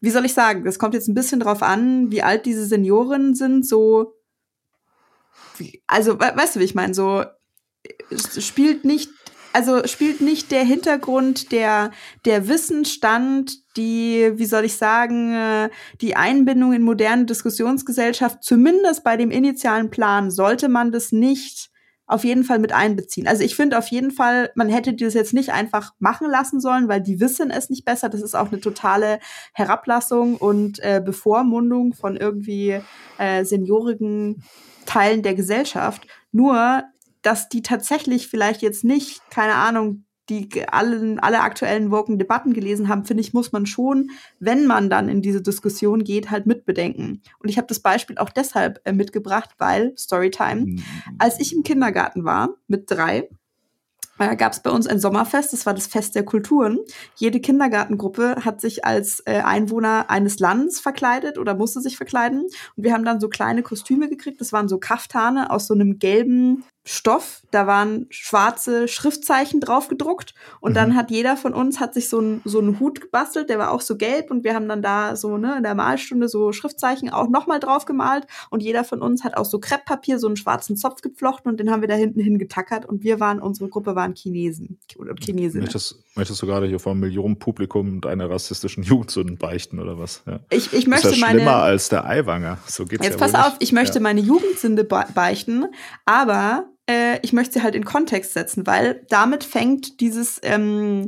wie 0.00 0.10
soll 0.10 0.24
ich 0.24 0.34
sagen, 0.34 0.64
das 0.64 0.80
kommt 0.80 0.94
jetzt 0.94 1.08
ein 1.08 1.14
bisschen 1.14 1.38
drauf 1.38 1.62
an, 1.62 2.10
wie 2.10 2.24
alt 2.24 2.44
diese 2.44 2.66
Senioren 2.66 3.36
sind, 3.36 3.64
so 3.64 4.14
also 5.86 6.18
weißt 6.18 6.56
du, 6.56 6.60
wie 6.60 6.64
ich 6.64 6.74
meine, 6.74 6.94
so 6.94 7.24
spielt 8.38 8.84
nicht 8.84 9.10
also 9.52 9.86
spielt 9.86 10.20
nicht 10.20 10.50
der 10.50 10.64
Hintergrund, 10.64 11.52
der, 11.52 11.90
der 12.24 12.48
Wissensstand, 12.48 13.58
die, 13.76 14.32
wie 14.34 14.46
soll 14.46 14.64
ich 14.64 14.76
sagen, 14.76 15.34
äh, 15.34 15.70
die 16.00 16.16
Einbindung 16.16 16.72
in 16.72 16.82
moderne 16.82 17.26
Diskussionsgesellschaft, 17.26 18.42
zumindest 18.42 19.04
bei 19.04 19.16
dem 19.16 19.30
initialen 19.30 19.90
Plan, 19.90 20.30
sollte 20.30 20.68
man 20.68 20.90
das 20.90 21.12
nicht 21.12 21.70
auf 22.06 22.24
jeden 22.24 22.44
Fall 22.44 22.58
mit 22.58 22.72
einbeziehen. 22.72 23.26
Also 23.26 23.42
ich 23.42 23.54
finde 23.54 23.78
auf 23.78 23.88
jeden 23.88 24.10
Fall, 24.10 24.50
man 24.54 24.68
hätte 24.68 24.94
das 24.94 25.14
jetzt 25.14 25.32
nicht 25.32 25.50
einfach 25.50 25.92
machen 25.98 26.28
lassen 26.28 26.60
sollen, 26.60 26.88
weil 26.88 27.00
die 27.00 27.20
wissen 27.20 27.50
es 27.50 27.70
nicht 27.70 27.84
besser. 27.84 28.08
Das 28.08 28.20
ist 28.20 28.34
auch 28.34 28.50
eine 28.50 28.60
totale 28.60 29.18
Herablassung 29.54 30.36
und 30.36 30.78
äh, 30.80 31.00
Bevormundung 31.02 31.94
von 31.94 32.16
irgendwie 32.16 32.80
äh, 33.18 33.44
seniorigen 33.44 34.42
Teilen 34.86 35.22
der 35.22 35.34
Gesellschaft. 35.34 36.06
Nur, 36.32 36.84
dass 37.22 37.48
die 37.48 37.62
tatsächlich 37.62 38.28
vielleicht 38.28 38.62
jetzt 38.62 38.84
nicht, 38.84 39.20
keine 39.30 39.54
Ahnung, 39.54 40.04
die 40.28 40.66
allen, 40.68 41.18
alle 41.18 41.40
aktuellen 41.40 41.90
woken 41.90 42.18
Debatten 42.18 42.52
gelesen 42.52 42.88
haben, 42.88 43.04
finde 43.04 43.22
ich, 43.22 43.34
muss 43.34 43.52
man 43.52 43.66
schon, 43.66 44.10
wenn 44.38 44.66
man 44.66 44.88
dann 44.88 45.08
in 45.08 45.20
diese 45.20 45.42
Diskussion 45.42 46.04
geht, 46.04 46.30
halt 46.30 46.46
mitbedenken. 46.46 47.22
Und 47.38 47.48
ich 47.48 47.58
habe 47.58 47.66
das 47.66 47.80
Beispiel 47.80 48.18
auch 48.18 48.30
deshalb 48.30 48.80
äh, 48.84 48.92
mitgebracht, 48.92 49.50
weil, 49.58 49.94
Storytime, 49.98 50.66
mhm. 50.66 50.84
als 51.18 51.40
ich 51.40 51.54
im 51.54 51.64
Kindergarten 51.64 52.24
war, 52.24 52.54
mit 52.68 52.90
drei, 52.90 53.28
äh, 54.30 54.36
gab 54.36 54.52
es 54.52 54.60
bei 54.60 54.70
uns 54.70 54.86
ein 54.86 55.00
Sommerfest, 55.00 55.52
das 55.52 55.66
war 55.66 55.74
das 55.74 55.86
Fest 55.86 56.14
der 56.14 56.24
Kulturen. 56.24 56.78
Jede 57.16 57.40
Kindergartengruppe 57.40 58.36
hat 58.44 58.60
sich 58.60 58.84
als 58.84 59.20
äh, 59.26 59.40
Einwohner 59.40 60.10
eines 60.10 60.38
Landes 60.38 60.80
verkleidet 60.80 61.38
oder 61.38 61.54
musste 61.54 61.80
sich 61.80 61.96
verkleiden. 61.96 62.42
Und 62.76 62.84
wir 62.84 62.92
haben 62.92 63.04
dann 63.04 63.20
so 63.20 63.28
kleine 63.28 63.62
Kostüme 63.62 64.08
gekriegt, 64.08 64.40
das 64.40 64.52
waren 64.52 64.68
so 64.68 64.78
Kaftane 64.78 65.50
aus 65.50 65.66
so 65.66 65.74
einem 65.74 65.98
gelben 65.98 66.64
Stoff, 66.84 67.42
da 67.52 67.68
waren 67.68 68.06
schwarze 68.10 68.88
Schriftzeichen 68.88 69.60
drauf 69.60 69.86
gedruckt 69.86 70.34
und 70.60 70.72
mhm. 70.72 70.74
dann 70.74 70.96
hat 70.96 71.12
jeder 71.12 71.36
von 71.36 71.54
uns 71.54 71.78
hat 71.78 71.94
sich 71.94 72.08
so 72.08 72.18
einen 72.18 72.42
so 72.44 72.58
einen 72.58 72.80
Hut 72.80 73.00
gebastelt, 73.00 73.48
der 73.50 73.60
war 73.60 73.70
auch 73.70 73.80
so 73.80 73.96
gelb 73.96 74.32
und 74.32 74.42
wir 74.42 74.56
haben 74.56 74.68
dann 74.68 74.82
da 74.82 75.14
so 75.14 75.38
ne 75.38 75.56
in 75.58 75.62
der 75.62 75.76
Malstunde 75.76 76.28
so 76.28 76.50
Schriftzeichen 76.50 77.08
auch 77.10 77.28
nochmal 77.28 77.60
drauf 77.60 77.84
gemalt 77.84 78.26
und 78.50 78.64
jeder 78.64 78.82
von 78.82 79.00
uns 79.00 79.22
hat 79.22 79.36
aus 79.36 79.52
so 79.52 79.60
Krepppapier 79.60 80.18
so 80.18 80.26
einen 80.26 80.36
schwarzen 80.36 80.76
Zopf 80.76 81.02
geflochten 81.02 81.52
und 81.52 81.60
den 81.60 81.70
haben 81.70 81.82
wir 81.82 81.88
da 81.88 81.94
hinten 81.94 82.18
hingetackert 82.18 82.84
und 82.84 83.04
wir 83.04 83.20
waren 83.20 83.40
unsere 83.40 83.68
Gruppe 83.68 83.94
waren 83.94 84.16
Chinesen 84.16 84.80
oder 84.96 85.14
Chinesinnen. 85.14 85.62
Möchtest, 85.64 86.02
möchtest 86.16 86.42
du 86.42 86.46
gerade 86.46 86.66
hier 86.66 86.80
vor 86.80 86.92
einem 86.92 87.00
Millionen 87.00 87.38
Publikum 87.38 88.00
deine 88.00 88.28
rassistischen 88.28 88.82
Jugendsünden 88.82 89.38
beichten 89.38 89.78
oder 89.78 90.00
was? 90.00 90.24
Ja. 90.26 90.40
Ich, 90.50 90.72
ich 90.72 90.88
möchte 90.88 91.10
ist 91.10 91.18
ja 91.18 91.26
meine 91.26 91.40
schlimmer 91.40 91.62
als 91.62 91.90
der 91.90 92.06
Eiwanger. 92.06 92.58
So 92.66 92.86
geht's 92.86 93.04
Jetzt 93.04 93.20
ja 93.20 93.26
pass 93.26 93.34
auf, 93.36 93.56
ich 93.60 93.70
möchte 93.70 93.98
ja. 93.98 94.02
meine 94.02 94.20
Jugendsünde 94.20 94.82
beichten, 94.82 95.66
aber 96.06 96.71
äh, 96.92 97.18
ich 97.22 97.32
möchte 97.32 97.54
sie 97.54 97.62
halt 97.62 97.74
in 97.74 97.84
Kontext 97.84 98.34
setzen, 98.34 98.66
weil 98.66 99.04
damit 99.08 99.44
fängt 99.44 100.00
dieses, 100.00 100.38
ähm, 100.42 101.06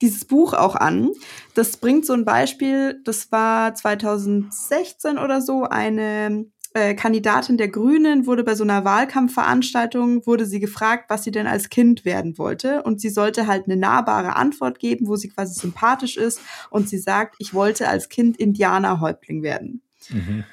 dieses 0.00 0.24
Buch 0.24 0.54
auch 0.54 0.74
an. 0.74 1.10
Das 1.54 1.76
bringt 1.76 2.06
so 2.06 2.14
ein 2.14 2.24
Beispiel, 2.24 3.00
das 3.04 3.30
war 3.30 3.74
2016 3.74 5.18
oder 5.18 5.42
so, 5.42 5.64
eine 5.64 6.46
äh, 6.74 6.94
Kandidatin 6.94 7.56
der 7.56 7.68
Grünen 7.68 8.26
wurde 8.26 8.44
bei 8.44 8.54
so 8.54 8.64
einer 8.64 8.84
Wahlkampfveranstaltung, 8.84 10.26
wurde 10.26 10.46
sie 10.46 10.60
gefragt, 10.60 11.06
was 11.08 11.24
sie 11.24 11.30
denn 11.30 11.46
als 11.46 11.68
Kind 11.68 12.04
werden 12.04 12.38
wollte. 12.38 12.82
Und 12.82 13.00
sie 13.00 13.10
sollte 13.10 13.46
halt 13.46 13.64
eine 13.66 13.76
nahbare 13.76 14.36
Antwort 14.36 14.78
geben, 14.78 15.08
wo 15.08 15.16
sie 15.16 15.28
quasi 15.28 15.58
sympathisch 15.58 16.16
ist. 16.16 16.40
Und 16.70 16.88
sie 16.88 16.98
sagt, 16.98 17.36
ich 17.38 17.54
wollte 17.54 17.88
als 17.88 18.08
Kind 18.08 18.36
Indianerhäuptling 18.36 19.42
werden. 19.42 19.82
Mhm. 20.10 20.44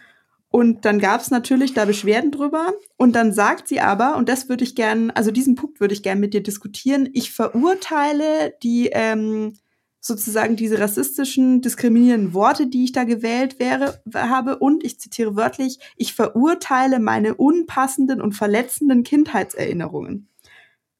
Und 0.55 0.85
dann 0.85 0.99
gab 0.99 1.19
es 1.19 1.31
natürlich 1.31 1.73
da 1.73 1.83
Beschwerden 1.83 2.31
drüber. 2.31 2.71
Und 2.95 3.13
dann 3.13 3.33
sagt 3.33 3.67
sie 3.67 3.81
aber, 3.81 4.15
und 4.15 4.29
das 4.29 4.47
würde 4.47 4.63
ich 4.63 4.73
gern, 4.73 5.11
also 5.11 5.29
diesen 5.29 5.55
Punkt 5.55 5.81
würde 5.81 5.93
ich 5.93 6.01
gern 6.01 6.21
mit 6.21 6.33
dir 6.33 6.41
diskutieren, 6.41 7.09
ich 7.11 7.33
verurteile 7.33 8.53
die 8.63 8.87
ähm, 8.93 9.57
sozusagen 9.99 10.55
diese 10.55 10.79
rassistischen, 10.79 11.61
diskriminierenden 11.61 12.33
Worte, 12.33 12.67
die 12.67 12.85
ich 12.85 12.93
da 12.93 13.03
gewählt 13.03 13.59
wäre, 13.59 14.01
habe. 14.13 14.59
Und 14.59 14.85
ich 14.85 14.97
zitiere 14.97 15.35
wörtlich, 15.35 15.79
ich 15.97 16.13
verurteile 16.13 17.01
meine 17.01 17.35
unpassenden 17.35 18.21
und 18.21 18.31
verletzenden 18.31 19.03
Kindheitserinnerungen. 19.03 20.29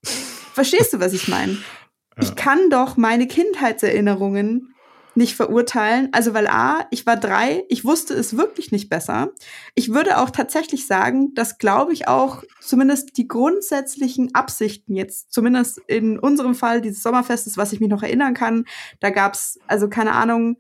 Verstehst 0.03 0.91
du, 0.91 0.99
was 0.99 1.13
ich 1.13 1.29
meine? 1.29 1.53
Ja. 1.53 2.23
Ich 2.23 2.35
kann 2.35 2.69
doch 2.69 2.97
meine 2.97 3.25
Kindheitserinnerungen 3.25 4.74
nicht 5.15 5.36
verurteilen. 5.36 6.10
Also 6.12 6.34
weil 6.34 6.47
A, 6.47 6.88
ich 6.91 7.06
war 7.06 7.15
drei, 7.17 7.63
ich 7.69 7.86
wusste 7.86 8.13
es 8.13 8.38
wirklich 8.38 8.71
nicht 8.71 8.89
besser. 8.89 9.32
Ich 9.73 9.93
würde 9.93 10.19
auch 10.19 10.30
tatsächlich 10.30 10.88
sagen, 10.88 11.34
dass 11.34 11.58
glaube 11.58 11.93
ich 11.93 12.08
auch 12.08 12.43
zumindest 12.60 13.17
die 13.17 13.28
grundsätzlichen 13.28 14.36
Absichten 14.36 14.95
jetzt, 14.95 15.32
zumindest 15.32 15.80
in 15.88 16.19
unserem 16.19 16.56
Fall 16.56 16.82
dieses 16.82 17.01
Sommerfestes, 17.04 17.58
was 17.58 17.73
ich 17.73 17.80
mich 17.80 17.89
noch 17.89 18.04
erinnern 18.04 18.34
kann, 18.34 18.65
da 18.99 19.10
gab's 19.10 19.60
also 19.67 19.89
keine 19.89 20.13
Ahnung, 20.13 20.58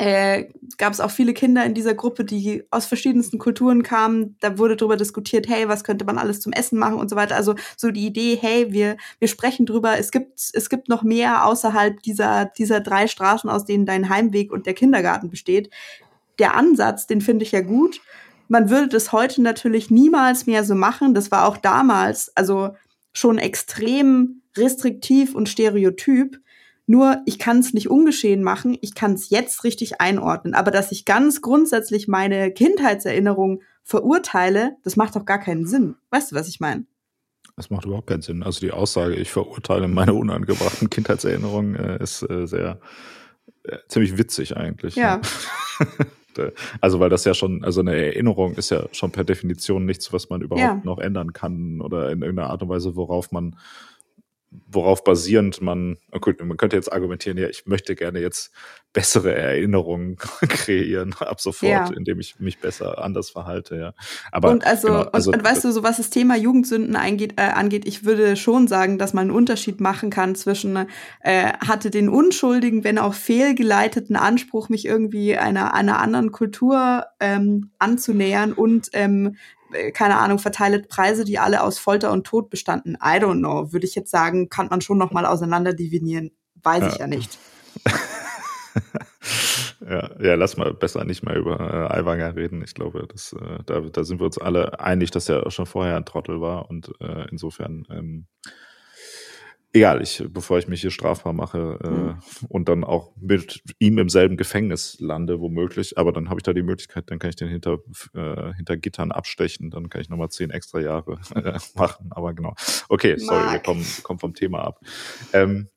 äh, 0.00 0.48
gab 0.78 0.94
es 0.94 1.00
auch 1.00 1.10
viele 1.10 1.34
Kinder 1.34 1.62
in 1.66 1.74
dieser 1.74 1.92
Gruppe, 1.92 2.24
die 2.24 2.64
aus 2.70 2.86
verschiedensten 2.86 3.38
Kulturen 3.38 3.82
kamen. 3.82 4.34
Da 4.40 4.56
wurde 4.56 4.74
darüber 4.74 4.96
diskutiert, 4.96 5.46
hey, 5.46 5.68
was 5.68 5.84
könnte 5.84 6.06
man 6.06 6.16
alles 6.16 6.40
zum 6.40 6.54
Essen 6.54 6.78
machen 6.78 6.94
und 6.94 7.10
so 7.10 7.16
weiter. 7.16 7.36
Also 7.36 7.54
so 7.76 7.90
die 7.90 8.06
Idee, 8.06 8.38
hey, 8.40 8.72
wir, 8.72 8.96
wir 9.18 9.28
sprechen 9.28 9.66
drüber, 9.66 9.98
es 9.98 10.10
gibt, 10.10 10.40
es 10.54 10.70
gibt 10.70 10.88
noch 10.88 11.02
mehr 11.02 11.44
außerhalb 11.44 12.00
dieser, 12.02 12.46
dieser 12.46 12.80
drei 12.80 13.08
Straßen, 13.08 13.50
aus 13.50 13.66
denen 13.66 13.84
dein 13.84 14.08
Heimweg 14.08 14.52
und 14.52 14.64
der 14.64 14.72
Kindergarten 14.72 15.28
besteht. 15.28 15.68
Der 16.38 16.54
Ansatz, 16.54 17.06
den 17.06 17.20
finde 17.20 17.44
ich 17.44 17.52
ja 17.52 17.60
gut. 17.60 18.00
Man 18.48 18.70
würde 18.70 18.88
das 18.88 19.12
heute 19.12 19.42
natürlich 19.42 19.90
niemals 19.90 20.46
mehr 20.46 20.64
so 20.64 20.74
machen. 20.74 21.12
Das 21.12 21.30
war 21.30 21.46
auch 21.46 21.58
damals, 21.58 22.34
also 22.34 22.70
schon 23.12 23.36
extrem 23.36 24.40
restriktiv 24.56 25.34
und 25.34 25.50
stereotyp. 25.50 26.40
Nur 26.90 27.22
ich 27.24 27.38
kann 27.38 27.60
es 27.60 27.72
nicht 27.72 27.88
ungeschehen 27.88 28.42
machen, 28.42 28.76
ich 28.80 28.96
kann 28.96 29.12
es 29.12 29.30
jetzt 29.30 29.62
richtig 29.62 30.00
einordnen. 30.00 30.54
Aber 30.54 30.72
dass 30.72 30.90
ich 30.90 31.04
ganz 31.04 31.40
grundsätzlich 31.40 32.08
meine 32.08 32.50
Kindheitserinnerung 32.50 33.62
verurteile, 33.84 34.72
das 34.82 34.96
macht 34.96 35.14
doch 35.14 35.24
gar 35.24 35.38
keinen 35.38 35.68
Sinn. 35.68 35.94
Weißt 36.10 36.32
du, 36.32 36.34
was 36.34 36.48
ich 36.48 36.58
meine? 36.58 36.86
Das 37.54 37.70
macht 37.70 37.84
überhaupt 37.84 38.08
keinen 38.08 38.22
Sinn. 38.22 38.42
Also 38.42 38.58
die 38.58 38.72
Aussage, 38.72 39.14
ich 39.14 39.30
verurteile 39.30 39.86
meine 39.86 40.14
unangebrachten 40.14 40.90
Kindheitserinnerungen, 40.90 41.76
äh, 41.76 42.02
ist 42.02 42.28
äh, 42.28 42.48
sehr 42.48 42.80
äh, 43.62 43.76
ziemlich 43.86 44.18
witzig 44.18 44.56
eigentlich. 44.56 44.96
Ja. 44.96 45.20
Ne? 45.78 46.50
also 46.80 46.98
weil 46.98 47.08
das 47.08 47.24
ja 47.24 47.34
schon, 47.34 47.62
also 47.62 47.82
eine 47.82 47.94
Erinnerung 47.94 48.54
ist 48.54 48.70
ja 48.70 48.88
schon 48.90 49.12
per 49.12 49.22
Definition 49.22 49.84
nichts, 49.84 50.12
was 50.12 50.28
man 50.28 50.40
überhaupt 50.40 50.60
ja. 50.60 50.80
noch 50.82 50.98
ändern 50.98 51.32
kann 51.34 51.80
oder 51.80 52.10
in 52.10 52.22
irgendeiner 52.22 52.50
Art 52.50 52.64
und 52.64 52.68
Weise, 52.68 52.96
worauf 52.96 53.30
man 53.30 53.54
worauf 54.50 55.04
basierend 55.04 55.60
man, 55.60 55.96
gut, 56.20 56.44
man 56.44 56.56
könnte 56.56 56.76
jetzt 56.76 56.92
argumentieren, 56.92 57.38
ja, 57.38 57.48
ich 57.48 57.66
möchte 57.66 57.94
gerne 57.94 58.18
jetzt 58.18 58.52
bessere 58.92 59.32
Erinnerungen 59.32 60.16
kreieren 60.48 61.14
ab 61.20 61.40
sofort, 61.40 61.70
ja. 61.70 61.96
indem 61.96 62.18
ich 62.18 62.40
mich 62.40 62.58
besser 62.58 63.02
anders 63.02 63.30
verhalte, 63.30 63.76
ja. 63.76 63.94
Aber 64.32 64.50
und 64.50 64.66
also, 64.66 64.88
genau, 64.88 65.00
also 65.12 65.30
und, 65.30 65.38
und, 65.38 65.44
weißt 65.44 65.64
du, 65.64 65.72
so 65.72 65.84
was 65.84 65.98
das 65.98 66.10
Thema 66.10 66.36
Jugendsünden 66.36 66.96
eingeht, 66.96 67.34
äh, 67.36 67.42
angeht, 67.42 67.86
ich 67.86 68.04
würde 68.04 68.34
schon 68.34 68.66
sagen, 68.66 68.98
dass 68.98 69.12
man 69.12 69.28
einen 69.28 69.36
Unterschied 69.36 69.80
machen 69.80 70.10
kann 70.10 70.34
zwischen 70.34 70.86
äh, 71.20 71.52
hatte 71.64 71.90
den 71.90 72.08
unschuldigen, 72.08 72.82
wenn 72.82 72.98
auch 72.98 73.14
fehlgeleiteten 73.14 74.16
Anspruch, 74.16 74.68
mich 74.68 74.84
irgendwie 74.84 75.36
einer 75.36 75.74
einer 75.74 76.00
anderen 76.00 76.32
Kultur 76.32 77.04
ähm, 77.20 77.70
anzunähern 77.78 78.52
und 78.52 78.88
ähm, 78.94 79.36
äh, 79.36 79.59
keine 79.92 80.18
Ahnung, 80.18 80.38
verteilt 80.38 80.88
Preise, 80.88 81.24
die 81.24 81.38
alle 81.38 81.62
aus 81.62 81.78
Folter 81.78 82.12
und 82.12 82.26
Tod 82.26 82.50
bestanden. 82.50 82.94
I 82.94 83.18
don't 83.18 83.38
know. 83.38 83.72
Würde 83.72 83.86
ich 83.86 83.94
jetzt 83.94 84.10
sagen, 84.10 84.48
kann 84.48 84.68
man 84.68 84.80
schon 84.80 84.98
noch 84.98 85.12
mal 85.12 85.26
auseinander 85.26 85.72
divinieren. 85.72 86.30
Weiß 86.62 86.82
ja. 86.82 86.88
ich 86.88 86.98
ja 86.98 87.06
nicht. 87.06 87.38
ja, 89.80 90.10
ja, 90.20 90.34
lass 90.34 90.56
mal 90.56 90.74
besser 90.74 91.04
nicht 91.04 91.22
mehr 91.22 91.36
über 91.36 91.60
äh, 91.60 91.94
Aiwanger 91.98 92.36
reden. 92.36 92.62
Ich 92.62 92.74
glaube, 92.74 93.06
das, 93.10 93.32
äh, 93.32 93.58
da, 93.66 93.80
da 93.80 94.04
sind 94.04 94.20
wir 94.20 94.26
uns 94.26 94.38
alle 94.38 94.80
einig, 94.80 95.10
dass 95.10 95.28
er 95.28 95.50
schon 95.50 95.66
vorher 95.66 95.96
ein 95.96 96.04
Trottel 96.04 96.40
war 96.40 96.68
und 96.68 96.92
äh, 97.00 97.26
insofern 97.30 97.86
ähm, 97.90 98.26
egal, 99.72 100.02
ich, 100.02 100.24
bevor 100.28 100.58
ich 100.58 100.68
mich 100.68 100.80
hier 100.80 100.90
strafbar 100.90 101.32
mache 101.32 101.78
äh, 101.82 101.88
mhm. 101.88 102.18
und 102.48 102.68
dann 102.68 102.84
auch 102.84 103.12
mit 103.16 103.62
ihm 103.78 103.98
im 103.98 104.08
selben 104.08 104.36
Gefängnis 104.36 104.96
lande, 105.00 105.40
womöglich, 105.40 105.96
aber 105.98 106.12
dann 106.12 106.28
habe 106.28 106.40
ich 106.40 106.44
da 106.44 106.52
die 106.52 106.62
Möglichkeit, 106.62 107.10
dann 107.10 107.18
kann 107.18 107.30
ich 107.30 107.36
den 107.36 107.48
hinter, 107.48 107.78
äh, 108.14 108.54
hinter 108.54 108.76
Gittern 108.76 109.12
abstechen, 109.12 109.70
dann 109.70 109.88
kann 109.88 110.00
ich 110.00 110.08
nochmal 110.08 110.30
zehn 110.30 110.50
extra 110.50 110.80
Jahre 110.80 111.20
äh, 111.34 111.58
machen. 111.74 112.10
Aber 112.10 112.34
genau. 112.34 112.54
Okay, 112.88 113.16
sorry, 113.16 113.40
Mark. 113.40 113.52
wir 113.52 113.60
kommen, 113.60 113.86
kommen 114.02 114.18
vom 114.18 114.34
Thema 114.34 114.64
ab. 114.64 114.80
Ähm, 115.32 115.68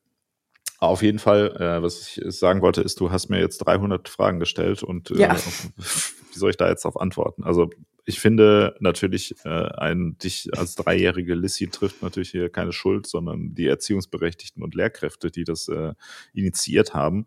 auf 0.78 1.02
jeden 1.02 1.18
Fall, 1.18 1.56
äh, 1.56 1.82
was 1.82 2.00
ich 2.00 2.20
sagen 2.34 2.60
wollte, 2.60 2.82
ist, 2.82 3.00
du 3.00 3.10
hast 3.10 3.28
mir 3.28 3.38
jetzt 3.38 3.58
300 3.58 4.08
Fragen 4.08 4.38
gestellt 4.40 4.82
und 4.82 5.10
äh, 5.12 5.18
ja. 5.18 5.36
wie 5.76 6.38
soll 6.38 6.50
ich 6.50 6.56
da 6.56 6.68
jetzt 6.68 6.84
darauf 6.84 7.00
antworten? 7.00 7.44
Also 7.44 7.70
ich 8.04 8.20
finde 8.20 8.76
natürlich, 8.80 9.34
äh, 9.44 9.48
ein 9.48 10.18
dich 10.18 10.50
als 10.56 10.74
dreijährige 10.74 11.34
Lissy 11.34 11.68
trifft 11.68 12.02
natürlich 12.02 12.30
hier 12.30 12.50
keine 12.50 12.72
Schuld, 12.72 13.06
sondern 13.06 13.54
die 13.54 13.66
Erziehungsberechtigten 13.66 14.62
und 14.62 14.74
Lehrkräfte, 14.74 15.30
die 15.30 15.44
das 15.44 15.68
äh, 15.68 15.94
initiiert 16.32 16.94
haben. 16.94 17.26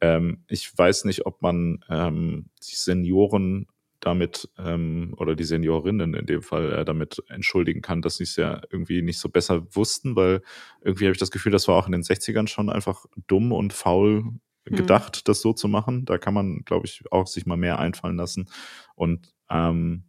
Ähm, 0.00 0.44
ich 0.48 0.76
weiß 0.76 1.04
nicht, 1.04 1.26
ob 1.26 1.42
man 1.42 1.84
ähm, 1.90 2.46
die 2.62 2.74
Senioren 2.74 3.66
damit 4.00 4.48
ähm, 4.58 5.14
oder 5.16 5.34
die 5.34 5.44
Seniorinnen 5.44 6.14
in 6.14 6.26
dem 6.26 6.42
Fall 6.42 6.72
äh, 6.72 6.84
damit 6.84 7.22
entschuldigen 7.28 7.80
kann, 7.80 8.02
dass 8.02 8.16
sie 8.16 8.24
es 8.24 8.36
ja 8.36 8.60
irgendwie 8.70 9.02
nicht 9.02 9.18
so 9.18 9.28
besser 9.28 9.66
wussten, 9.74 10.14
weil 10.16 10.42
irgendwie 10.82 11.04
habe 11.04 11.12
ich 11.12 11.18
das 11.18 11.30
Gefühl, 11.30 11.52
das 11.52 11.68
war 11.68 11.76
auch 11.76 11.86
in 11.86 11.92
den 11.92 12.02
60ern 12.02 12.48
schon 12.48 12.70
einfach 12.70 13.06
dumm 13.26 13.52
und 13.52 13.72
faul 13.72 14.22
mhm. 14.22 14.40
gedacht, 14.64 15.16
mhm. 15.16 15.20
das 15.24 15.40
so 15.40 15.52
zu 15.52 15.68
machen. 15.68 16.04
Da 16.04 16.18
kann 16.18 16.34
man, 16.34 16.64
glaube 16.64 16.86
ich, 16.86 17.02
auch 17.10 17.26
sich 17.26 17.46
mal 17.46 17.56
mehr 17.56 17.78
einfallen 17.78 18.16
lassen. 18.16 18.48
Und 18.94 19.33
ähm, 19.54 20.04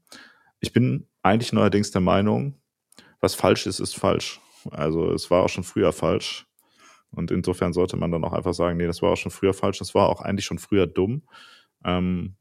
ich 0.60 0.74
bin 0.74 1.08
eigentlich 1.22 1.54
neuerdings 1.54 1.92
der 1.92 2.02
Meinung, 2.02 2.60
was 3.22 3.36
falsch 3.36 3.68
ist, 3.68 3.80
ist 3.80 3.96
falsch. 3.96 4.42
Also 4.72 5.12
es 5.12 5.30
war 5.32 5.44
auch 5.44 5.50
schon 5.50 5.64
früher 5.64 5.94
falsch. 5.94 6.48
Und 7.12 7.32
insofern 7.32 7.72
sollte 7.72 7.96
man 7.96 8.12
dann 8.12 8.24
auch 8.26 8.34
einfach 8.34 8.54
sagen, 8.54 8.78
nee, 8.78 8.88
das 8.88 9.02
war 9.02 9.12
auch 9.12 9.18
schon 9.18 9.32
früher 9.32 9.54
falsch, 9.54 9.78
das 9.78 9.96
war 9.96 10.10
auch 10.10 10.22
eigentlich 10.22 10.46
schon 10.46 10.60
früher 10.60 10.86
dumm. 10.88 11.24
Ähm, 11.86 12.36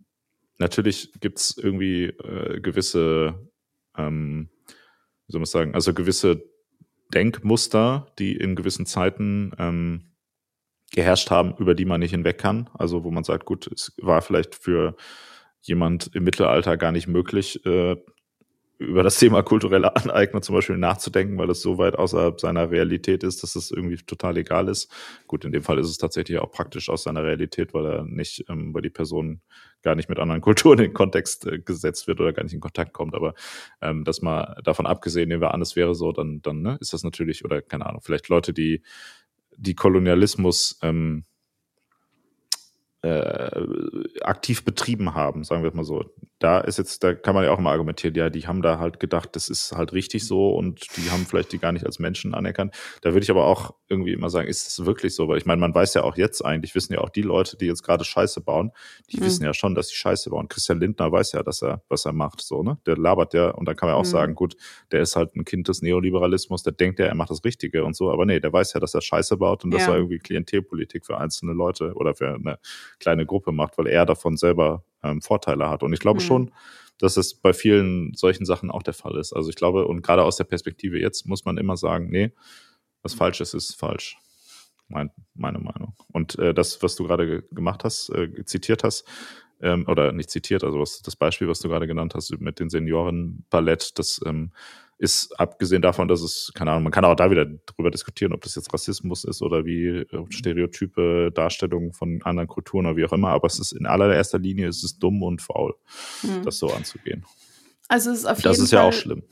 natürlich 0.59 1.13
gibt 1.21 1.39
es 1.39 1.57
irgendwie 1.57 2.07
äh, 2.07 2.61
gewisse, 2.61 3.49
ähm, 3.97 4.49
wie 5.27 5.33
soll 5.33 5.41
man 5.41 5.47
sagen, 5.47 5.75
also 5.75 5.95
gewisse 5.95 6.43
Denkmuster, 7.13 8.13
die 8.19 8.35
in 8.35 8.57
gewissen 8.57 8.87
Zeiten 8.87 9.53
ähm, 9.59 10.15
geherrscht 10.91 11.31
haben, 11.31 11.55
über 11.59 11.75
die 11.75 11.85
man 11.85 12.01
nicht 12.01 12.11
hinweg 12.11 12.39
kann. 12.39 12.71
Also 12.75 13.05
wo 13.05 13.11
man 13.11 13.25
sagt, 13.25 13.45
gut, 13.45 13.71
es 13.73 13.93
war 13.99 14.23
vielleicht 14.23 14.55
für 14.55 14.97
jemand 15.67 16.11
im 16.15 16.25
Mittelalter 16.25 16.77
gar 16.77 16.93
nicht 16.93 17.09
möglich, 17.09 17.65
äh, 17.67 17.97
über 18.79 19.03
das 19.05 19.19
Thema 19.19 19.43
kulturelle 19.43 19.95
Aneignung 19.97 20.43
zum 20.43 20.57
Beispiel 20.57 20.77
nachzudenken, 20.77 21.39
weil 21.39 21.49
es 21.51 21.63
so 21.63 21.79
weit 21.79 21.97
außerhalb 21.97 22.41
seiner 22.41 22.71
Realität 22.71 23.23
ist, 23.23 23.43
dass 23.43 23.55
es 23.55 23.71
irgendwie 23.71 23.97
total 23.97 24.37
egal 24.37 24.69
ist. 24.69 24.91
Gut, 25.27 25.45
in 25.45 25.53
dem 25.53 25.63
Fall 25.63 25.79
ist 25.79 25.89
es 25.89 25.99
tatsächlich 25.99 26.39
auch 26.39 26.51
praktisch 26.51 26.89
aus 26.89 27.05
seiner 27.05 27.23
Realität, 27.23 27.73
weil 27.73 27.87
er 27.87 28.05
nicht, 28.05 28.45
ähm, 28.49 28.75
weil 28.75 28.83
die 28.83 28.91
Person 28.91 29.41
gar 29.83 29.95
nicht 29.95 30.09
mit 30.09 30.19
anderen 30.19 30.41
Kulturen 30.43 30.81
in 30.81 30.93
Kontext 30.93 31.47
äh, 31.47 31.61
gesetzt 31.61 32.09
wird 32.09 32.21
oder 32.21 32.33
gar 32.33 32.43
nicht 32.43 32.55
in 32.55 32.61
Kontakt 32.61 32.93
kommt. 32.93 33.15
Aber 33.15 33.35
ähm, 33.81 34.05
das 34.05 34.23
mal 34.23 34.61
davon 34.65 34.87
abgesehen, 34.87 35.29
nehmen 35.29 35.43
wir 35.43 35.55
an, 35.55 35.63
es 35.63 35.77
wäre 35.77 35.95
so, 35.95 36.11
dann, 36.13 36.43
dann 36.43 36.61
ne, 36.61 36.77
ist 36.81 36.93
das 36.93 37.05
natürlich, 37.05 37.45
oder 37.45 37.63
keine 37.63 37.87
Ahnung, 37.87 38.03
vielleicht 38.03 38.29
Leute, 38.29 38.53
die 38.53 38.83
die 39.57 39.75
Kolonialismus 39.77 40.79
ähm, 40.83 41.25
äh, 43.05 43.51
aktiv 44.23 44.65
betrieben 44.65 45.15
haben, 45.15 45.45
sagen 45.45 45.63
wir 45.63 45.75
mal 45.75 45.85
so. 45.85 46.05
Da 46.39 46.61
ist 46.61 46.79
jetzt, 46.79 47.05
da 47.05 47.15
kann 47.15 47.35
man 47.35 47.45
ja 47.45 47.53
auch 47.53 47.59
mal 47.59 47.71
argumentieren, 47.71 48.15
ja, 48.15 48.29
die 48.29 48.47
haben 48.47 48.61
da 48.61 48.79
halt 48.79 48.99
gedacht, 48.99 49.37
das 49.37 49.49
ist 49.49 49.73
halt 49.73 49.93
richtig 49.93 50.27
so 50.27 50.55
und 50.55 50.87
die 50.97 51.11
haben 51.11 51.27
vielleicht 51.27 51.53
die 51.53 51.59
gar 51.59 51.73
nicht 51.73 51.87
als 51.87 51.99
Menschen 51.99 52.35
anerkannt. 52.35 52.75
Da 53.03 53.13
würde 53.13 53.23
ich 53.25 53.31
aber 53.31 53.47
auch 53.47 53.75
irgendwie 53.89 54.13
immer 54.13 54.31
sagen, 54.31 54.49
ist 54.49 54.67
es 54.67 54.85
wirklich 54.87 55.15
so? 55.15 55.29
Weil 55.29 55.39
ich 55.39 55.47
meine, 55.47 55.61
man 55.61 55.75
weiß 55.75 55.95
ja 55.95 56.03
auch 56.03 56.17
jetzt 56.17 56.45
eigentlich, 56.45 56.75
wissen 56.75 56.95
ja 56.95 57.01
auch 57.01 57.11
die 57.11 57.23
Leute, 57.23 57.57
die 57.57 57.67
jetzt 57.67 57.83
gerade 57.83 58.05
Scheiße 58.05 58.41
bauen, 58.41 58.73
die 59.11 59.19
mhm. 59.19 59.25
wissen 59.25 59.45
ja 59.45 59.55
schon, 59.55 59.75
dass 59.75 59.89
sie 59.89 59.97
Scheiße 59.97 60.31
bauen. 60.31 60.49
Christian 60.49 60.81
Lindner 60.81 61.13
weiß 61.13 61.33
ja, 61.33 61.43
dass 61.43 61.63
er, 61.63 61.83
was 61.89 62.07
er 62.07 62.13
macht, 62.13 62.41
so, 62.41 62.63
ne? 62.63 62.79
Der 62.87 62.97
labert 62.97 63.35
ja 63.35 63.51
und 63.51 63.67
dann 63.67 63.77
kann 63.77 63.89
man 63.89 63.97
auch 63.97 64.05
mhm. 64.05 64.09
sagen, 64.09 64.35
gut, 64.35 64.57
der 64.93 65.01
ist 65.01 65.17
halt 65.17 65.37
ein 65.37 65.45
Kind 65.45 65.69
des 65.69 65.83
Neoliberalismus, 65.83 66.63
der 66.63 66.73
denkt 66.73 66.99
ja, 66.99 67.07
er 67.07 67.15
macht 67.15 67.31
das 67.31 67.45
Richtige 67.45 67.85
und 67.85 67.97
so, 67.97 68.11
aber 68.11 68.25
nee, 68.25 68.41
der 68.41 68.53
weiß 68.53 68.73
ja, 68.73 68.81
dass 68.81 68.95
er 68.95 69.03
Scheiße 69.03 69.37
baut 69.37 69.65
und 69.65 69.73
ja. 69.73 69.79
dass 69.79 69.89
er 69.89 69.97
irgendwie 69.97 70.19
Klientelpolitik 70.19 71.05
für 71.05 71.19
einzelne 71.19 71.53
Leute 71.53 71.93
oder 71.95 72.15
für 72.15 72.35
eine 72.35 72.59
kleine 72.99 73.27
Gruppe 73.27 73.53
macht, 73.53 73.79
weil 73.79 73.87
er 73.87 74.07
davon 74.07 74.37
selber 74.37 74.85
ähm, 75.03 75.21
Vorteile 75.23 75.69
hat. 75.69 75.83
Und 75.83 75.93
ich 75.93 76.01
glaube 76.01 76.21
mhm. 76.21 76.25
schon, 76.25 76.51
dass 76.99 77.17
es 77.17 77.35
bei 77.35 77.53
vielen 77.53 78.15
solchen 78.15 78.45
Sachen 78.45 78.71
auch 78.71 78.83
der 78.83 78.95
Fall 78.95 79.17
ist. 79.19 79.33
Also 79.33 79.51
ich 79.51 79.57
glaube, 79.57 79.87
und 79.87 80.03
gerade 80.03 80.23
aus 80.23 80.37
der 80.37 80.45
Perspektive 80.45 80.99
jetzt 80.99 81.27
muss 81.27 81.45
man 81.45 81.59
immer 81.59 81.77
sagen, 81.77 82.09
nee, 82.11 82.33
was 83.03 83.15
falsch 83.15 83.41
ist, 83.41 83.55
ist 83.55 83.75
falsch. 83.75 84.17
Mein, 84.89 85.11
meine 85.35 85.59
Meinung. 85.59 85.95
Und 86.13 86.39
äh, 86.39 86.53
das, 86.53 86.83
was 86.83 86.95
du 86.95 87.05
gerade 87.05 87.43
gemacht 87.51 87.85
hast, 87.85 88.11
äh, 88.11 88.45
zitiert 88.45 88.85
hast, 88.85 89.05
ähm, 89.61 89.87
oder 89.89 90.13
nicht 90.13 90.31
zitiert, 90.31 90.63
also 90.63 90.79
was, 90.81 91.01
das 91.01 91.17
Beispiel, 91.17 91.49
was 91.49 91.61
du 91.61 91.69
gerade 91.69 91.87
genannt 91.87 92.15
hast 92.15 92.39
mit 92.39 92.61
den 92.61 92.69
Seniorenballett, 92.69 93.99
das 93.99 94.21
ähm, 94.27 94.53
ist 95.05 95.39
abgesehen 95.39 95.83
davon, 95.83 96.09
dass 96.09 96.23
es, 96.23 96.51
keine 96.55 96.73
Ahnung, 96.73 96.85
man 96.85 96.93
kann 96.93 97.05
auch 97.05 97.15
da 97.15 97.31
wieder 97.31 97.45
drüber 97.45 97.91
diskutieren, 97.91 98.33
ob 98.33 98.41
das 98.41 98.57
jetzt 98.57 98.73
Rassismus 98.73 99.25
ist 99.25 99.43
oder 99.43 99.65
wie 99.65 99.87
äh, 99.87 100.25
Stereotype, 100.31 101.31
Darstellungen 101.33 101.93
von 101.93 102.21
anderen 102.25 102.49
Kulturen 102.49 102.87
oder 102.87 102.97
wie 102.97 103.05
auch 103.05 103.13
immer, 103.13 103.29
aber 103.29 103.47
es 103.47 103.59
ist 103.61 103.73
in 103.73 103.87
allererster 103.87 104.39
Linie 104.39 104.69
ist 104.69 104.83
es 104.83 104.99
dumm 104.99 105.23
und 105.23 105.43
faul, 105.43 105.75
mhm. 106.23 106.43
das 106.43 106.59
so 106.59 106.69
anzugehen. 106.73 107.25
Also 107.89 108.11
es 108.11 108.21
ist 108.21 108.25
auf 108.25 108.39
jeden 108.39 108.49
Das 108.49 108.59
ist 108.59 108.71
Fall, 108.71 108.79
ja 108.81 108.89
auch 108.89 108.93
schlimm. 108.93 109.23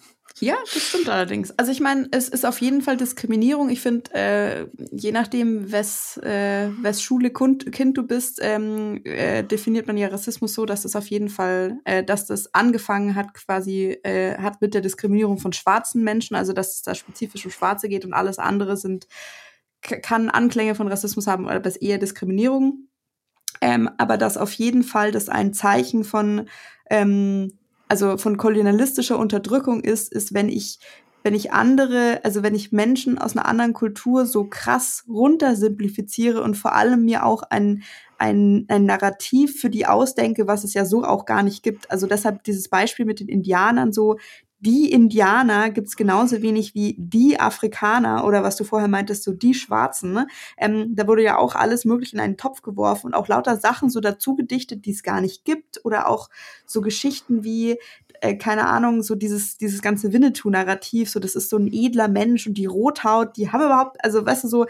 Ja, 0.41 0.55
das 0.73 0.89
stimmt 0.89 1.09
allerdings. 1.09 1.57
Also 1.59 1.71
ich 1.71 1.81
meine, 1.81 2.09
es 2.11 2.29
ist 2.29 2.45
auf 2.45 2.61
jeden 2.61 2.83
Fall 2.83 2.97
Diskriminierung. 2.97 3.69
Ich 3.71 3.81
finde, 3.81 4.13
äh, 4.15 4.67
je 4.91 5.13
nachdem, 5.13 5.71
wes, 5.71 6.17
äh, 6.19 6.71
wes 6.81 7.03
Schule 7.03 7.31
Kind, 7.31 7.97
du 7.97 8.03
bist, 8.03 8.41
ähm, 8.43 9.01
äh, 9.05 9.45
definiert 9.45 9.87
man 9.87 9.97
ja 9.97 10.09
Rassismus 10.09 10.55
so, 10.55 10.67
dass 10.67 10.83
das 10.83 10.97
auf 10.97 11.07
jeden 11.09 11.29
Fall, 11.29 11.79
äh, 11.85 12.03
dass 12.03 12.27
das 12.27 12.55
angefangen 12.55 13.15
hat 13.15 13.35
quasi, 13.35 13.99
äh, 14.03 14.37
hat 14.39 14.61
mit 14.61 14.75
der 14.75 14.81
Diskriminierung 14.81 15.39
von 15.39 15.53
schwarzen 15.53 16.03
Menschen, 16.03 16.35
also 16.35 16.53
dass 16.53 16.75
es 16.75 16.83
da 16.83 16.95
spezifisch 16.95 17.45
um 17.45 17.51
Schwarze 17.51 17.89
geht 17.89 18.05
und 18.05 18.13
alles 18.13 18.39
andere 18.39 18.77
sind, 18.77 19.07
kann 19.81 20.31
Anklänge 20.31 20.75
von 20.75 20.89
Rassismus 20.89 21.27
haben, 21.27 21.49
aber 21.49 21.61
das 21.61 21.77
eher 21.77 21.99
Diskriminierung. 21.99 22.89
Ähm, 23.61 23.91
aber 23.99 24.17
dass 24.17 24.37
auf 24.37 24.53
jeden 24.53 24.83
Fall 24.83 25.13
das 25.13 25.29
ein 25.29 25.53
Zeichen 25.53 26.05
von 26.05 26.49
ähm, 26.91 27.59
also 27.93 28.17
von 28.17 28.39
kolonialistischer 28.39 29.19
Unterdrückung 29.19 29.83
ist, 29.83 30.11
ist, 30.11 30.33
wenn 30.33 30.49
ich 30.49 30.79
wenn 31.25 31.35
ich 31.35 31.53
andere, 31.53 32.21
also 32.25 32.43
wenn 32.43 32.55
ich 32.55 32.73
Menschen 32.73 33.19
aus 33.19 33.37
einer 33.37 33.45
anderen 33.47 33.75
Kultur 33.75 34.25
so 34.25 34.45
krass 34.45 35.05
runtersimplifiziere 35.07 36.43
und 36.43 36.57
vor 36.57 36.75
allem 36.75 37.05
mir 37.05 37.27
auch 37.27 37.43
ein, 37.43 37.83
ein, 38.17 38.65
ein 38.69 38.87
Narrativ 38.87 39.61
für 39.61 39.69
die 39.69 39.87
ausdenke, 39.87 40.49
was 40.49 40.65
es 40.65 40.73
ja 40.73 40.87
so 40.87 41.05
auch 41.05 41.27
gar 41.27 41.43
nicht 41.43 41.63
gibt. 41.63 41.91
Also 41.91 42.07
deshalb 42.07 42.43
dieses 42.45 42.71
Beispiel 42.71 43.05
mit 43.05 43.21
den 43.21 43.29
Indianern 43.29 43.93
so, 43.93 44.17
die 44.63 44.93
Indianer 44.93 45.71
gibt's 45.71 45.97
genauso 45.97 46.41
wenig 46.41 46.75
wie 46.75 46.95
die 46.97 47.39
Afrikaner 47.41 48.25
oder 48.25 48.45
was 48.45 48.57
du 48.57 48.63
vorher 48.63 48.89
meintest, 48.89 49.25
so 49.25 49.33
die 49.33 49.55
Schwarzen. 49.55 50.13
Ne? 50.13 50.29
Ähm, 50.57 50.95
da 50.95 51.09
wurde 51.09 51.25
ja 51.25 51.37
auch 51.37 51.57
alles 51.57 51.85
mögliche 51.85 52.15
in 52.15 52.21
einen 52.21 52.37
Topf 52.37 52.63
geworfen 52.63 53.09
und 53.09 53.15
auch 53.15 53.27
lauter 53.27 53.57
Sachen 53.57 53.91
so 53.91 53.99
dazu 54.01 54.37
gedichtet, 54.37 54.87
die 54.87 54.93
es 54.93 55.03
gar 55.03 55.21
nicht 55.21 55.45
gibt 55.45 55.85
oder 55.85 56.09
auch 56.09 56.31
so 56.65 56.81
Geschichten 56.81 57.43
wie 57.43 57.77
äh, 58.21 58.37
keine 58.37 58.69
Ahnung, 58.69 59.03
so 59.03 59.17
dieses, 59.17 59.59
dieses 59.59 59.83
ganze 59.83 60.13
Winnetou-Narrativ, 60.13 61.11
so 61.11 61.19
das 61.19 61.35
ist 61.35 61.51
so 61.51 61.57
ein 61.57 61.69
edler 61.73 62.07
Mensch 62.07 62.47
und 62.47 62.55
die 62.55 62.67
Rothaut, 62.67 63.37
die 63.37 63.51
haben 63.51 63.65
überhaupt, 63.65 64.03
also 64.05 64.25
weißt 64.25 64.45
du, 64.45 64.49
so, 64.49 64.67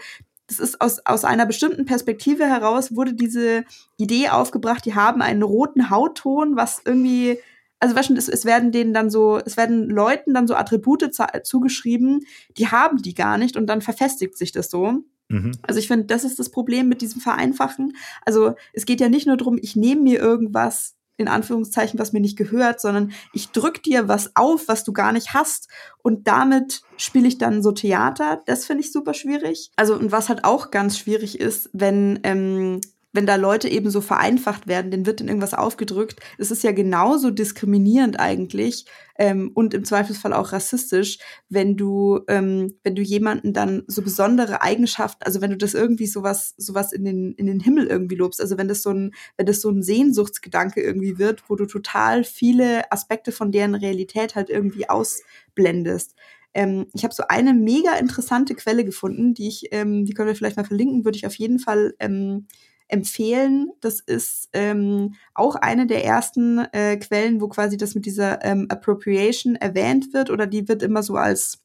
das 0.47 0.57
ist 0.57 0.81
aus, 0.81 1.05
aus 1.05 1.23
einer 1.23 1.45
bestimmten 1.45 1.85
Perspektive 1.85 2.45
heraus 2.45 2.95
wurde 2.95 3.13
diese 3.13 3.63
Idee 3.97 4.29
aufgebracht, 4.29 4.85
die 4.85 4.95
haben 4.95 5.21
einen 5.21 5.43
roten 5.43 5.91
Hautton, 5.91 6.55
was 6.55 6.81
irgendwie 6.83 7.37
also 7.83 7.97
weißt 7.97 8.11
du, 8.11 8.13
es, 8.13 8.29
es 8.29 8.45
werden 8.45 8.71
denen 8.71 8.93
dann 8.93 9.09
so, 9.09 9.41
es 9.45 9.57
werden 9.57 9.89
Leuten 9.89 10.33
dann 10.33 10.47
so 10.47 10.55
Attribute 10.55 11.11
zugeschrieben, 11.43 12.25
die 12.57 12.69
haben 12.69 13.01
die 13.01 13.13
gar 13.13 13.37
nicht 13.37 13.57
und 13.57 13.67
dann 13.67 13.81
verfestigt 13.81 14.37
sich 14.37 14.53
das 14.53 14.69
so. 14.69 15.03
Mhm. 15.27 15.51
Also 15.63 15.81
ich 15.81 15.89
finde, 15.89 16.05
das 16.05 16.23
ist 16.23 16.39
das 16.39 16.49
Problem 16.49 16.87
mit 16.87 17.01
diesem 17.01 17.19
Vereinfachen. 17.19 17.97
Also 18.25 18.55
es 18.71 18.85
geht 18.85 19.01
ja 19.01 19.09
nicht 19.09 19.27
nur 19.27 19.35
darum, 19.35 19.59
ich 19.61 19.75
nehme 19.75 19.99
mir 19.99 20.19
irgendwas 20.21 20.95
in 21.17 21.27
Anführungszeichen, 21.27 21.99
was 21.99 22.13
mir 22.13 22.21
nicht 22.21 22.37
gehört, 22.37 22.79
sondern 22.79 23.11
ich 23.33 23.49
drück 23.49 23.83
dir 23.83 24.07
was 24.07 24.33
auf, 24.37 24.69
was 24.69 24.85
du 24.85 24.93
gar 24.93 25.11
nicht 25.11 25.33
hast 25.33 25.67
und 26.03 26.25
damit 26.29 26.83
spiele 26.95 27.27
ich 27.27 27.37
dann 27.37 27.61
so 27.61 27.73
Theater. 27.73 28.41
Das 28.45 28.65
finde 28.65 28.83
ich 28.83 28.93
super 28.93 29.13
schwierig. 29.13 29.71
Also 29.75 29.95
und 29.95 30.13
was 30.13 30.29
halt 30.29 30.45
auch 30.45 30.71
ganz 30.71 30.97
schwierig 30.97 31.37
ist, 31.37 31.69
wenn 31.73 32.21
ähm, 32.23 32.79
wenn 33.13 33.27
da 33.27 33.35
Leute 33.35 33.69
eben 33.69 33.91
so 33.91 34.01
vereinfacht 34.01 34.67
werden, 34.67 34.89
denen 34.89 35.05
wird 35.05 35.19
dann 35.19 35.27
irgendwas 35.27 35.53
aufgedrückt. 35.53 36.19
Es 36.39 36.49
ist 36.49 36.63
ja 36.63 36.71
genauso 36.71 37.29
diskriminierend 37.29 38.19
eigentlich 38.19 38.85
ähm, 39.17 39.51
und 39.53 39.75
im 39.75 39.85
Zweifelsfall 39.85 40.33
auch 40.33 40.51
rassistisch, 40.51 41.19
wenn 41.47 41.77
du, 41.77 42.21
ähm, 42.27 42.75
wenn 42.83 42.95
du 42.95 43.03
jemanden 43.03 43.53
dann 43.53 43.83
so 43.85 44.01
besondere 44.01 44.63
Eigenschaften, 44.63 45.23
also 45.23 45.41
wenn 45.41 45.51
du 45.51 45.57
das 45.57 45.75
irgendwie 45.75 46.07
sowas, 46.07 46.55
sowas 46.57 46.91
in 46.91 47.05
den, 47.05 47.33
in 47.33 47.45
den 47.45 47.59
Himmel 47.59 47.85
irgendwie 47.85 48.15
lobst, 48.15 48.41
also 48.41 48.57
wenn 48.57 48.67
das 48.67 48.81
so 48.81 48.89
ein, 48.89 49.11
wenn 49.37 49.45
das 49.45 49.61
so 49.61 49.69
ein 49.69 49.83
Sehnsuchtsgedanke 49.83 50.81
irgendwie 50.81 51.19
wird, 51.19 51.49
wo 51.49 51.55
du 51.55 51.67
total 51.67 52.23
viele 52.23 52.91
Aspekte 52.91 53.31
von 53.31 53.51
deren 53.51 53.75
Realität 53.75 54.33
halt 54.33 54.49
irgendwie 54.49 54.89
ausblendest. 54.89 56.15
Ähm, 56.55 56.87
ich 56.93 57.03
habe 57.03 57.13
so 57.13 57.23
eine 57.29 57.53
mega 57.53 57.95
interessante 57.95 58.55
Quelle 58.55 58.85
gefunden, 58.85 59.35
die 59.35 59.47
ich, 59.47 59.67
ähm, 59.71 60.05
die 60.05 60.13
können 60.13 60.27
wir 60.27 60.35
vielleicht 60.35 60.57
mal 60.57 60.65
verlinken, 60.65 61.05
würde 61.05 61.17
ich 61.17 61.27
auf 61.27 61.35
jeden 61.35 61.59
Fall 61.59 61.93
ähm, 61.99 62.47
empfehlen. 62.87 63.71
Das 63.81 63.99
ist 63.99 64.49
ähm, 64.53 65.15
auch 65.33 65.55
eine 65.55 65.87
der 65.87 66.05
ersten 66.05 66.59
äh, 66.71 66.97
Quellen, 66.97 67.41
wo 67.41 67.47
quasi 67.47 67.77
das 67.77 67.95
mit 67.95 68.05
dieser 68.05 68.43
ähm, 68.43 68.67
Appropriation 68.69 69.55
erwähnt 69.55 70.13
wird 70.13 70.29
oder 70.29 70.47
die 70.47 70.67
wird 70.67 70.83
immer 70.83 71.03
so 71.03 71.15
als 71.15 71.63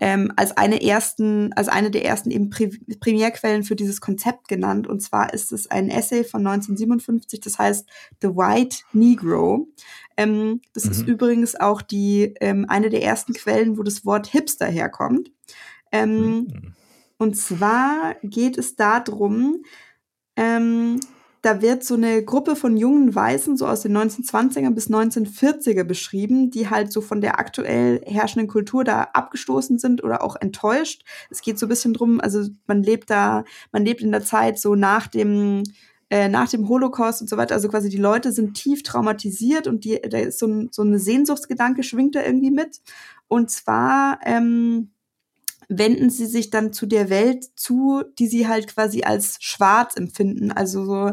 ähm, 0.00 0.32
als 0.36 0.56
eine 0.56 0.82
ersten, 0.82 1.52
als 1.52 1.68
eine 1.68 1.90
der 1.90 2.04
ersten 2.04 2.30
eben 2.30 2.50
Primärquellen 2.50 3.62
für 3.62 3.76
dieses 3.76 4.00
Konzept 4.00 4.48
genannt. 4.48 4.86
Und 4.86 5.00
zwar 5.00 5.32
ist 5.32 5.52
es 5.52 5.70
ein 5.70 5.90
Essay 5.90 6.24
von 6.24 6.46
1957, 6.46 7.40
das 7.40 7.58
heißt 7.58 7.88
The 8.20 8.28
White 8.28 8.78
Negro. 8.92 9.68
Ähm, 10.16 10.60
das 10.72 10.84
mhm. 10.86 10.90
ist 10.90 11.06
übrigens 11.06 11.54
auch 11.56 11.82
die 11.82 12.34
ähm, 12.40 12.66
eine 12.68 12.90
der 12.90 13.02
ersten 13.02 13.32
Quellen, 13.32 13.78
wo 13.78 13.82
das 13.82 14.04
Wort 14.04 14.26
Hipster 14.26 14.66
herkommt. 14.66 15.30
Ähm, 15.92 16.34
mhm. 16.34 16.74
Und 17.18 17.36
zwar 17.36 18.16
geht 18.22 18.58
es 18.58 18.76
darum, 18.76 19.62
ähm, 20.36 21.00
da 21.44 21.60
wird 21.60 21.84
so 21.84 21.94
eine 21.94 22.24
Gruppe 22.24 22.56
von 22.56 22.78
jungen 22.78 23.14
Weißen 23.14 23.58
so 23.58 23.66
aus 23.66 23.82
den 23.82 23.94
1920er 23.94 24.70
bis 24.70 24.88
1940er 24.88 25.84
beschrieben, 25.84 26.50
die 26.50 26.70
halt 26.70 26.90
so 26.90 27.02
von 27.02 27.20
der 27.20 27.38
aktuell 27.38 28.00
herrschenden 28.06 28.48
Kultur 28.48 28.82
da 28.82 29.08
abgestoßen 29.12 29.78
sind 29.78 30.02
oder 30.02 30.22
auch 30.22 30.36
enttäuscht. 30.36 31.04
Es 31.28 31.42
geht 31.42 31.58
so 31.58 31.66
ein 31.66 31.68
bisschen 31.68 31.92
drum, 31.92 32.18
also 32.18 32.48
man 32.66 32.82
lebt 32.82 33.10
da, 33.10 33.44
man 33.72 33.84
lebt 33.84 34.00
in 34.00 34.10
der 34.10 34.24
Zeit 34.24 34.58
so 34.58 34.74
nach 34.74 35.06
dem 35.06 35.64
äh, 36.08 36.28
nach 36.28 36.48
dem 36.48 36.66
Holocaust 36.68 37.20
und 37.20 37.28
so 37.28 37.36
weiter. 37.36 37.54
Also 37.54 37.68
quasi 37.68 37.90
die 37.90 37.98
Leute 37.98 38.32
sind 38.32 38.54
tief 38.54 38.82
traumatisiert 38.82 39.66
und 39.66 39.84
die, 39.84 40.00
da 40.00 40.18
ist 40.18 40.38
so 40.38 40.46
ein, 40.46 40.68
so 40.70 40.82
ein 40.82 40.98
Sehnsuchtsgedanke 40.98 41.82
schwingt 41.82 42.14
da 42.14 42.22
irgendwie 42.22 42.52
mit. 42.52 42.80
Und 43.28 43.50
zwar 43.50 44.18
ähm, 44.24 44.93
wenden 45.78 46.10
sie 46.10 46.26
sich 46.26 46.50
dann 46.50 46.72
zu 46.72 46.86
der 46.86 47.10
Welt 47.10 47.44
zu, 47.56 48.02
die 48.18 48.26
sie 48.26 48.48
halt 48.48 48.68
quasi 48.68 49.02
als 49.02 49.36
schwarz 49.40 49.96
empfinden. 49.96 50.52
Also 50.52 50.84
so 50.84 51.12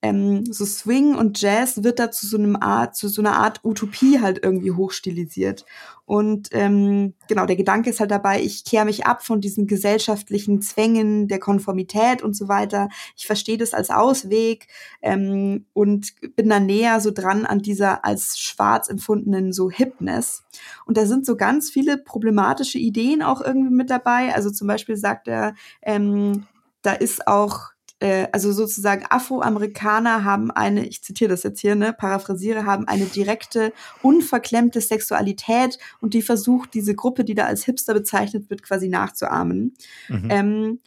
ähm, 0.00 0.44
so 0.52 0.64
Swing 0.64 1.16
und 1.16 1.40
Jazz 1.40 1.82
wird 1.82 1.98
da 1.98 2.10
zu 2.10 2.26
so 2.26 2.36
einem 2.36 2.54
Art, 2.56 2.94
zu 2.94 3.08
so 3.08 3.20
einer 3.20 3.36
Art 3.36 3.64
Utopie 3.64 4.20
halt 4.20 4.40
irgendwie 4.44 4.70
hochstilisiert. 4.70 5.64
Und 6.06 6.48
ähm, 6.52 7.14
genau, 7.28 7.44
der 7.46 7.56
Gedanke 7.56 7.90
ist 7.90 8.00
halt 8.00 8.10
dabei, 8.10 8.40
ich 8.40 8.64
kehre 8.64 8.84
mich 8.84 9.06
ab 9.06 9.26
von 9.26 9.40
diesen 9.40 9.66
gesellschaftlichen 9.66 10.62
Zwängen 10.62 11.26
der 11.28 11.40
Konformität 11.40 12.22
und 12.22 12.34
so 12.34 12.48
weiter. 12.48 12.88
Ich 13.16 13.26
verstehe 13.26 13.58
das 13.58 13.74
als 13.74 13.90
Ausweg 13.90 14.68
ähm, 15.02 15.66
und 15.74 16.14
bin 16.36 16.48
dann 16.48 16.66
näher 16.66 17.00
so 17.00 17.10
dran 17.10 17.44
an 17.44 17.58
dieser 17.58 18.04
als 18.04 18.38
schwarz 18.38 18.88
empfundenen 18.88 19.52
so 19.52 19.68
Hipness. 19.68 20.44
Und 20.86 20.96
da 20.96 21.06
sind 21.06 21.26
so 21.26 21.36
ganz 21.36 21.70
viele 21.70 21.98
problematische 21.98 22.78
Ideen 22.78 23.20
auch 23.20 23.40
irgendwie 23.40 23.74
mit 23.74 23.90
dabei. 23.90 24.34
Also 24.34 24.50
zum 24.50 24.68
Beispiel 24.68 24.96
sagt 24.96 25.28
er, 25.28 25.54
ähm, 25.82 26.46
da 26.82 26.92
ist 26.92 27.26
auch 27.26 27.72
äh, 28.00 28.28
also 28.32 28.52
sozusagen 28.52 29.04
Afroamerikaner 29.08 30.24
haben 30.24 30.50
eine, 30.50 30.86
ich 30.86 31.02
zitiere 31.02 31.30
das 31.30 31.42
jetzt 31.42 31.60
hier, 31.60 31.74
ne, 31.74 31.92
paraphrasiere, 31.92 32.64
haben 32.64 32.86
eine 32.86 33.06
direkte, 33.06 33.72
unverklemmte 34.02 34.80
Sexualität 34.80 35.78
und 36.00 36.14
die 36.14 36.22
versucht, 36.22 36.74
diese 36.74 36.94
Gruppe, 36.94 37.24
die 37.24 37.34
da 37.34 37.46
als 37.46 37.64
Hipster 37.64 37.94
bezeichnet 37.94 38.50
wird, 38.50 38.62
quasi 38.62 38.88
nachzuahmen. 38.88 39.74
Mhm. 40.08 40.28
Ähm, 40.30 40.78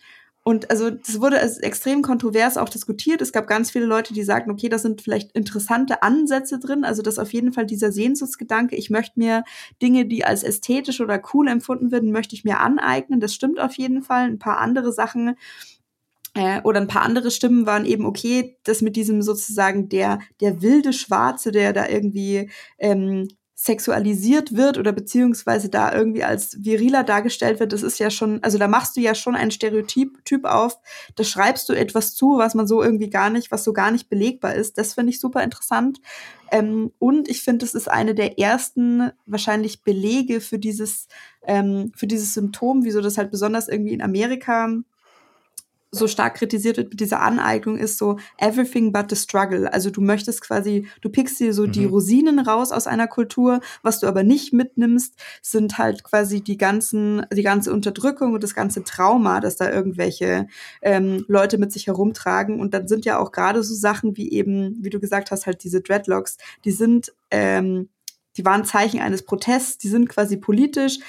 und 0.43 0.72
also 0.72 0.89
das 0.89 1.22
wurde 1.22 1.39
als 1.39 1.59
extrem 1.59 2.01
kontrovers 2.01 2.57
auch 2.57 2.70
diskutiert. 2.70 3.22
Es 3.22 3.32
gab 3.32 3.45
ganz 3.45 3.70
viele 3.70 3.86
Leute, 3.86 4.16
die 4.16 4.24
sagten, 4.24 4.49
okay, 4.49 4.70
da 4.70 4.80
sind 4.80 5.01
vielleicht 5.03 5.34
interessante 5.34 6.01
Ansätze 6.01 6.57
drin. 6.57 6.84
Also 6.84 7.03
dass 7.03 7.20
auf 7.20 7.32
jeden 7.32 7.53
Fall 7.53 7.68
dieser 7.68 7.91
Sehnsuchtsgedanke, 7.91 8.76
ich 8.76 8.89
möchte 8.89 9.20
mir 9.20 9.43
Dinge, 9.84 10.07
die 10.07 10.26
als 10.26 10.41
ästhetisch 10.41 10.99
oder 10.99 11.22
cool 11.34 11.47
empfunden 11.47 11.91
werden, 11.91 12.12
möchte 12.12 12.34
ich 12.34 12.43
mir 12.43 12.59
aneignen. 12.59 13.20
Das 13.20 13.36
stimmt 13.36 13.59
auf 13.59 13.78
jeden 13.78 14.01
Fall. 14.01 14.24
Ein 14.24 14.39
paar 14.39 14.57
andere 14.57 14.91
Sachen 14.91 15.36
äh, 16.34 16.62
oder 16.64 16.80
ein 16.80 16.88
paar 16.88 17.04
andere 17.04 17.32
Stimmen 17.32 17.66
waren 17.66 17.86
eben 17.86 18.06
okay, 18.06 18.58
das 18.64 18.82
mit 18.82 18.96
diesem 18.96 19.22
sozusagen 19.22 19.90
der 19.90 20.20
der 20.40 20.62
wilde 20.62 20.94
Schwarze, 20.94 21.52
der 21.52 21.74
da 21.74 21.88
irgendwie 21.88 22.50
ähm, 22.78 23.28
sexualisiert 23.64 24.56
wird 24.56 24.80
oder 24.80 24.92
beziehungsweise 24.92 25.70
da 25.70 25.94
irgendwie 25.94 26.24
als 26.24 26.64
viriler 26.64 27.04
dargestellt 27.04 27.60
wird, 27.60 27.74
das 27.74 27.84
ist 27.84 28.00
ja 28.00 28.10
schon, 28.10 28.42
also 28.42 28.58
da 28.58 28.68
machst 28.68 28.98
du 28.98 29.02
ja 29.02 29.14
schon 29.14 29.36
ein 29.36 29.52
Stereotyp 29.52 30.26
typ 30.26 30.46
auf, 30.46 30.80
da 31.16 31.24
schreibst 31.24 31.70
du 31.70 31.74
etwas 31.74 32.16
zu, 32.16 32.40
was 32.40 32.56
man 32.56 32.66
so 32.66 32.82
irgendwie 32.82 33.12
gar 33.12 33.30
nicht, 33.30 33.52
was 33.52 33.64
so 33.64 33.72
gar 33.72 33.92
nicht 33.92 34.10
belegbar 34.10 34.56
ist. 34.56 34.80
Das 34.80 34.96
finde 34.96 35.12
ich 35.12 35.20
super 35.20 35.44
interessant. 35.44 36.02
Ähm, 36.52 36.92
und 36.98 37.30
ich 37.30 37.44
finde, 37.44 37.64
es 37.64 37.76
ist 37.76 37.88
eine 37.88 38.16
der 38.16 38.40
ersten 38.40 39.12
wahrscheinlich 39.28 39.84
Belege 39.84 40.42
für 40.42 40.58
dieses, 40.58 41.08
ähm, 41.46 41.92
für 41.96 42.08
dieses 42.08 42.34
Symptom, 42.34 42.84
wieso 42.84 43.00
das 43.00 43.20
halt 43.20 43.30
besonders 43.30 43.68
irgendwie 43.68 43.94
in 43.94 44.02
Amerika 44.02 44.70
so 45.92 46.08
stark 46.08 46.36
kritisiert 46.36 46.78
wird 46.78 46.89
mit 46.89 47.00
dieser 47.02 47.22
Aneignung, 47.22 47.78
ist 47.78 47.98
so 47.98 48.18
everything 48.38 48.94
but 48.94 49.10
the 49.10 49.16
struggle. 49.16 49.72
Also 49.72 49.89
du 49.89 50.00
möchtest 50.02 50.42
quasi, 50.42 50.88
du 51.02 51.10
pickst 51.10 51.39
dir 51.39 51.54
so 51.54 51.68
mhm. 51.68 51.74
die 51.74 51.86
Rosinen 51.86 52.39
raus 52.39 52.72
aus 52.72 52.88
einer 52.88 53.08
Kultur, 53.08 53.60
was 53.84 54.00
du 54.00 54.08
aber 54.08 54.24
nicht 54.24 54.54
mitnimmst, 54.54 55.16
sind 55.42 55.78
halt 55.78 56.04
quasi 56.04 56.42
die 56.42 56.58
ganzen, 56.58 57.26
die 57.34 57.44
ganze 57.44 57.74
Unterdrückung 57.74 58.34
und 58.34 58.44
das 58.44 58.56
ganze 58.56 58.84
Trauma, 58.84 59.42
dass 59.42 59.58
da 59.58 59.70
irgendwelche 59.70 60.48
ähm, 60.82 61.26
Leute 61.28 61.58
mit 61.58 61.74
sich 61.74 61.88
herumtragen. 61.88 62.62
Und 62.62 62.74
dann 62.74 62.88
sind 62.88 63.04
ja 63.04 63.20
auch 63.20 63.34
gerade 63.34 63.62
so 63.62 63.76
Sachen 63.76 64.16
wie 64.16 64.32
eben, 64.32 64.78
wie 64.82 64.89
du 64.89 65.00
gesagt 65.00 65.32
hast, 65.32 65.46
halt 65.46 65.64
diese 65.64 65.82
Dreadlocks, 65.82 66.38
die 66.64 66.72
sind 66.72 67.14
ähm, 67.32 67.89
die 68.38 68.46
waren 68.46 68.64
Zeichen 68.64 69.02
eines 69.02 69.24
Protests, 69.24 69.78
die 69.78 69.89
sind 69.89 70.08
quasi 70.08 70.38
politisch, 70.38 71.00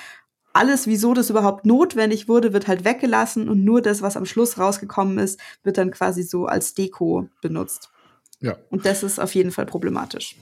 alles, 0.53 0.87
wieso 0.87 1.15
das 1.15 1.31
überhaupt 1.31 1.67
notwendig 1.67 2.29
wurde, 2.29 2.53
wird 2.53 2.69
halt 2.69 2.85
weggelassen 2.85 3.49
und 3.49 3.65
nur 3.65 3.83
das, 3.83 4.03
was 4.03 4.17
am 4.17 4.27
Schluss 4.27 4.59
rausgekommen 4.59 5.19
ist, 5.19 5.41
wird 5.63 5.79
dann 5.79 5.91
quasi 5.91 6.23
so 6.23 6.47
als 6.47 6.75
Deko 6.75 7.29
benutzt. 7.41 7.91
Ja. 8.41 8.57
Und 8.71 8.85
das 8.85 9.03
ist 9.03 9.19
auf 9.19 9.35
jeden 9.35 9.53
Fall 9.53 9.67
problematisch. 9.67 10.37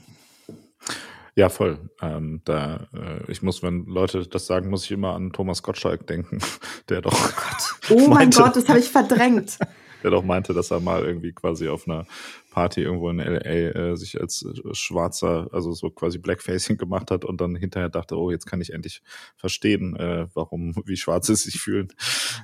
Ja, 1.35 1.49
voll. 1.49 1.79
Ähm, 2.01 2.41
da, 2.43 2.87
äh, 2.93 3.31
ich 3.31 3.41
muss, 3.41 3.63
wenn 3.63 3.85
Leute 3.85 4.27
das 4.27 4.47
sagen, 4.47 4.69
muss 4.69 4.85
ich 4.85 4.91
immer 4.91 5.13
an 5.13 5.31
Thomas 5.31 5.63
Gottschalk 5.63 6.05
denken, 6.07 6.39
der 6.89 7.01
doch. 7.01 7.13
Oh, 7.13 7.29
Gott. 7.35 8.01
oh 8.01 8.07
mein 8.09 8.31
Gott, 8.31 8.55
das 8.55 8.67
habe 8.67 8.79
ich 8.79 8.89
verdrängt. 8.89 9.57
der 10.03 10.11
doch 10.11 10.23
meinte, 10.23 10.53
dass 10.53 10.71
er 10.71 10.79
mal 10.79 11.03
irgendwie 11.03 11.31
quasi 11.31 11.67
auf 11.67 11.87
einer 11.87 12.05
Party 12.51 12.81
irgendwo 12.81 13.09
in 13.09 13.17
LA 13.17 13.39
äh, 13.39 13.95
sich 13.95 14.19
als 14.19 14.45
Schwarzer, 14.73 15.49
also 15.51 15.71
so 15.71 15.89
quasi 15.89 16.17
Blackfacing 16.17 16.77
gemacht 16.77 17.09
hat 17.09 17.25
und 17.25 17.39
dann 17.39 17.55
hinterher 17.55 17.89
dachte, 17.89 18.17
oh, 18.17 18.29
jetzt 18.29 18.45
kann 18.45 18.61
ich 18.61 18.73
endlich 18.73 19.01
verstehen, 19.37 19.95
äh, 19.95 20.27
warum, 20.33 20.75
wie 20.85 20.97
Schwarze 20.97 21.35
sich 21.35 21.59
fühlen. 21.59 21.87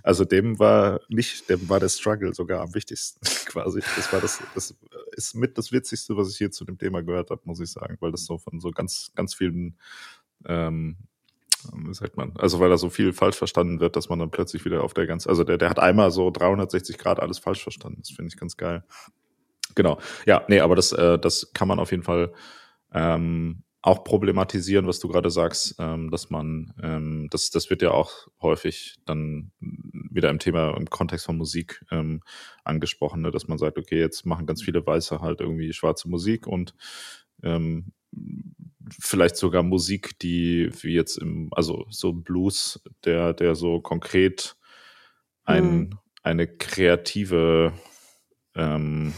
Also 0.04 0.24
dem 0.24 0.60
war 0.60 1.02
nicht, 1.10 1.50
dem 1.50 1.68
war 1.70 1.80
der 1.80 1.90
Struggle 1.90 2.34
sogar 2.34 2.62
am 2.62 2.74
wichtigsten 2.74 3.20
quasi. 3.46 3.82
Das 3.96 4.12
war 4.14 4.22
das, 4.22 4.42
das 4.56 4.76
ist 5.12 5.36
mit 5.36 5.58
das 5.58 5.72
Witzigste, 5.72 6.16
was 6.16 6.32
ich 6.32 6.38
hier 6.38 6.52
zu 6.52 6.66
dem 6.66 6.78
Thema 6.78 7.04
gehört 7.04 7.30
habe, 7.30 7.42
muss 7.44 7.60
ich 7.60 7.72
sagen, 7.72 7.98
weil 8.00 8.12
das 8.12 8.26
so 8.26 8.38
von 8.38 8.60
so 8.60 8.72
ganz, 8.72 9.12
ganz 9.16 9.34
vielen 9.34 9.78
ähm, 10.46 10.98
wie 11.74 11.94
sagt 11.94 12.18
man, 12.18 12.34
also 12.38 12.60
weil 12.60 12.70
da 12.70 12.78
so 12.78 12.90
viel 12.90 13.14
falsch 13.14 13.36
verstanden 13.36 13.80
wird, 13.80 13.96
dass 13.96 14.10
man 14.10 14.20
dann 14.20 14.32
plötzlich 14.32 14.66
wieder 14.66 14.84
auf 14.84 14.94
der 14.94 15.08
ganz, 15.08 15.28
also 15.28 15.44
der, 15.44 15.58
der 15.58 15.70
hat 15.70 15.80
einmal 15.80 16.12
so 16.12 16.32
360 16.32 16.98
Grad 16.98 17.20
alles 17.20 17.40
falsch 17.40 17.64
verstanden. 17.64 18.02
Das 18.02 18.12
finde 18.12 18.30
ich 18.34 18.40
ganz 18.40 18.58
geil. 18.58 18.84
Genau. 19.76 20.00
Ja, 20.26 20.44
nee, 20.48 20.60
aber 20.60 20.76
das, 20.76 20.92
äh, 20.92 21.20
das 21.20 21.54
kann 21.54 21.68
man 21.68 21.80
auf 21.80 21.92
jeden 21.92 22.04
Fall 22.04 22.34
ähm, 22.94 23.64
auch 23.82 24.04
problematisieren, 24.04 24.88
was 24.88 25.00
du 25.00 25.08
gerade 25.08 25.30
sagst, 25.30 25.76
ähm, 25.80 26.12
dass 26.12 26.30
man, 26.30 26.74
ähm, 26.82 27.28
das, 27.30 27.52
das 27.52 27.70
wird 27.70 27.82
ja 27.82 27.92
auch 27.92 28.28
häufig 28.42 28.98
dann 29.06 29.52
wieder 29.60 30.30
im 30.30 30.40
Thema, 30.40 30.76
im 30.76 30.90
Kontext 30.90 31.26
von 31.26 31.38
Musik 31.38 31.86
ähm, 31.92 32.22
angesprochen, 32.64 33.22
ne, 33.22 33.32
dass 33.32 33.48
man 33.48 33.58
sagt, 33.58 33.78
okay, 33.78 34.00
jetzt 34.00 34.26
machen 34.26 34.46
ganz 34.46 34.64
viele 34.64 34.86
Weiße 34.86 35.22
halt 35.22 35.42
irgendwie 35.42 35.72
schwarze 35.74 36.10
Musik 36.10 36.48
und 36.48 36.74
ähm, 37.44 37.94
vielleicht 39.00 39.38
sogar 39.38 39.64
Musik, 39.64 40.20
die 40.20 40.70
wie 40.82 40.94
jetzt 40.94 41.18
im, 41.18 41.50
also 41.52 41.86
so 41.90 42.14
Blues, 42.14 42.82
der, 43.06 43.34
der 43.34 43.56
so 43.56 43.80
konkret 43.80 44.56
ein, 45.46 45.78
mhm. 45.78 45.90
eine 46.24 46.48
kreative 46.48 47.74
ähm, 48.56 49.14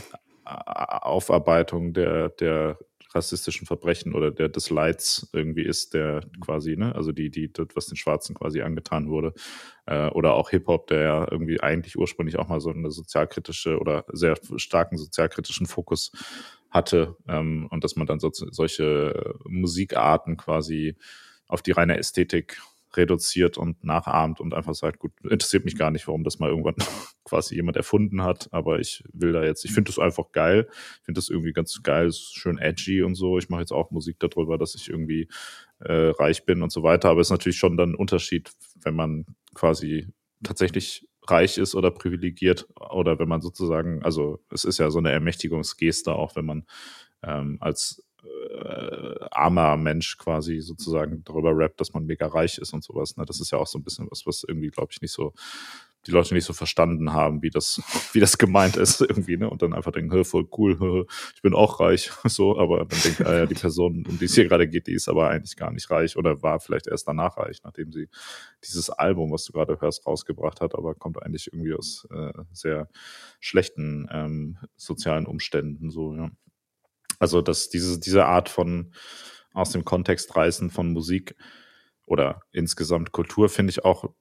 Aufarbeitung 0.45 1.93
der, 1.93 2.29
der 2.29 2.77
rassistischen 3.13 3.65
Verbrechen 3.65 4.13
oder 4.13 4.31
der 4.31 4.49
des 4.49 4.69
Leids 4.69 5.29
irgendwie 5.33 5.63
ist, 5.63 5.93
der 5.93 6.21
quasi, 6.41 6.75
ne, 6.77 6.93
also 6.95 7.11
die, 7.11 7.31
die, 7.31 7.51
das, 7.51 7.67
was 7.73 7.87
den 7.87 7.97
Schwarzen 7.97 8.35
quasi 8.35 8.61
angetan 8.61 9.09
wurde. 9.09 9.33
Äh, 9.85 10.09
oder 10.09 10.33
auch 10.33 10.51
Hip-Hop, 10.51 10.87
der 10.87 11.01
ja 11.01 11.27
irgendwie 11.31 11.59
eigentlich 11.59 11.97
ursprünglich 11.97 12.37
auch 12.37 12.47
mal 12.47 12.61
so 12.61 12.69
eine 12.69 12.91
sozialkritische 12.91 13.79
oder 13.79 14.05
sehr 14.11 14.35
starken 14.57 14.97
sozialkritischen 14.97 15.65
Fokus 15.65 16.11
hatte 16.69 17.15
ähm, 17.27 17.67
und 17.69 17.83
dass 17.83 17.95
man 17.95 18.07
dann 18.07 18.19
so, 18.19 18.29
solche 18.31 19.35
Musikarten 19.45 20.37
quasi 20.37 20.95
auf 21.47 21.61
die 21.61 21.71
reine 21.71 21.97
Ästhetik 21.97 22.61
reduziert 22.95 23.57
und 23.57 23.83
nachahmt 23.83 24.39
und 24.39 24.53
einfach 24.53 24.73
sagt, 24.73 24.99
gut, 24.99 25.11
interessiert 25.23 25.65
mich 25.65 25.77
gar 25.77 25.91
nicht, 25.91 26.07
warum 26.07 26.23
das 26.23 26.39
mal 26.39 26.49
irgendwann 26.49 26.75
quasi 27.23 27.55
jemand 27.55 27.77
erfunden 27.77 28.23
hat, 28.23 28.49
aber 28.51 28.79
ich 28.79 29.03
will 29.13 29.31
da 29.31 29.43
jetzt, 29.43 29.63
ich 29.65 29.73
finde 29.73 29.89
das 29.91 29.99
einfach 29.99 30.31
geil, 30.31 30.67
ich 30.71 31.05
finde 31.05 31.19
das 31.19 31.29
irgendwie 31.29 31.53
ganz 31.53 31.81
geil, 31.83 32.11
schön 32.11 32.57
edgy 32.57 33.03
und 33.03 33.15
so. 33.15 33.37
Ich 33.37 33.49
mache 33.49 33.61
jetzt 33.61 33.71
auch 33.71 33.91
Musik 33.91 34.17
darüber, 34.19 34.57
dass 34.57 34.73
ich 34.75 34.89
irgendwie 34.89 35.27
äh, 35.79 36.11
reich 36.17 36.45
bin 36.45 36.63
und 36.63 36.71
so 36.71 36.81
weiter, 36.81 37.09
aber 37.09 37.21
es 37.21 37.27
ist 37.27 37.31
natürlich 37.31 37.59
schon 37.59 37.77
dann 37.77 37.91
ein 37.91 37.95
Unterschied, 37.95 38.51
wenn 38.81 38.95
man 38.95 39.25
quasi 39.53 40.07
tatsächlich 40.43 41.07
reich 41.29 41.57
ist 41.57 41.75
oder 41.75 41.91
privilegiert 41.91 42.67
oder 42.91 43.19
wenn 43.19 43.27
man 43.27 43.41
sozusagen, 43.41 44.03
also 44.03 44.39
es 44.51 44.63
ist 44.63 44.77
ja 44.77 44.89
so 44.91 44.99
eine 44.99 45.11
Ermächtigungsgeste 45.11 46.13
auch, 46.13 46.35
wenn 46.35 46.45
man 46.45 46.65
ähm, 47.23 47.57
als 47.59 48.03
äh, 48.23 49.15
armer 49.31 49.77
Mensch 49.77 50.17
quasi 50.17 50.59
sozusagen 50.61 51.23
darüber 51.23 51.51
rappt, 51.55 51.79
dass 51.79 51.93
man 51.93 52.05
mega 52.05 52.27
reich 52.27 52.57
ist 52.57 52.73
und 52.73 52.83
sowas. 52.83 53.17
Ne? 53.17 53.25
Das 53.25 53.39
ist 53.39 53.51
ja 53.51 53.57
auch 53.57 53.67
so 53.67 53.77
ein 53.79 53.83
bisschen 53.83 54.07
was, 54.09 54.25
was 54.25 54.43
irgendwie, 54.47 54.69
glaube 54.69 54.91
ich, 54.91 55.01
nicht 55.01 55.13
so 55.13 55.33
die 56.09 56.15
Leute 56.15 56.33
nicht 56.33 56.45
so 56.45 56.53
verstanden 56.53 57.13
haben, 57.13 57.41
wie 57.41 57.49
das, 57.49 57.81
wie 58.13 58.19
das 58.19 58.37
gemeint 58.37 58.75
ist 58.75 59.01
irgendwie, 59.09 59.37
ne? 59.37 59.49
Und 59.49 59.61
dann 59.61 59.73
einfach 59.73 59.91
denken, 59.91 60.25
voll 60.25 60.47
cool, 60.57 61.05
ich 61.35 61.41
bin 61.41 61.53
auch 61.53 61.79
reich, 61.79 62.11
so, 62.25 62.59
aber 62.59 62.85
dann 62.85 62.99
denkt, 63.01 63.25
ah 63.25 63.37
ja, 63.37 63.45
die 63.45 63.55
Person, 63.55 64.05
um 64.07 64.19
die 64.19 64.25
es 64.25 64.35
hier 64.35 64.47
gerade 64.47 64.67
geht, 64.67 64.87
die 64.87 64.93
ist 64.93 65.07
aber 65.07 65.29
eigentlich 65.29 65.55
gar 65.55 65.71
nicht 65.71 65.89
reich 65.89 66.17
oder 66.17 66.41
war 66.41 66.59
vielleicht 66.59 66.87
erst 66.87 67.07
danach 67.07 67.37
reich, 67.37 67.59
nachdem 67.63 67.91
sie 67.91 68.09
dieses 68.63 68.89
Album, 68.89 69.31
was 69.31 69.45
du 69.45 69.53
gerade 69.53 69.79
hörst, 69.79 70.05
rausgebracht 70.05 70.61
hat, 70.61 70.75
aber 70.75 70.95
kommt 70.95 71.21
eigentlich 71.21 71.47
irgendwie 71.53 71.73
aus 71.73 72.07
äh, 72.11 72.33
sehr 72.51 72.89
schlechten 73.39 74.07
ähm, 74.11 74.57
sozialen 74.75 75.25
Umständen, 75.25 75.89
so, 75.89 76.15
ja. 76.15 76.29
Also, 77.21 77.41
dass 77.41 77.69
diese, 77.69 77.99
diese 77.99 78.25
Art 78.25 78.47
von 78.47 78.93
aus 79.53 79.71
dem 79.71 79.83
Kontext 79.83 80.35
reißen 80.35 80.69
von 80.69 80.93
Musik 80.93 81.35
oder 82.05 82.41
insgesamt 82.51 83.11
Kultur 83.11 83.49
finde 83.49 83.71
ich 83.71 83.83
auch 83.85 84.13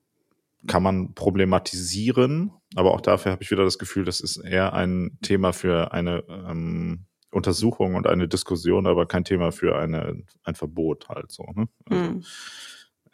kann 0.68 0.82
man 0.82 1.14
problematisieren, 1.14 2.52
aber 2.76 2.94
auch 2.94 3.00
dafür 3.00 3.32
habe 3.32 3.42
ich 3.42 3.50
wieder 3.50 3.64
das 3.64 3.78
Gefühl, 3.78 4.04
das 4.04 4.20
ist 4.20 4.36
eher 4.36 4.72
ein 4.74 5.18
Thema 5.22 5.52
für 5.52 5.92
eine 5.92 6.24
ähm, 6.28 7.06
Untersuchung 7.30 7.94
und 7.94 8.06
eine 8.06 8.28
Diskussion, 8.28 8.86
aber 8.86 9.06
kein 9.06 9.24
Thema 9.24 9.50
für 9.50 9.76
eine, 9.78 10.22
ein 10.44 10.54
Verbot 10.54 11.08
halt 11.08 11.32
so. 11.32 11.44
Ne? 11.54 11.68
Also, 11.86 12.02
mhm. 12.02 12.24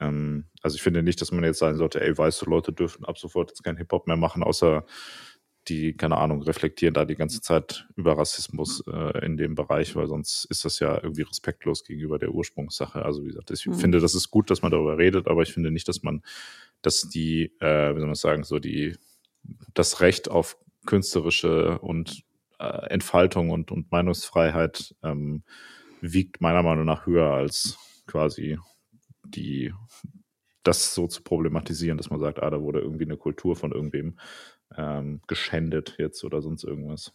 ähm, 0.01 0.45
also 0.63 0.77
ich 0.77 0.83
finde 0.83 1.03
nicht, 1.03 1.21
dass 1.21 1.33
man 1.33 1.45
jetzt 1.45 1.59
sagen 1.59 1.77
sollte, 1.77 2.01
ey, 2.01 2.17
weißt 2.17 2.43
du, 2.43 2.51
Leute 2.51 2.73
dürfen 2.73 3.05
ab 3.05 3.19
sofort 3.19 3.51
jetzt 3.51 3.65
kein 3.65 3.77
Hip-Hop 3.77 4.07
mehr 4.07 4.17
machen, 4.17 4.43
außer 4.43 4.85
die, 5.69 5.97
keine 5.97 6.19
Ahnung, 6.19 6.43
reflektieren 6.43 6.95
da 6.95 7.05
die 7.05 7.15
ganze 7.15 7.41
Zeit 7.41 7.89
über 7.97 8.19
Rassismus 8.19 8.85
äh, 8.87 9.25
in 9.25 9.37
dem 9.37 9.55
Bereich, 9.55 9.97
weil 9.97 10.07
sonst 10.07 10.45
ist 10.47 10.65
das 10.65 10.79
ja 10.79 11.03
irgendwie 11.03 11.23
respektlos 11.23 11.85
gegenüber 11.85 12.19
der 12.19 12.33
Ursprungssache. 12.33 13.03
Also 13.05 13.23
wie 13.23 13.29
gesagt, 13.29 13.51
ich 13.51 13.67
mhm. 13.67 13.75
finde, 13.75 14.01
das 14.01 14.15
ist 14.15 14.31
gut, 14.31 14.51
dass 14.51 14.63
man 14.63 14.71
darüber 14.71 14.99
redet, 14.99 15.27
aber 15.27 15.43
ich 15.43 15.53
finde 15.53 15.71
nicht, 15.71 15.89
dass 15.89 16.03
man, 16.03 16.23
dass 16.87 17.09
die, 17.09 17.53
äh, 17.61 17.95
wie 17.95 17.99
soll 17.99 18.07
man 18.07 18.15
sagen, 18.15 18.45
so 18.45 18.59
die, 18.59 18.97
das 19.75 20.01
Recht 20.01 20.31
auf 20.31 20.57
künstlerische 20.87 21.79
und 21.79 22.25
äh, 22.59 22.91
Entfaltung 22.91 23.51
und, 23.51 23.71
und 23.71 23.91
Meinungsfreiheit 23.91 24.95
ähm, 25.03 25.43
wiegt 26.01 26.41
meiner 26.41 26.63
Meinung 26.63 26.85
nach 26.85 27.07
höher 27.07 27.33
als 27.33 27.79
quasi 28.07 28.59
die 29.25 29.73
das 30.63 30.95
so 30.95 31.07
zu 31.07 31.23
problematisieren, 31.23 31.99
dass 31.99 32.11
man 32.11 32.21
sagt, 32.21 32.43
ah, 32.43 32.51
da 32.51 32.61
wurde 32.61 32.81
irgendwie 32.81 33.05
eine 33.05 33.17
Kultur 33.17 33.55
von 33.55 33.73
irgendwem 33.73 34.19
ähm, 34.77 35.21
geschändet 35.27 35.97
jetzt 35.99 36.25
oder 36.25 36.41
sonst 36.41 36.65
irgendwas. 36.65 37.13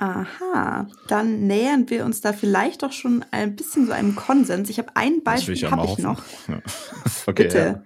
Aha, 0.00 0.86
dann 1.08 1.48
nähern 1.48 1.90
wir 1.90 2.04
uns 2.04 2.20
da 2.20 2.32
vielleicht 2.32 2.84
doch 2.84 2.92
schon 2.92 3.24
ein 3.32 3.56
bisschen 3.56 3.84
so 3.84 3.92
einem 3.92 4.14
Konsens. 4.14 4.70
Ich 4.70 4.78
habe 4.78 4.90
ein 4.94 5.24
Beispiel, 5.24 5.60
habe 5.68 5.86
ich 5.86 5.98
noch. 5.98 6.22
Ja. 6.46 6.60
Okay, 7.26 7.42
Bitte. 7.42 7.84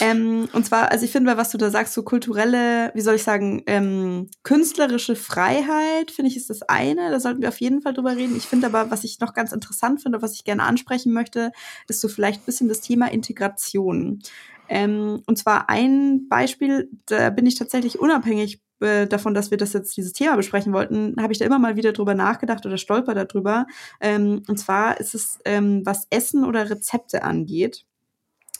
Ja. 0.00 0.06
Ähm, 0.06 0.50
und 0.52 0.66
zwar, 0.66 0.90
also 0.90 1.06
ich 1.06 1.12
finde, 1.12 1.34
was 1.38 1.50
du 1.50 1.56
da 1.56 1.70
sagst, 1.70 1.94
so 1.94 2.02
kulturelle, 2.02 2.90
wie 2.94 3.00
soll 3.00 3.14
ich 3.14 3.22
sagen, 3.22 3.62
ähm, 3.66 4.28
künstlerische 4.42 5.16
Freiheit, 5.16 6.10
finde 6.10 6.30
ich, 6.30 6.36
ist 6.36 6.50
das 6.50 6.60
eine. 6.60 7.10
Da 7.10 7.18
sollten 7.18 7.40
wir 7.40 7.48
auf 7.48 7.60
jeden 7.60 7.80
Fall 7.80 7.94
drüber 7.94 8.16
reden. 8.16 8.36
Ich 8.36 8.44
finde 8.44 8.66
aber, 8.66 8.90
was 8.90 9.04
ich 9.04 9.18
noch 9.20 9.32
ganz 9.32 9.52
interessant 9.52 10.02
finde, 10.02 10.20
was 10.20 10.34
ich 10.34 10.44
gerne 10.44 10.64
ansprechen 10.64 11.14
möchte, 11.14 11.52
ist 11.88 12.02
so 12.02 12.08
vielleicht 12.08 12.42
ein 12.42 12.44
bisschen 12.44 12.68
das 12.68 12.82
Thema 12.82 13.10
Integration. 13.10 14.20
Ähm, 14.68 15.22
und 15.26 15.38
zwar 15.38 15.70
ein 15.70 16.28
Beispiel, 16.28 16.90
da 17.06 17.30
bin 17.30 17.46
ich 17.46 17.54
tatsächlich 17.54 17.98
unabhängig 17.98 18.60
äh, 18.82 19.06
davon, 19.06 19.34
dass 19.34 19.50
wir 19.50 19.58
das 19.58 19.72
jetzt 19.72 19.96
dieses 19.96 20.12
Thema 20.12 20.36
besprechen 20.36 20.72
wollten, 20.72 21.16
habe 21.20 21.32
ich 21.32 21.38
da 21.38 21.44
immer 21.44 21.58
mal 21.58 21.76
wieder 21.76 21.92
drüber 21.92 22.14
nachgedacht 22.14 22.66
oder 22.66 22.78
stolper 22.78 23.14
darüber. 23.14 23.66
Ähm, 24.00 24.42
und 24.48 24.58
zwar 24.58 25.00
ist 25.00 25.14
es, 25.14 25.38
ähm, 25.44 25.82
was 25.84 26.06
Essen 26.10 26.44
oder 26.44 26.68
Rezepte 26.68 27.22
angeht. 27.22 27.84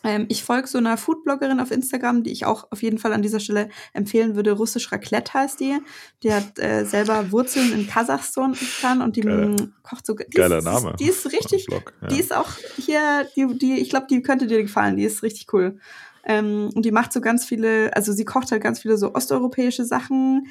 Ähm, 0.05 0.27
ich 0.29 0.43
folge 0.43 0.67
so 0.67 0.79
einer 0.79 0.97
Foodbloggerin 0.97 1.61
auf 1.61 1.71
Instagram, 1.71 2.23
die 2.23 2.33
ich 2.33 2.45
auch 2.45 2.67
auf 2.71 2.83
jeden 2.83 2.99
Fall 2.99 3.13
an 3.13 3.23
dieser 3.23 3.41
Stelle 3.41 3.69
empfehlen 3.93 4.35
würde. 4.35 4.53
Russisch 4.53 4.91
Raclette 4.91 5.35
heißt 5.35 5.61
die. 5.61 5.79
Die 6.23 6.33
hat 6.33 6.59
äh, 6.59 6.85
selber 6.85 7.31
Wurzeln 7.31 7.73
in 7.73 7.87
Kasachstan 7.87 8.57
und 9.03 9.17
die 9.17 9.21
Geile. 9.21 9.73
kocht 9.83 10.07
so. 10.07 10.15
Die 10.15 10.37
Geiler 10.37 10.59
ist, 10.59 10.65
Name. 10.65 10.97
Die 10.99 11.09
ist 11.09 11.27
richtig. 11.33 11.67
Blog, 11.67 11.93
ja. 12.03 12.09
Die 12.09 12.21
ist 12.21 12.35
auch 12.35 12.51
hier, 12.77 13.29
die, 13.37 13.47
die, 13.59 13.81
ich 13.81 13.91
glaube, 13.91 14.07
die 14.11 14.23
könnte 14.23 14.47
dir 14.47 14.63
gefallen. 14.63 14.97
Die 14.97 15.05
ist 15.05 15.23
richtig 15.23 15.53
cool. 15.53 15.79
Ähm, 16.25 16.71
und 16.75 16.85
die 16.85 16.93
macht 16.93 17.13
so 17.13 17.21
ganz 17.21 17.45
viele, 17.45 17.95
also 17.97 18.13
sie 18.13 18.25
kocht 18.25 18.53
halt 18.53 18.63
ganz 18.63 18.81
viele 18.81 18.97
so 18.97 19.15
osteuropäische 19.15 19.85
Sachen, 19.85 20.47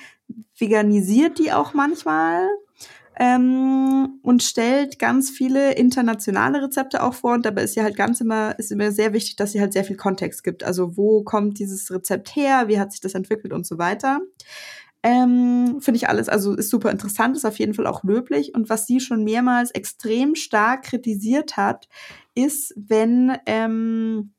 veganisiert 0.58 1.40
die 1.40 1.52
auch 1.52 1.74
manchmal 1.74 2.48
ähm, 3.18 4.20
und 4.24 4.42
stellt 4.42 4.98
ganz 4.98 5.30
viele 5.30 5.74
internationale 5.74 6.64
Rezepte 6.64 7.04
auch 7.04 7.14
vor. 7.14 7.34
Und 7.34 7.46
dabei 7.46 7.64
ist 7.64 7.76
ja 7.76 7.84
halt 7.84 7.96
ganz 7.96 8.20
immer, 8.22 8.58
ist 8.58 8.72
immer 8.72 8.92
sehr 8.92 9.14
wichtig, 9.14 9.36
dass 9.36 9.52
sie 9.52 9.62
halt 9.62 9.74
sehr 9.74 9.84
viel 9.84 9.98
Kontext 9.98 10.44
gibt. 10.44 10.64
Also 10.64 10.98
wo 10.98 11.24
kommt 11.24 11.60
dieses 11.60 11.92
Rezept 11.92 12.36
her, 12.36 12.68
wie 12.68 12.80
hat 12.80 12.92
sich 12.92 13.02
das 13.02 13.14
entwickelt 13.14 13.54
und 13.54 13.66
so 13.66 13.78
weiter. 13.78 14.22
Ähm, 15.04 15.78
Finde 15.82 15.98
ich 15.98 16.10
alles, 16.10 16.30
also 16.30 16.54
ist 16.54 16.70
super 16.70 16.92
interessant, 16.92 17.36
ist 17.36 17.46
auf 17.46 17.60
jeden 17.60 17.74
Fall 17.74 17.88
auch 17.88 18.04
löblich. 18.04 18.54
Und 18.56 18.70
was 18.70 18.88
sie 18.88 19.00
schon 19.00 19.24
mehrmals 19.24 19.72
extrem 19.72 20.36
stark 20.36 20.84
kritisiert 20.84 21.58
hat, 21.58 21.88
ist, 22.36 22.74
wenn 22.76 23.38
ähm, 23.46 24.34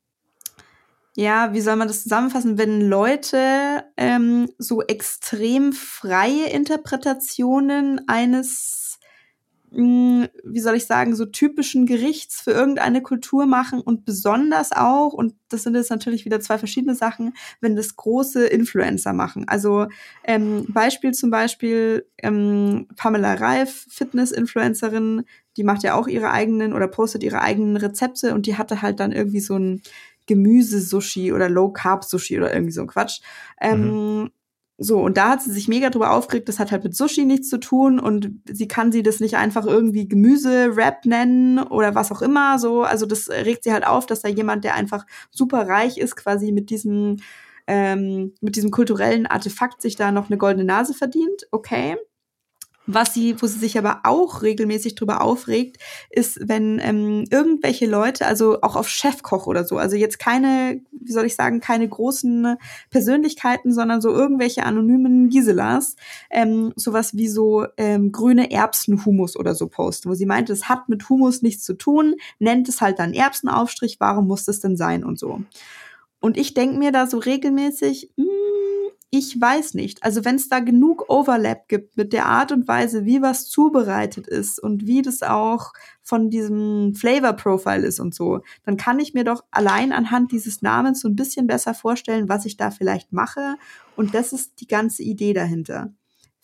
ja, 1.14 1.52
wie 1.52 1.60
soll 1.60 1.76
man 1.76 1.88
das 1.88 2.02
zusammenfassen, 2.02 2.56
wenn 2.56 2.80
Leute 2.88 3.84
ähm, 3.96 4.50
so 4.58 4.82
extrem 4.82 5.74
freie 5.74 6.48
Interpretationen 6.48 8.08
eines, 8.08 8.98
mh, 9.72 9.76
hm, 9.76 10.28
wie 10.44 10.60
soll 10.60 10.74
ich 10.74 10.86
sagen, 10.86 11.14
so 11.14 11.26
typischen 11.26 11.84
Gerichts 11.84 12.40
für 12.40 12.52
irgendeine 12.52 13.02
Kultur 13.02 13.44
machen 13.44 13.82
und 13.82 14.06
besonders 14.06 14.72
auch, 14.72 15.12
und 15.12 15.34
das 15.50 15.64
sind 15.64 15.74
jetzt 15.74 15.90
natürlich 15.90 16.24
wieder 16.24 16.40
zwei 16.40 16.56
verschiedene 16.56 16.94
Sachen, 16.94 17.34
wenn 17.60 17.76
das 17.76 17.94
große 17.96 18.46
Influencer 18.46 19.12
machen. 19.12 19.46
Also 19.48 19.88
ähm, 20.24 20.64
Beispiel 20.68 21.12
zum 21.12 21.28
Beispiel 21.30 22.06
ähm, 22.22 22.88
Pamela 22.96 23.34
Reif, 23.34 23.86
Fitness-Influencerin, 23.90 25.24
die 25.58 25.64
macht 25.64 25.82
ja 25.82 25.94
auch 25.94 26.08
ihre 26.08 26.30
eigenen 26.30 26.72
oder 26.72 26.88
postet 26.88 27.22
ihre 27.22 27.42
eigenen 27.42 27.76
Rezepte 27.76 28.34
und 28.34 28.46
die 28.46 28.56
hatte 28.56 28.80
halt 28.80 28.98
dann 28.98 29.12
irgendwie 29.12 29.40
so 29.40 29.58
ein 29.58 29.82
Gemüse-Sushi 30.26 31.32
oder 31.32 31.48
Low-Carb-Sushi 31.48 32.38
oder 32.38 32.52
irgendwie 32.52 32.72
so 32.72 32.80
ein 32.80 32.86
Quatsch. 32.86 33.20
Ähm, 33.60 34.20
mhm. 34.22 34.30
So, 34.78 34.98
und 35.00 35.16
da 35.16 35.28
hat 35.30 35.42
sie 35.42 35.52
sich 35.52 35.68
mega 35.68 35.90
drüber 35.90 36.10
aufgeregt, 36.12 36.48
das 36.48 36.58
hat 36.58 36.72
halt 36.72 36.82
mit 36.82 36.96
Sushi 36.96 37.24
nichts 37.24 37.48
zu 37.48 37.58
tun 37.58 38.00
und 38.00 38.30
sie 38.50 38.66
kann 38.66 38.90
sie 38.90 39.02
das 39.02 39.20
nicht 39.20 39.36
einfach 39.36 39.64
irgendwie 39.64 40.08
Gemüse-Rap 40.08 41.04
nennen 41.04 41.60
oder 41.60 41.94
was 41.94 42.10
auch 42.10 42.22
immer, 42.22 42.58
so. 42.58 42.82
Also 42.82 43.06
das 43.06 43.28
regt 43.28 43.64
sie 43.64 43.72
halt 43.72 43.86
auf, 43.86 44.06
dass 44.06 44.22
da 44.22 44.28
jemand, 44.28 44.64
der 44.64 44.74
einfach 44.74 45.06
super 45.30 45.68
reich 45.68 45.98
ist, 45.98 46.16
quasi 46.16 46.50
mit 46.50 46.70
diesem, 46.70 47.18
ähm, 47.66 48.34
mit 48.40 48.56
diesem 48.56 48.70
kulturellen 48.70 49.26
Artefakt 49.26 49.82
sich 49.82 49.94
da 49.94 50.10
noch 50.10 50.30
eine 50.30 50.38
goldene 50.38 50.64
Nase 50.64 50.94
verdient. 50.94 51.46
Okay. 51.52 51.96
Was 52.86 53.14
sie, 53.14 53.40
wo 53.40 53.46
sie 53.46 53.60
sich 53.60 53.78
aber 53.78 54.00
auch 54.02 54.42
regelmäßig 54.42 54.96
drüber 54.96 55.20
aufregt, 55.20 55.78
ist, 56.10 56.40
wenn 56.48 56.80
ähm, 56.82 57.24
irgendwelche 57.30 57.86
Leute, 57.86 58.26
also 58.26 58.60
auch 58.62 58.74
auf 58.74 58.88
Chefkoch 58.88 59.46
oder 59.46 59.64
so, 59.64 59.78
also 59.78 59.94
jetzt 59.94 60.18
keine, 60.18 60.80
wie 60.90 61.12
soll 61.12 61.26
ich 61.26 61.36
sagen, 61.36 61.60
keine 61.60 61.88
großen 61.88 62.56
Persönlichkeiten, 62.90 63.72
sondern 63.72 64.00
so 64.00 64.10
irgendwelche 64.10 64.64
anonymen 64.64 65.28
Giselas, 65.28 65.94
ähm, 66.28 66.72
sowas 66.74 67.16
wie 67.16 67.28
so 67.28 67.66
ähm, 67.76 68.10
grüne 68.10 68.50
Erbsenhumus 68.50 69.36
oder 69.36 69.54
so 69.54 69.68
posten, 69.68 70.10
wo 70.10 70.14
sie 70.14 70.26
meint, 70.26 70.50
es 70.50 70.68
hat 70.68 70.88
mit 70.88 71.08
Humus 71.08 71.40
nichts 71.40 71.62
zu 71.62 71.74
tun, 71.74 72.16
nennt 72.40 72.68
es 72.68 72.80
halt 72.80 72.98
dann 72.98 73.14
Erbsenaufstrich, 73.14 74.00
warum 74.00 74.26
muss 74.26 74.44
das 74.44 74.58
denn 74.58 74.76
sein 74.76 75.04
und 75.04 75.20
so. 75.20 75.40
Und 76.22 76.36
ich 76.36 76.54
denke 76.54 76.78
mir 76.78 76.92
da 76.92 77.08
so 77.08 77.18
regelmäßig, 77.18 78.10
hm, 78.16 78.26
ich 79.14 79.38
weiß 79.38 79.74
nicht. 79.74 80.02
Also 80.02 80.24
wenn 80.24 80.36
es 80.36 80.48
da 80.48 80.60
genug 80.60 81.10
Overlap 81.10 81.68
gibt 81.68 81.98
mit 81.98 82.14
der 82.14 82.24
Art 82.24 82.50
und 82.50 82.66
Weise, 82.66 83.04
wie 83.04 83.20
was 83.20 83.46
zubereitet 83.46 84.26
ist 84.26 84.58
und 84.58 84.86
wie 84.86 85.02
das 85.02 85.22
auch 85.22 85.74
von 86.02 86.30
diesem 86.30 86.94
Flavor 86.94 87.34
Profile 87.34 87.86
ist 87.86 88.00
und 88.00 88.14
so, 88.14 88.40
dann 88.64 88.78
kann 88.78 88.98
ich 88.98 89.12
mir 89.12 89.24
doch 89.24 89.44
allein 89.50 89.92
anhand 89.92 90.32
dieses 90.32 90.62
Namens 90.62 91.00
so 91.02 91.08
ein 91.08 91.16
bisschen 91.16 91.46
besser 91.46 91.74
vorstellen, 91.74 92.30
was 92.30 92.46
ich 92.46 92.56
da 92.56 92.70
vielleicht 92.70 93.12
mache. 93.12 93.56
Und 93.96 94.14
das 94.14 94.32
ist 94.32 94.60
die 94.60 94.66
ganze 94.66 95.02
Idee 95.02 95.34
dahinter. 95.34 95.92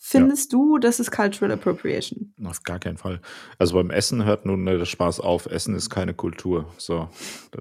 Findest 0.01 0.53
ja. 0.53 0.57
du, 0.57 0.77
das 0.77 1.01
ist 1.01 1.11
Cultural 1.11 1.51
Appropriation? 1.51 2.33
Auf 2.45 2.63
gar 2.63 2.79
keinen 2.79 2.95
Fall. 2.95 3.19
Also 3.57 3.75
beim 3.75 3.91
Essen 3.91 4.23
hört 4.23 4.45
nun 4.45 4.65
der 4.65 4.85
Spaß 4.85 5.19
auf. 5.19 5.45
Essen 5.45 5.75
ist 5.75 5.89
keine 5.89 6.13
Kultur. 6.13 6.71
So, 6.77 7.09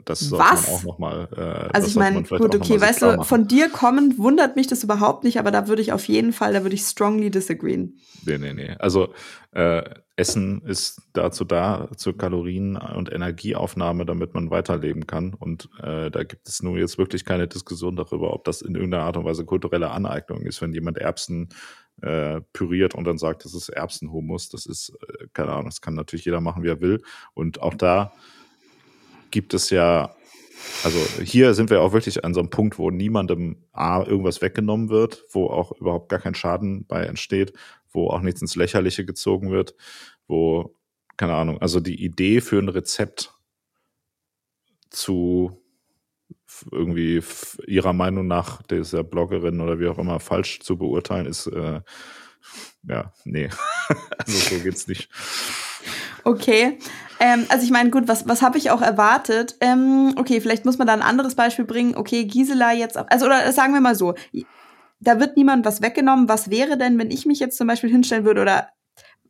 das 0.04 0.20
sollte 0.20 0.44
Was? 0.44 0.66
man 0.66 0.76
auch 0.76 0.84
nochmal. 0.84 1.28
Äh, 1.36 1.74
also 1.74 1.88
ich 1.88 1.96
meine, 1.96 2.22
gut, 2.22 2.54
okay, 2.54 2.80
weißt 2.80 3.02
du, 3.02 3.24
von 3.24 3.48
dir 3.48 3.68
kommend 3.68 4.18
wundert 4.18 4.54
mich 4.54 4.68
das 4.68 4.84
überhaupt 4.84 5.24
nicht, 5.24 5.40
aber 5.40 5.50
da 5.50 5.66
würde 5.66 5.82
ich 5.82 5.92
auf 5.92 6.04
jeden 6.06 6.32
Fall, 6.32 6.52
da 6.52 6.62
würde 6.62 6.76
ich 6.76 6.82
strongly 6.82 7.32
disagreeen. 7.32 7.98
Nee, 8.24 8.38
nee, 8.38 8.52
nee. 8.52 8.76
Also 8.78 9.12
äh, 9.50 9.82
Essen 10.14 10.62
ist 10.62 11.02
dazu 11.12 11.44
da, 11.44 11.88
zur 11.96 12.16
Kalorien- 12.16 12.76
und 12.76 13.12
Energieaufnahme, 13.12 14.04
damit 14.04 14.34
man 14.34 14.50
weiterleben 14.50 15.06
kann. 15.06 15.34
Und 15.34 15.68
äh, 15.82 16.10
da 16.10 16.22
gibt 16.22 16.48
es 16.48 16.62
nun 16.62 16.76
jetzt 16.76 16.98
wirklich 16.98 17.24
keine 17.24 17.48
Diskussion 17.48 17.96
darüber, 17.96 18.32
ob 18.32 18.44
das 18.44 18.62
in 18.62 18.74
irgendeiner 18.74 19.04
Art 19.04 19.16
und 19.16 19.24
Weise 19.24 19.44
kulturelle 19.44 19.90
Aneignung 19.90 20.42
ist, 20.42 20.60
wenn 20.60 20.72
jemand 20.72 20.98
Erbsen 20.98 21.48
äh, 22.02 22.40
püriert 22.52 22.94
und 22.94 23.04
dann 23.04 23.18
sagt, 23.18 23.44
das 23.44 23.54
ist 23.54 23.68
Erbsenhumus. 23.68 24.48
Das 24.48 24.66
ist, 24.66 24.92
äh, 25.06 25.26
keine 25.32 25.52
Ahnung, 25.52 25.66
das 25.66 25.80
kann 25.80 25.94
natürlich 25.94 26.24
jeder 26.24 26.40
machen, 26.40 26.62
wie 26.62 26.68
er 26.68 26.80
will. 26.80 27.02
Und 27.34 27.60
auch 27.62 27.74
da 27.74 28.12
gibt 29.30 29.54
es 29.54 29.70
ja, 29.70 30.14
also 30.84 30.98
hier 31.22 31.54
sind 31.54 31.70
wir 31.70 31.82
auch 31.82 31.92
wirklich 31.92 32.24
an 32.24 32.34
so 32.34 32.40
einem 32.40 32.50
Punkt, 32.50 32.78
wo 32.78 32.90
niemandem 32.90 33.64
A, 33.72 34.02
irgendwas 34.02 34.42
weggenommen 34.42 34.88
wird, 34.88 35.24
wo 35.30 35.48
auch 35.48 35.72
überhaupt 35.72 36.08
gar 36.08 36.20
kein 36.20 36.34
Schaden 36.34 36.86
bei 36.86 37.04
entsteht, 37.04 37.52
wo 37.90 38.08
auch 38.08 38.20
nichts 38.20 38.42
ins 38.42 38.56
Lächerliche 38.56 39.04
gezogen 39.04 39.50
wird, 39.50 39.74
wo, 40.26 40.74
keine 41.16 41.34
Ahnung, 41.34 41.60
also 41.60 41.80
die 41.80 42.02
Idee 42.02 42.40
für 42.40 42.58
ein 42.58 42.68
Rezept 42.68 43.34
zu 44.90 45.62
irgendwie 46.70 47.22
ihrer 47.66 47.92
Meinung 47.92 48.26
nach 48.26 48.62
dieser 48.62 49.04
Bloggerin 49.04 49.60
oder 49.60 49.78
wie 49.78 49.88
auch 49.88 49.98
immer 49.98 50.20
falsch 50.20 50.60
zu 50.60 50.76
beurteilen, 50.76 51.26
ist 51.26 51.46
äh, 51.46 51.80
ja, 52.88 53.12
nee. 53.24 53.50
also 54.18 54.56
so 54.56 54.62
geht's 54.62 54.86
nicht. 54.86 55.10
Okay. 56.24 56.78
Ähm, 57.20 57.46
also 57.48 57.64
ich 57.64 57.70
meine, 57.70 57.90
gut, 57.90 58.08
was, 58.08 58.28
was 58.28 58.42
habe 58.42 58.58
ich 58.58 58.70
auch 58.70 58.82
erwartet? 58.82 59.56
Ähm, 59.60 60.14
okay, 60.16 60.40
vielleicht 60.40 60.64
muss 60.64 60.78
man 60.78 60.86
da 60.86 60.92
ein 60.92 61.02
anderes 61.02 61.34
Beispiel 61.34 61.64
bringen. 61.64 61.96
Okay, 61.96 62.24
Gisela 62.24 62.72
jetzt, 62.72 62.96
also 62.96 63.26
oder 63.26 63.50
sagen 63.52 63.72
wir 63.72 63.80
mal 63.80 63.94
so, 63.94 64.14
da 65.00 65.20
wird 65.20 65.36
niemand 65.36 65.64
was 65.64 65.82
weggenommen. 65.82 66.28
Was 66.28 66.50
wäre 66.50 66.76
denn, 66.76 66.98
wenn 66.98 67.10
ich 67.10 67.26
mich 67.26 67.40
jetzt 67.40 67.56
zum 67.56 67.66
Beispiel 67.66 67.90
hinstellen 67.90 68.24
würde 68.24 68.42
oder 68.42 68.68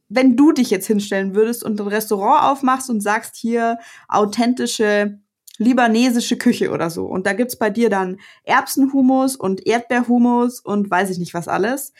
wenn 0.09 0.37
du 0.37 0.53
dich 0.53 0.71
jetzt 0.71 0.87
hinstellen 0.87 1.35
würdest 1.35 1.63
und 1.63 1.81
ein 1.81 1.87
Restaurant 1.87 2.43
aufmachst 2.45 2.89
und 2.89 3.03
sagst 3.03 3.37
hier 3.37 3.79
authentische 4.09 5.21
libanesische 5.59 6.39
Küche 6.39 6.71
oder 6.71 6.89
so. 6.89 7.05
Und 7.05 7.27
da 7.27 7.33
gibt's 7.35 7.57
bei 7.57 7.69
dir 7.69 7.91
dann 7.91 8.19
Erbsenhumus 8.45 9.37
und 9.37 9.67
Erdbeerhumus 9.67 10.61
und 10.61 10.91
weiß 10.91 11.11
ich 11.11 11.19
nicht 11.19 11.35
was 11.35 11.49
alles. 11.49 11.93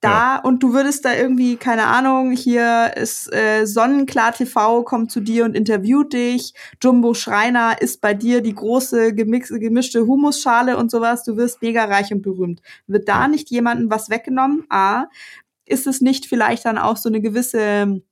Da 0.00 0.36
ja. 0.36 0.40
und 0.42 0.62
du 0.62 0.74
würdest 0.74 1.06
da 1.06 1.14
irgendwie, 1.14 1.56
keine 1.56 1.84
Ahnung, 1.84 2.30
hier 2.32 2.92
ist 2.96 3.32
äh, 3.32 3.64
Sonnenklar 3.64 4.32
TV, 4.32 4.82
kommt 4.82 5.10
zu 5.10 5.20
dir 5.20 5.46
und 5.46 5.56
interviewt 5.56 6.12
dich. 6.12 6.52
Jumbo 6.82 7.14
Schreiner 7.14 7.80
ist 7.80 8.02
bei 8.02 8.12
dir 8.12 8.42
die 8.42 8.54
große 8.54 9.14
gemix 9.14 9.48
gemischte 9.48 10.06
Humusschale 10.06 10.76
und 10.76 10.90
sowas. 10.90 11.24
Du 11.24 11.38
wirst 11.38 11.62
mega 11.62 11.84
reich 11.86 12.12
und 12.12 12.20
berühmt. 12.20 12.60
Wird 12.86 13.08
da 13.08 13.26
nicht 13.26 13.48
jemandem 13.50 13.88
was 13.88 14.10
weggenommen? 14.10 14.66
A. 14.68 15.06
Ist 15.64 15.86
es 15.86 16.02
nicht 16.02 16.26
vielleicht 16.26 16.66
dann 16.66 16.78
auch 16.78 16.98
so 16.98 17.08
eine 17.08 17.22
gewisse 17.22 18.02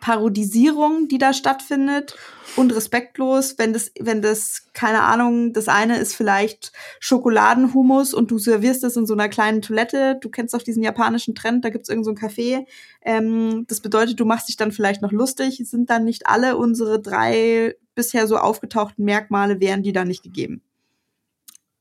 Parodisierung, 0.00 1.08
die 1.08 1.18
da 1.18 1.32
stattfindet 1.32 2.16
und 2.56 2.74
respektlos, 2.74 3.58
wenn 3.58 3.72
das, 3.72 3.92
wenn 4.00 4.22
das, 4.22 4.66
keine 4.72 5.02
Ahnung, 5.02 5.52
das 5.52 5.68
eine 5.68 5.98
ist 5.98 6.14
vielleicht 6.14 6.72
Schokoladenhumus 6.98 8.14
und 8.14 8.30
du 8.30 8.38
servierst 8.38 8.82
es 8.84 8.96
in 8.96 9.06
so 9.06 9.14
einer 9.14 9.28
kleinen 9.28 9.62
Toilette. 9.62 10.18
Du 10.20 10.30
kennst 10.30 10.54
doch 10.54 10.62
diesen 10.62 10.82
japanischen 10.82 11.34
Trend, 11.34 11.64
da 11.64 11.70
gibt's 11.70 11.88
irgend 11.88 12.04
so 12.04 12.10
ein 12.10 12.18
Café. 12.18 12.66
Ähm, 13.02 13.66
das 13.68 13.80
bedeutet, 13.80 14.18
du 14.18 14.24
machst 14.24 14.48
dich 14.48 14.56
dann 14.56 14.72
vielleicht 14.72 15.02
noch 15.02 15.12
lustig. 15.12 15.62
Sind 15.64 15.90
dann 15.90 16.04
nicht 16.04 16.26
alle 16.26 16.56
unsere 16.56 17.00
drei 17.00 17.76
bisher 17.94 18.26
so 18.26 18.36
aufgetauchten 18.36 19.04
Merkmale, 19.04 19.60
wären 19.60 19.82
die 19.82 19.92
da 19.92 20.04
nicht 20.04 20.22
gegeben? 20.22 20.62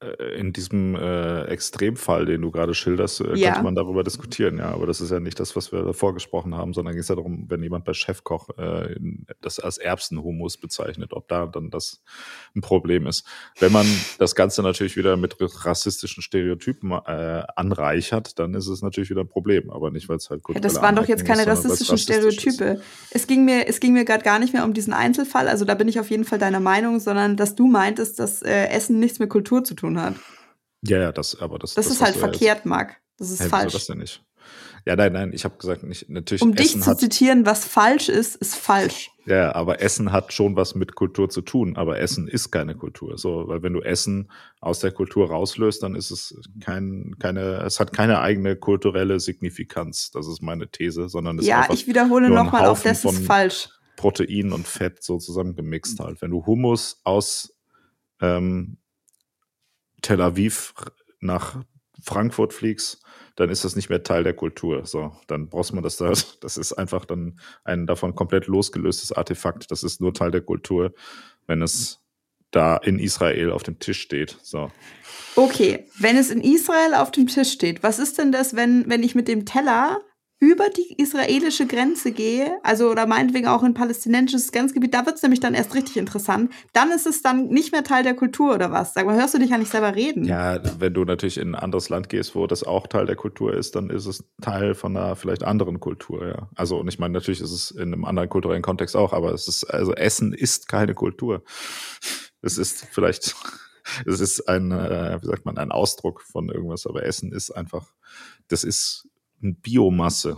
Äh, 0.02 0.40
in 0.40 0.54
diesem 0.54 0.96
äh, 0.96 1.44
Extremfall, 1.46 2.26
den 2.26 2.42
du 2.42 2.52
gerade 2.52 2.74
schilderst, 2.74 3.22
äh, 3.22 3.36
Ja. 3.36 3.50
könnte 3.50 3.64
man 3.64 3.76
darüber 3.76 4.04
diskutieren, 4.04 4.58
ja. 4.58 4.72
Aber 4.72 4.88
das 4.88 5.02
ist 5.02 5.12
ja 5.12 5.20
nicht 5.20 5.40
das, 5.40 5.56
was 5.56 5.72
wir 5.72 5.82
davor 5.84 6.14
gesprochen 6.14 6.56
haben, 6.56 6.74
sondern 6.74 6.94
ging 6.94 7.02
es 7.02 7.08
ja 7.10 7.16
darum, 7.16 7.46
wenn 7.50 7.62
jemand 7.62 7.84
bei 7.86 7.94
Chefkoch 7.94 8.50
äh, 8.58 8.96
das 9.42 9.60
als 9.60 9.78
Erbsenhumus 9.78 10.58
bezeichnet, 10.58 11.12
ob 11.14 11.28
da 11.28 11.46
dann 11.48 11.70
das 11.70 12.02
ein 12.56 12.62
Problem 12.62 13.08
ist. 13.08 13.26
Wenn 13.60 13.72
man 13.72 13.86
das 14.18 14.36
Ganze 14.36 14.64
natürlich 14.64 14.96
wieder 14.96 15.18
mit 15.18 15.36
rassistischen 15.40 16.24
Stereotypen 16.24 16.92
äh, 16.92 17.44
anreichert, 17.56 18.40
dann 18.40 18.54
ist 18.54 18.68
es 18.68 18.82
natürlich 18.82 19.10
wieder 19.10 19.22
ein 19.22 19.28
Problem, 19.28 19.70
aber 19.70 19.92
nicht, 19.92 20.08
weil 20.10 20.18
es 20.18 20.30
halt 20.30 20.40
Ja, 20.40 20.44
kulturelle 20.44 20.74
das 20.74 20.82
waren 20.82 20.96
doch 20.96 21.08
jetzt 21.08 21.26
keine 21.26 21.42
ist, 21.42 21.48
rassistischen 21.50 21.96
rassistisch 21.96 22.46
ist. 22.48 22.54
Stereotype. 22.56 22.82
Es 23.12 23.28
ging 23.28 23.46
mir, 23.46 23.68
es 23.68 23.80
ging 23.80 23.94
mir 23.94 24.06
gerade 24.06 24.24
gar 24.24 24.40
nicht 24.40 24.54
mehr 24.54 24.64
um 24.64 24.74
diesen 24.74 24.94
Einzelfall, 24.94 25.48
also 25.48 25.66
da 25.66 25.76
bin 25.76 25.88
ich 25.88 26.00
auf 26.00 26.10
jeden 26.10 26.24
Fall 26.26 26.40
deiner 26.40 26.60
Meinung, 26.60 27.00
sondern 27.00 27.36
dass 27.36 27.56
du 27.56 27.68
meintest, 27.68 28.20
dass 28.20 28.42
äh, 28.42 28.68
Essen 28.70 29.00
nichts 29.00 29.20
mit 29.20 29.30
Kultur 29.30 29.64
zu 29.64 29.74
tun 29.74 29.89
hat. 29.98 30.16
Ja, 30.82 30.98
ja, 30.98 31.12
das, 31.12 31.40
aber 31.40 31.58
das, 31.60 31.74
Das, 31.74 31.86
ist 31.88 31.94
hast 31.94 32.02
halt 32.02 32.16
ja 32.16 32.20
verkehrt, 32.20 32.66
Marc. 32.66 32.98
Das 33.18 33.30
ist 33.32 33.40
wieso 33.40 33.50
falsch. 33.50 33.74
das 33.74 33.86
denn 33.88 34.00
nicht? 34.00 34.24
Ja, 34.86 34.96
nein, 34.96 35.14
nein, 35.14 35.32
ich 35.34 35.44
habe 35.44 35.58
gesagt, 35.58 35.84
nicht, 35.84 36.10
natürlich 36.10 36.42
Um 36.42 36.56
dich 36.56 36.68
Essen 36.68 36.82
zu 36.82 36.92
hat, 36.92 37.00
zitieren, 37.00 37.46
was 37.46 37.66
falsch 37.66 38.10
ist, 38.10 38.36
ist 38.38 38.56
falsch. 38.56 39.12
ja, 39.26 39.54
aber 39.54 39.82
Essen 39.82 40.12
hat 40.12 40.32
schon 40.34 40.56
was 40.56 40.74
mit 40.74 40.96
Kultur 40.96 41.30
zu 41.30 41.42
tun, 41.42 41.76
aber 41.76 42.00
Essen 42.00 42.28
ist 42.28 42.50
keine 42.50 42.76
Kultur. 42.76 43.18
So, 43.18 43.48
weil 43.48 43.62
wenn 43.62 43.74
du 43.74 43.82
Essen 43.82 44.32
aus 44.62 44.80
der 44.80 44.92
Kultur 44.92 45.30
rauslöst, 45.30 45.84
dann 45.84 45.96
ist 45.96 46.12
es 46.12 46.34
kein, 46.62 47.16
keine, 47.20 47.58
es 47.58 47.80
hat 47.80 47.92
keine 47.94 48.22
eigene 48.22 48.56
kulturelle 48.56 49.20
Signifikanz. 49.20 50.12
Das 50.12 50.28
ist 50.28 50.42
meine 50.42 50.70
These, 50.70 51.10
sondern 51.10 51.38
es 51.38 51.44
ist 51.44 51.50
Ja, 51.50 51.62
einfach 51.62 51.74
ich 51.74 51.86
wiederhole 51.86 52.30
nochmal, 52.30 52.66
auch 52.66 52.80
das 52.80 53.04
ist 53.06 53.26
falsch. 53.26 53.70
Protein 53.98 54.54
und 54.54 54.66
Fett 54.66 55.04
so 55.04 55.18
zusammengemixt 55.18 56.00
halt. 56.00 56.22
Wenn 56.22 56.32
du 56.32 56.46
Hummus 56.46 57.02
aus 57.04 57.54
ähm, 58.22 58.78
Tel 60.02 60.22
Aviv 60.22 60.74
nach 61.20 61.64
Frankfurt 62.02 62.54
fliegst, 62.54 63.02
dann 63.36 63.50
ist 63.50 63.64
das 63.64 63.76
nicht 63.76 63.90
mehr 63.90 64.04
Teil 64.04 64.24
der 64.24 64.34
Kultur. 64.34 64.86
So, 64.86 65.14
dann 65.28 65.50
brauchst 65.50 65.74
man 65.74 65.84
das 65.84 65.98
da. 65.98 66.14
Das 66.42 66.58
ist 66.58 66.74
einfach 66.74 67.06
dann 67.06 67.40
ein 67.64 67.88
davon 67.88 68.16
komplett 68.16 68.48
losgelöstes 68.48 69.12
Artefakt. 69.12 69.72
Das 69.72 69.84
ist 69.84 70.02
nur 70.02 70.14
Teil 70.14 70.32
der 70.32 70.42
Kultur, 70.42 70.94
wenn 71.48 71.62
es 71.62 72.00
da 72.52 72.78
in 72.78 73.00
Israel 73.00 73.52
auf 73.52 73.64
dem 73.64 73.80
Tisch 73.80 74.02
steht. 74.02 74.38
So. 74.42 74.72
Okay, 75.36 75.86
wenn 76.00 76.18
es 76.18 76.32
in 76.32 76.42
Israel 76.42 76.96
auf 76.96 77.12
dem 77.12 77.28
Tisch 77.28 77.52
steht, 77.52 77.84
was 77.84 78.00
ist 78.00 78.18
denn 78.18 78.32
das, 78.32 78.56
wenn, 78.56 78.90
wenn 78.90 79.04
ich 79.04 79.16
mit 79.16 79.28
dem 79.28 79.46
Teller 79.46 80.02
über 80.42 80.70
die 80.70 80.94
israelische 81.02 81.68
Grenze 81.68 82.14
gehe, 82.14 82.60
also 82.64 82.90
oder 82.90 83.06
meinetwegen 83.06 83.48
auch 83.48 83.62
in 83.62 83.74
palästinensisches 83.74 84.54
Grenzgebiet, 84.54 84.94
da 84.94 85.06
wird 85.06 85.18
es 85.18 85.22
nämlich 85.22 85.42
dann 85.42 85.54
erst 85.54 85.76
richtig 85.76 85.98
interessant. 85.98 86.54
Dann 86.72 86.92
ist 86.92 87.06
es 87.06 87.22
dann 87.22 87.48
nicht 87.48 87.74
mehr 87.74 87.84
Teil 87.84 88.04
der 88.04 88.16
Kultur 88.16 88.56
oder 88.56 88.72
was? 88.72 88.94
Sag 88.94 89.06
mal, 89.06 89.18
hörst 89.18 89.34
du 89.34 89.40
dich 89.40 89.50
ja 89.50 89.58
nicht 89.58 89.72
selber 89.72 89.96
reden? 89.96 90.24
Ja, 90.24 90.62
wenn 90.80 90.94
du 90.94 91.04
natürlich 91.04 91.38
in 91.38 91.50
ein 91.50 91.56
anderes 91.56 91.90
Land 91.90 92.08
gehst, 92.08 92.36
wo 92.36 92.48
das 92.48 92.64
auch 92.64 92.88
Teil 92.88 93.06
der 93.06 93.18
Kultur 93.18 93.54
ist, 93.54 93.76
dann 93.76 93.90
ist 93.90 94.06
es 94.06 94.24
Teil 94.42 94.76
von 94.76 94.96
einer 94.96 95.18
vielleicht 95.18 95.44
anderen 95.44 95.82
Kultur, 95.82 96.26
ja. 96.26 96.50
Also, 96.56 96.78
und 96.80 96.88
ich 96.88 97.00
meine, 97.00 97.14
natürlich 97.14 97.42
ist 97.42 97.52
es 97.52 97.72
in 97.72 97.94
einem 97.94 98.06
anderen 98.06 98.30
kulturellen 98.30 98.62
Kontext 98.62 98.96
auch, 98.96 99.12
aber 99.12 99.34
es 99.34 99.50
ist, 99.50 99.66
also 99.66 99.94
Essen 99.94 100.32
ist 100.32 100.70
keine 100.70 100.94
Kultur. 100.94 101.44
Es 102.42 102.58
ist 102.58 102.86
vielleicht, 102.92 103.36
es 104.06 104.22
ist 104.22 104.48
ein, 104.48 104.72
äh, 104.72 105.20
wie 105.22 105.28
sagt 105.28 105.46
man, 105.46 105.58
ein 105.58 105.74
Ausdruck 105.74 106.22
von 106.22 106.48
irgendwas, 106.48 106.88
aber 106.88 107.04
Essen 107.04 107.34
ist 107.34 107.52
einfach, 107.52 107.88
das 108.48 108.64
ist 108.64 109.09
Biomasse. 109.42 110.38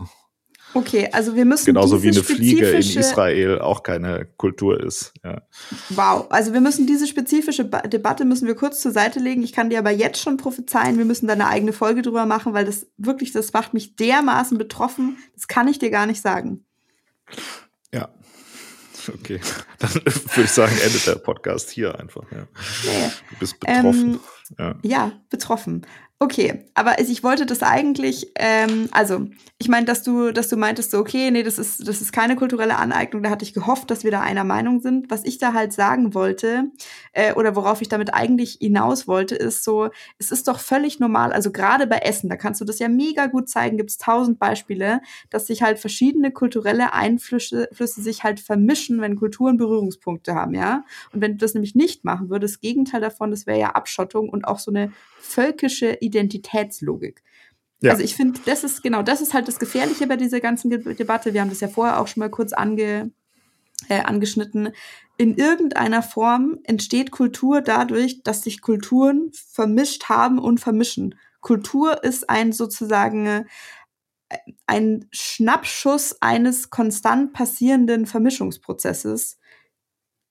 Okay, 0.74 1.10
also 1.12 1.36
wir 1.36 1.44
müssen 1.44 1.66
Genauso 1.66 2.02
wie 2.02 2.10
eine 2.10 2.24
Fliege 2.24 2.70
in 2.70 2.80
Israel 2.80 3.60
auch 3.60 3.84
keine 3.84 4.26
Kultur 4.38 4.82
ist, 4.82 5.14
ja. 5.24 5.42
Wow, 5.90 6.28
also 6.30 6.54
wir 6.54 6.62
müssen 6.62 6.88
diese 6.88 7.08
spezifische 7.08 7.66
ba 7.66 7.82
Debatte 7.82 8.24
müssen 8.24 8.48
wir 8.48 8.56
kurz 8.56 8.80
zur 8.80 8.92
Seite 8.92 9.20
legen. 9.20 9.44
Ich 9.44 9.52
kann 9.52 9.70
dir 9.70 9.80
aber 9.80 9.92
jetzt 9.92 10.22
schon 10.22 10.38
prophezeien, 10.38 10.98
wir 10.98 11.06
müssen 11.06 11.28
da 11.28 11.34
eine 11.34 11.48
eigene 11.48 11.74
Folge 11.74 12.02
drüber 12.02 12.26
machen, 12.26 12.54
weil 12.54 12.66
das 12.66 12.88
wirklich, 12.98 13.34
das 13.34 13.52
macht 13.52 13.74
mich 13.74 13.96
dermaßen 13.98 14.58
betroffen. 14.58 15.18
Das 15.36 15.48
kann 15.48 15.68
ich 15.68 15.80
dir 15.80 15.90
gar 15.90 16.06
nicht 16.06 16.22
sagen. 16.22 16.66
Ja. 17.94 18.10
Okay. 19.08 19.42
Dann 19.80 19.94
würde 19.94 20.44
ich 20.44 20.52
sagen, 20.52 20.78
endet 20.86 21.06
der 21.06 21.16
Podcast 21.16 21.70
hier 21.70 22.00
einfach, 22.00 22.24
ja. 22.32 22.48
Nee. 22.86 23.12
Du 23.32 23.36
bist 23.40 23.60
betroffen. 23.60 24.14
Ähm, 24.14 24.20
ja. 24.84 25.12
Betroffen. 25.30 25.86
Okay, 26.24 26.66
aber 26.76 27.00
ich 27.00 27.24
wollte 27.24 27.48
das 27.48 27.64
eigentlich, 27.64 28.32
ähm, 28.36 28.90
also 28.92 29.26
ich 29.58 29.70
meine, 29.70 29.88
dass 29.88 30.04
du, 30.04 30.32
dass 30.32 30.50
du 30.50 30.56
meintest, 30.56 30.92
so, 30.92 31.00
okay, 31.00 31.32
nee, 31.32 31.42
das 31.42 31.58
ist, 31.58 31.88
das 31.88 32.00
ist 32.00 32.14
keine 32.14 32.36
kulturelle 32.36 32.78
Aneignung, 32.78 33.24
da 33.24 33.32
hatte 33.32 33.44
ich 33.44 33.56
gehofft, 33.56 33.90
dass 33.90 34.04
wir 34.04 34.12
da 34.12 34.22
einer 34.22 34.44
Meinung 34.44 34.82
sind. 34.82 35.10
Was 35.10 35.24
ich 35.26 35.40
da 35.40 35.54
halt 35.54 35.74
sagen 35.74 36.14
wollte, 36.14 36.66
äh, 37.14 37.34
oder 37.34 37.56
worauf 37.56 37.82
ich 37.82 37.90
damit 37.90 38.14
eigentlich 38.14 38.60
hinaus 38.62 39.08
wollte, 39.08 39.34
ist 39.34 39.64
so, 39.64 39.90
es 40.20 40.30
ist 40.30 40.48
doch 40.48 40.60
völlig 40.60 41.00
normal, 41.00 41.34
also 41.34 41.52
gerade 41.52 41.88
bei 41.88 41.98
Essen, 41.98 42.30
da 42.30 42.36
kannst 42.36 42.62
du 42.62 42.66
das 42.66 42.78
ja 42.78 42.88
mega 42.88 43.26
gut 43.26 43.50
zeigen, 43.50 43.78
gibt 43.78 43.90
es 43.90 43.98
tausend 43.98 44.38
Beispiele, 44.38 45.02
dass 45.32 45.48
sich 45.48 45.64
halt 45.64 45.80
verschiedene 45.80 46.30
kulturelle 46.30 46.94
Einflüsse 46.94 47.68
Flüsse 47.72 48.02
sich 48.02 48.24
halt 48.24 48.40
vermischen, 48.40 49.02
wenn 49.02 49.16
Kulturen 49.16 49.58
Berührungspunkte 49.58 50.36
haben, 50.36 50.54
ja. 50.54 50.84
Und 51.14 51.22
wenn 51.22 51.32
du 51.32 51.38
das 51.38 51.56
nämlich 51.56 51.74
nicht 51.74 52.06
machen 52.06 52.30
würdest, 52.30 52.62
Gegenteil 52.62 53.02
davon, 53.02 53.32
das 53.32 53.48
wäre 53.48 53.60
ja 53.60 53.72
Abschottung 53.72 54.30
und 54.30 54.41
auch 54.46 54.60
so 54.60 54.72
eine 54.72 54.92
völkische 55.20 55.98
Identitätslogik. 56.02 57.24
Ja. 57.82 57.92
Also 57.92 58.04
ich 58.04 58.16
finde, 58.16 58.40
das 58.46 58.64
ist 58.64 58.84
genau, 58.84 59.02
das 59.02 59.22
ist 59.22 59.34
halt 59.34 59.48
das 59.48 59.60
Gefährliche 59.60 60.06
bei 60.08 60.16
dieser 60.16 60.40
ganzen 60.40 60.70
Ge 60.70 60.94
Debatte. 60.94 61.34
Wir 61.34 61.42
haben 61.42 61.50
das 61.50 61.62
ja 61.62 61.68
vorher 61.68 62.00
auch 62.00 62.08
schon 62.08 62.22
mal 62.22 62.30
kurz 62.30 62.54
ange, 62.54 63.12
äh, 63.90 64.02
angeschnitten. 64.02 64.70
In 65.18 65.36
irgendeiner 65.36 66.04
Form 66.04 66.60
entsteht 66.64 67.12
Kultur 67.12 67.62
dadurch, 67.62 68.22
dass 68.24 68.44
sich 68.44 68.62
Kulturen 68.62 69.32
vermischt 69.34 70.10
haben 70.10 70.38
und 70.38 70.60
vermischen. 70.60 71.16
Kultur 71.42 72.04
ist 72.04 72.30
ein 72.30 72.52
sozusagen 72.52 73.26
äh, 74.30 74.38
ein 74.68 75.08
Schnappschuss 75.12 76.22
eines 76.22 76.70
konstant 76.70 77.34
passierenden 77.34 78.06
Vermischungsprozesses. 78.06 79.40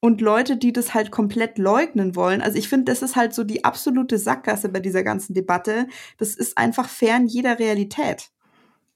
Und 0.01 0.19
Leute, 0.19 0.57
die 0.57 0.73
das 0.73 0.93
halt 0.93 1.11
komplett 1.11 1.59
leugnen 1.59 2.15
wollen, 2.15 2.41
also 2.41 2.57
ich 2.57 2.67
finde, 2.67 2.91
das 2.91 3.03
ist 3.03 3.15
halt 3.15 3.33
so 3.33 3.43
die 3.43 3.63
absolute 3.63 4.17
Sackgasse 4.17 4.67
bei 4.69 4.79
dieser 4.79 5.03
ganzen 5.03 5.33
Debatte. 5.35 5.87
Das 6.17 6.35
ist 6.35 6.57
einfach 6.57 6.89
fern 6.89 7.27
jeder 7.27 7.59
Realität. 7.59 8.31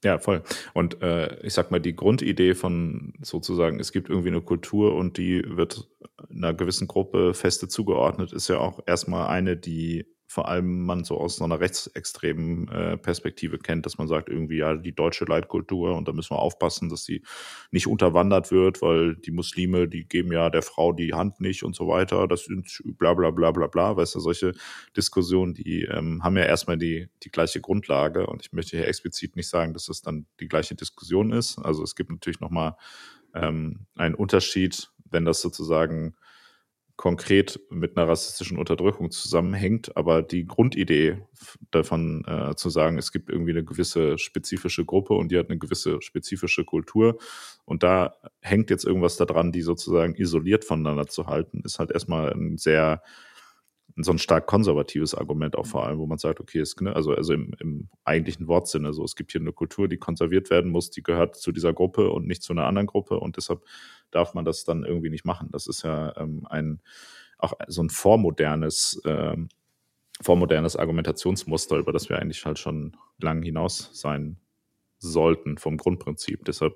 Ja, 0.04 0.18
voll. 0.18 0.42
Und 0.74 1.02
äh, 1.02 1.40
ich 1.44 1.54
sag 1.54 1.70
mal, 1.70 1.80
die 1.80 1.96
Grundidee 1.96 2.54
von 2.54 3.14
sozusagen, 3.22 3.80
es 3.80 3.92
gibt 3.92 4.10
irgendwie 4.10 4.28
eine 4.28 4.42
Kultur 4.42 4.94
und 4.94 5.16
die 5.16 5.42
wird 5.46 5.88
einer 6.28 6.52
gewissen 6.52 6.86
Gruppe 6.86 7.34
feste 7.34 7.68
zugeordnet, 7.68 8.32
ist 8.32 8.48
ja 8.48 8.58
auch 8.58 8.80
erstmal 8.86 9.28
eine, 9.28 9.56
die 9.56 10.06
vor 10.26 10.48
allem 10.48 10.84
man 10.84 11.04
so 11.04 11.18
aus 11.18 11.40
einer 11.40 11.60
rechtsextremen 11.60 12.68
äh, 12.68 12.96
Perspektive 12.96 13.58
kennt, 13.58 13.86
dass 13.86 13.98
man 13.98 14.08
sagt, 14.08 14.28
irgendwie, 14.28 14.58
ja, 14.58 14.74
die 14.74 14.94
deutsche 14.94 15.24
Leitkultur 15.24 15.96
und 15.96 16.08
da 16.08 16.12
müssen 16.12 16.30
wir 16.30 16.40
aufpassen, 16.40 16.88
dass 16.88 17.04
sie 17.04 17.22
nicht 17.70 17.86
unterwandert 17.86 18.50
wird, 18.50 18.82
weil 18.82 19.16
die 19.16 19.30
Muslime, 19.30 19.88
die 19.88 20.06
geben 20.06 20.32
ja 20.32 20.50
der 20.50 20.62
Frau 20.62 20.92
die 20.92 21.14
Hand 21.14 21.40
nicht 21.40 21.62
und 21.62 21.76
so 21.76 21.86
weiter. 21.86 22.26
Das 22.26 22.44
sind 22.44 22.82
bla 22.98 23.14
bla 23.14 23.30
bla 23.30 23.52
bla 23.52 23.68
bla. 23.68 23.96
Weißt 23.96 24.16
du, 24.16 24.20
solche 24.20 24.52
Diskussionen, 24.96 25.54
die 25.54 25.82
ähm, 25.82 26.22
haben 26.24 26.36
ja 26.36 26.44
erstmal 26.44 26.78
die, 26.78 27.08
die 27.22 27.30
gleiche 27.30 27.60
Grundlage 27.60 28.26
und 28.26 28.42
ich 28.42 28.52
möchte 28.52 28.76
hier 28.76 28.88
explizit 28.88 29.36
nicht 29.36 29.48
sagen, 29.48 29.72
dass 29.74 29.88
es 29.88 30.02
dann 30.02 30.26
die 30.40 30.48
gleiche 30.48 30.74
Diskussion 30.74 31.32
ist. 31.32 31.58
Also 31.58 31.82
es 31.82 31.94
gibt 31.94 32.10
natürlich 32.10 32.40
nochmal 32.40 32.76
ähm, 33.34 33.86
einen 33.96 34.14
Unterschied, 34.14 34.90
wenn 35.10 35.24
das 35.24 35.40
sozusagen 35.40 36.16
konkret 36.96 37.60
mit 37.68 37.96
einer 37.96 38.08
rassistischen 38.08 38.58
Unterdrückung 38.58 39.10
zusammenhängt, 39.10 39.96
aber 39.96 40.22
die 40.22 40.46
Grundidee 40.46 41.18
davon 41.70 42.24
äh, 42.26 42.54
zu 42.56 42.70
sagen, 42.70 42.96
es 42.96 43.12
gibt 43.12 43.28
irgendwie 43.28 43.50
eine 43.50 43.64
gewisse 43.64 44.16
spezifische 44.18 44.84
Gruppe 44.84 45.14
und 45.14 45.30
die 45.30 45.38
hat 45.38 45.50
eine 45.50 45.58
gewisse 45.58 46.00
spezifische 46.00 46.64
Kultur 46.64 47.18
und 47.66 47.82
da 47.82 48.16
hängt 48.40 48.70
jetzt 48.70 48.84
irgendwas 48.84 49.16
daran, 49.16 49.52
die 49.52 49.62
sozusagen 49.62 50.14
isoliert 50.14 50.64
voneinander 50.64 51.06
zu 51.06 51.26
halten, 51.26 51.60
ist 51.64 51.78
halt 51.78 51.90
erstmal 51.90 52.32
ein 52.32 52.56
sehr 52.56 53.02
so 54.04 54.12
ein 54.12 54.18
stark 54.18 54.46
konservatives 54.46 55.14
Argument 55.14 55.56
auch 55.56 55.66
vor 55.66 55.86
allem, 55.86 55.98
wo 55.98 56.06
man 56.06 56.18
sagt, 56.18 56.40
okay, 56.40 56.60
es, 56.60 56.76
ne, 56.80 56.94
also, 56.94 57.14
also 57.14 57.32
im, 57.32 57.54
im 57.60 57.88
eigentlichen 58.04 58.46
Wortsinne, 58.46 58.92
so 58.92 59.02
es 59.04 59.16
gibt 59.16 59.32
hier 59.32 59.40
eine 59.40 59.52
Kultur, 59.52 59.88
die 59.88 59.96
konserviert 59.96 60.50
werden 60.50 60.70
muss, 60.70 60.90
die 60.90 61.02
gehört 61.02 61.36
zu 61.36 61.50
dieser 61.50 61.72
Gruppe 61.72 62.10
und 62.10 62.26
nicht 62.26 62.42
zu 62.42 62.52
einer 62.52 62.66
anderen 62.66 62.86
Gruppe 62.86 63.18
und 63.18 63.36
deshalb 63.36 63.64
darf 64.10 64.34
man 64.34 64.44
das 64.44 64.64
dann 64.64 64.84
irgendwie 64.84 65.10
nicht 65.10 65.24
machen. 65.24 65.48
Das 65.50 65.66
ist 65.66 65.82
ja 65.82 66.14
ähm, 66.16 66.46
ein 66.48 66.80
auch 67.38 67.54
so 67.68 67.82
ein 67.82 67.90
vormodernes, 67.90 69.00
ähm, 69.04 69.48
vormodernes 70.20 70.76
Argumentationsmuster, 70.76 71.76
über 71.76 71.92
das 71.92 72.08
wir 72.08 72.18
eigentlich 72.18 72.44
halt 72.44 72.58
schon 72.58 72.96
lang 73.18 73.42
hinaus 73.42 73.90
sein 73.92 74.38
sollten 75.06 75.58
vom 75.58 75.76
Grundprinzip. 75.76 76.44
Deshalb 76.44 76.74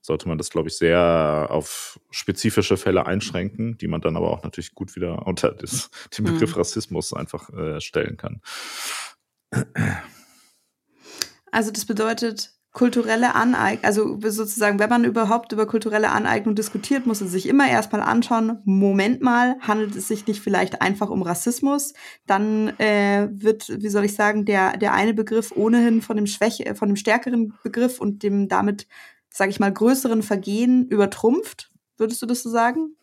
sollte 0.00 0.28
man 0.28 0.38
das, 0.38 0.50
glaube 0.50 0.68
ich, 0.68 0.76
sehr 0.76 1.48
auf 1.50 2.00
spezifische 2.10 2.76
Fälle 2.76 3.06
einschränken, 3.06 3.78
die 3.78 3.88
man 3.88 4.00
dann 4.00 4.16
aber 4.16 4.30
auch 4.30 4.42
natürlich 4.42 4.74
gut 4.74 4.96
wieder 4.96 5.26
unter 5.26 5.52
das, 5.52 5.90
den 6.18 6.24
Begriff 6.24 6.54
Mhm. 6.54 6.58
Rassismus 6.58 7.12
einfach 7.12 7.50
äh, 7.50 7.80
stellen 7.80 8.16
kann. 8.16 8.40
Also 11.50 11.70
das 11.70 11.86
bedeutet, 11.86 12.57
kulturelle 12.78 13.34
Aneignung, 13.34 13.84
also 13.84 14.20
sozusagen, 14.20 14.78
wenn 14.78 14.88
man 14.88 15.02
überhaupt 15.02 15.50
über 15.50 15.66
kulturelle 15.66 16.10
Aneignung 16.10 16.54
diskutiert, 16.54 17.06
muss 17.06 17.20
es 17.20 17.32
sich 17.32 17.48
immer 17.48 17.68
erstmal 17.68 18.02
anschauen, 18.02 18.60
Moment 18.64 19.20
mal, 19.20 19.56
handelt 19.58 19.96
es 19.96 20.06
sich 20.06 20.28
nicht 20.28 20.40
vielleicht 20.40 20.80
einfach 20.80 21.10
um 21.10 21.22
Rassismus? 21.22 21.92
Dann 22.28 22.68
äh, 22.78 23.28
wird, 23.32 23.68
wie 23.82 23.88
soll 23.88 24.04
ich 24.04 24.14
sagen, 24.14 24.44
der, 24.44 24.76
der 24.76 24.94
eine 24.94 25.12
Begriff 25.12 25.50
ohnehin 25.56 26.02
von 26.02 26.16
dem 26.16 26.28
Schwäche, 26.28 26.72
von 26.76 26.88
dem 26.88 26.94
stärkeren 26.94 27.52
Begriff 27.64 28.00
und 28.00 28.22
dem 28.22 28.46
damit, 28.46 28.86
sage 29.28 29.50
ich 29.50 29.58
mal, 29.58 29.72
größeren 29.72 30.22
Vergehen 30.22 30.86
übertrumpft. 30.86 31.72
Würdest 31.96 32.22
du 32.22 32.26
das 32.26 32.44
so 32.44 32.50
sagen? 32.50 32.94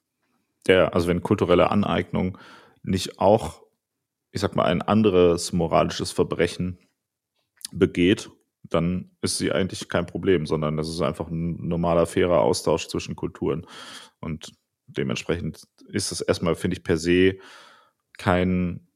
Ja, 0.68 0.88
also 0.88 1.10
wenn 1.10 1.22
kulturelle 1.22 1.70
Aneignung 1.70 2.38
nicht 2.82 3.20
auch, 3.20 3.62
ich 4.32 4.40
sag 4.40 4.56
mal, 4.56 4.68
ein 4.68 4.82
anderes 4.82 5.52
moralisches 5.52 6.14
Verbrechen 6.14 6.80
begeht, 7.74 8.30
dann 8.70 9.11
ist 9.22 9.38
sie 9.38 9.51
eigentlich 9.51 9.89
kein 9.89 10.05
Problem, 10.05 10.45
sondern 10.45 10.78
das 10.78 10.89
ist 10.89 11.01
einfach 11.01 11.30
ein 11.30 11.68
normaler, 11.68 12.05
fairer 12.05 12.41
Austausch 12.41 12.88
zwischen 12.88 13.16
Kulturen. 13.16 13.66
Und 14.20 14.53
dementsprechend 14.88 15.63
ist 15.88 16.11
es 16.11 16.22
erstmal, 16.22 16.55
finde 16.55 16.78
ich, 16.78 16.84
per 16.84 16.97
se 16.97 17.38
kein 18.18 18.88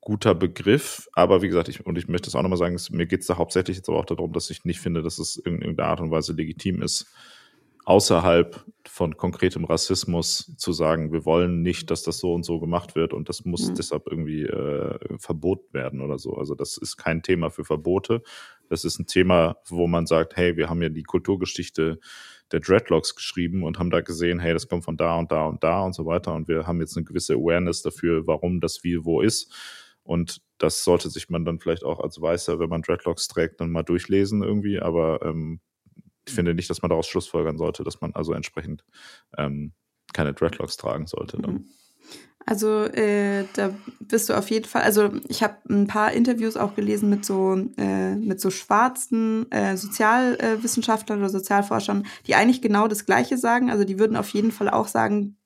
guter 0.00 0.34
Begriff. 0.34 1.08
Aber 1.12 1.42
wie 1.42 1.48
gesagt, 1.48 1.68
ich, 1.68 1.84
und 1.84 1.96
ich 1.96 2.08
möchte 2.08 2.28
es 2.28 2.34
auch 2.34 2.42
nochmal 2.42 2.58
sagen, 2.58 2.74
es, 2.74 2.90
mir 2.90 3.06
geht 3.06 3.22
es 3.22 3.26
da 3.26 3.36
hauptsächlich 3.36 3.76
jetzt 3.76 3.88
aber 3.88 3.98
auch 3.98 4.04
darum, 4.04 4.32
dass 4.32 4.50
ich 4.50 4.64
nicht 4.64 4.80
finde, 4.80 5.02
dass 5.02 5.18
es 5.18 5.36
in 5.36 5.60
irgendeiner 5.60 5.88
Art 5.88 6.00
und 6.00 6.10
Weise 6.10 6.32
legitim 6.32 6.82
ist, 6.82 7.06
außerhalb 7.84 8.64
von 8.86 9.16
konkretem 9.16 9.64
Rassismus 9.64 10.54
zu 10.56 10.72
sagen, 10.72 11.12
wir 11.12 11.24
wollen 11.24 11.62
nicht, 11.62 11.90
dass 11.90 12.02
das 12.02 12.18
so 12.18 12.34
und 12.34 12.44
so 12.44 12.60
gemacht 12.60 12.94
wird 12.94 13.12
und 13.12 13.28
das 13.28 13.44
muss 13.44 13.70
mhm. 13.70 13.74
deshalb 13.74 14.06
irgendwie 14.06 14.42
äh, 14.42 14.98
verboten 15.18 15.72
werden 15.72 16.00
oder 16.00 16.18
so. 16.18 16.34
Also 16.36 16.54
das 16.54 16.76
ist 16.76 16.96
kein 16.96 17.22
Thema 17.22 17.50
für 17.50 17.64
Verbote. 17.64 18.22
Das 18.68 18.84
ist 18.84 18.98
ein 18.98 19.06
Thema, 19.06 19.56
wo 19.68 19.86
man 19.86 20.06
sagt, 20.06 20.36
hey, 20.36 20.56
wir 20.56 20.68
haben 20.68 20.82
ja 20.82 20.88
die 20.88 21.02
Kulturgeschichte 21.02 21.98
der 22.52 22.60
Dreadlocks 22.60 23.14
geschrieben 23.14 23.64
und 23.64 23.78
haben 23.78 23.90
da 23.90 24.00
gesehen, 24.00 24.38
hey, 24.38 24.52
das 24.52 24.68
kommt 24.68 24.84
von 24.84 24.96
da 24.96 25.16
und 25.16 25.32
da 25.32 25.46
und 25.46 25.64
da 25.64 25.82
und 25.82 25.94
so 25.94 26.06
weiter 26.06 26.34
und 26.34 26.48
wir 26.48 26.66
haben 26.66 26.80
jetzt 26.80 26.96
eine 26.96 27.04
gewisse 27.04 27.34
Awareness 27.34 27.82
dafür, 27.82 28.26
warum 28.26 28.60
das 28.60 28.84
wie 28.84 29.04
wo 29.04 29.20
ist. 29.20 29.52
Und 30.02 30.42
das 30.58 30.84
sollte 30.84 31.08
sich 31.08 31.30
man 31.30 31.46
dann 31.46 31.58
vielleicht 31.58 31.82
auch 31.82 32.00
als 32.00 32.20
Weißer, 32.20 32.58
wenn 32.58 32.68
man 32.68 32.82
Dreadlocks 32.82 33.26
trägt, 33.26 33.60
dann 33.60 33.70
mal 33.70 33.82
durchlesen 33.82 34.42
irgendwie. 34.42 34.78
Aber 34.78 35.20
ähm, 35.22 35.60
ich 36.26 36.32
finde 36.34 36.54
nicht, 36.54 36.70
dass 36.70 36.82
man 36.82 36.88
daraus 36.88 37.06
schlussfolgern 37.06 37.58
sollte, 37.58 37.84
dass 37.84 38.00
man 38.00 38.14
also 38.14 38.32
entsprechend 38.32 38.84
ähm, 39.36 39.72
keine 40.12 40.32
Dreadlocks 40.32 40.76
tragen 40.76 41.06
sollte. 41.06 41.38
Mhm. 41.38 41.66
Also 42.46 42.84
äh, 42.84 43.46
da 43.54 43.74
bist 44.00 44.28
du 44.28 44.34
auf 44.34 44.50
jeden 44.50 44.66
Fall. 44.66 44.82
Also 44.82 45.12
ich 45.28 45.42
habe 45.42 45.56
ein 45.68 45.86
paar 45.86 46.12
Interviews 46.12 46.56
auch 46.58 46.74
gelesen 46.74 47.08
mit 47.08 47.24
so 47.24 47.56
äh, 47.78 48.16
mit 48.16 48.38
so 48.40 48.50
schwarzen 48.50 49.50
äh, 49.50 49.78
Sozialwissenschaftlern 49.78 51.20
oder 51.20 51.30
Sozialforschern, 51.30 52.06
die 52.26 52.34
eigentlich 52.34 52.60
genau 52.60 52.86
das 52.86 53.06
Gleiche 53.06 53.38
sagen. 53.38 53.70
Also 53.70 53.84
die 53.84 53.98
würden 53.98 54.16
auf 54.16 54.28
jeden 54.28 54.52
Fall 54.52 54.68
auch 54.68 54.88
sagen, 54.88 55.38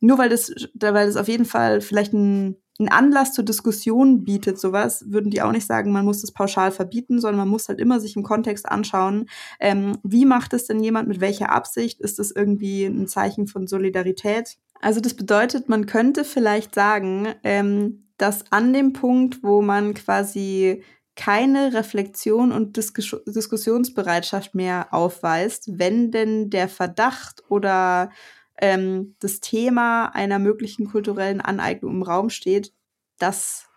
nur 0.00 0.18
weil 0.18 0.28
das, 0.28 0.52
weil 0.74 1.06
das 1.06 1.16
auf 1.16 1.28
jeden 1.28 1.44
Fall 1.44 1.80
vielleicht 1.80 2.12
ein 2.12 2.56
einen 2.78 2.88
Anlass 2.88 3.32
zur 3.32 3.44
Diskussion 3.44 4.24
bietet, 4.24 4.58
sowas, 4.58 5.04
würden 5.08 5.30
die 5.30 5.42
auch 5.42 5.52
nicht 5.52 5.66
sagen, 5.66 5.92
man 5.92 6.04
muss 6.04 6.22
das 6.22 6.32
pauschal 6.32 6.72
verbieten, 6.72 7.20
sondern 7.20 7.38
man 7.38 7.48
muss 7.48 7.68
halt 7.68 7.80
immer 7.80 8.00
sich 8.00 8.16
im 8.16 8.22
Kontext 8.24 8.68
anschauen, 8.68 9.26
ähm, 9.60 9.98
wie 10.02 10.24
macht 10.24 10.52
es 10.54 10.66
denn 10.66 10.82
jemand, 10.82 11.08
mit 11.08 11.20
welcher 11.20 11.52
Absicht, 11.52 12.00
ist 12.00 12.18
das 12.18 12.30
irgendwie 12.30 12.84
ein 12.84 13.06
Zeichen 13.06 13.46
von 13.46 13.66
Solidarität? 13.66 14.56
Also 14.80 15.00
das 15.00 15.14
bedeutet, 15.14 15.68
man 15.68 15.86
könnte 15.86 16.24
vielleicht 16.24 16.74
sagen, 16.74 17.28
ähm, 17.44 18.08
dass 18.18 18.50
an 18.50 18.72
dem 18.72 18.92
Punkt, 18.92 19.42
wo 19.42 19.62
man 19.62 19.94
quasi 19.94 20.82
keine 21.16 21.74
Reflexion 21.74 22.50
und 22.50 22.76
Diskus 22.76 23.16
Diskussionsbereitschaft 23.26 24.54
mehr 24.54 24.88
aufweist, 24.90 25.78
wenn 25.78 26.10
denn 26.10 26.50
der 26.50 26.68
Verdacht 26.68 27.44
oder 27.48 28.10
ähm, 28.58 29.16
das 29.20 29.40
Thema 29.40 30.06
einer 30.06 30.38
möglichen 30.38 30.86
kulturellen 30.86 31.40
Aneignung 31.40 31.96
im 31.96 32.02
Raum 32.02 32.30
steht, 32.30 32.72
dass 33.18 33.68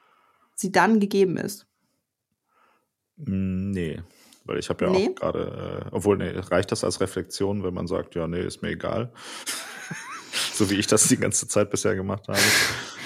sie 0.55 0.71
dann 0.71 0.99
gegeben 0.99 1.38
ist. 1.38 1.67
Hm, 3.23 3.71
nee, 3.71 4.01
weil 4.45 4.59
ich 4.59 4.69
habe 4.69 4.86
ja 4.86 4.91
nee. 4.91 5.09
auch 5.09 5.15
gerade, 5.15 5.84
äh, 5.86 5.89
obwohl, 5.91 6.17
nee, 6.17 6.30
reicht 6.30 6.71
das 6.71 6.84
als 6.84 7.01
Reflexion, 7.01 7.63
wenn 7.63 7.73
man 7.73 7.88
sagt, 7.88 8.15
ja, 8.15 8.28
nee, 8.28 8.41
ist 8.41 8.61
mir 8.61 8.69
egal. 8.69 9.11
so 10.53 10.69
wie 10.69 10.75
ich 10.75 10.88
das 10.88 11.07
die 11.07 11.17
ganze 11.17 11.47
Zeit 11.47 11.69
bisher 11.69 11.95
gemacht 11.95 12.28
habe. 12.28 12.39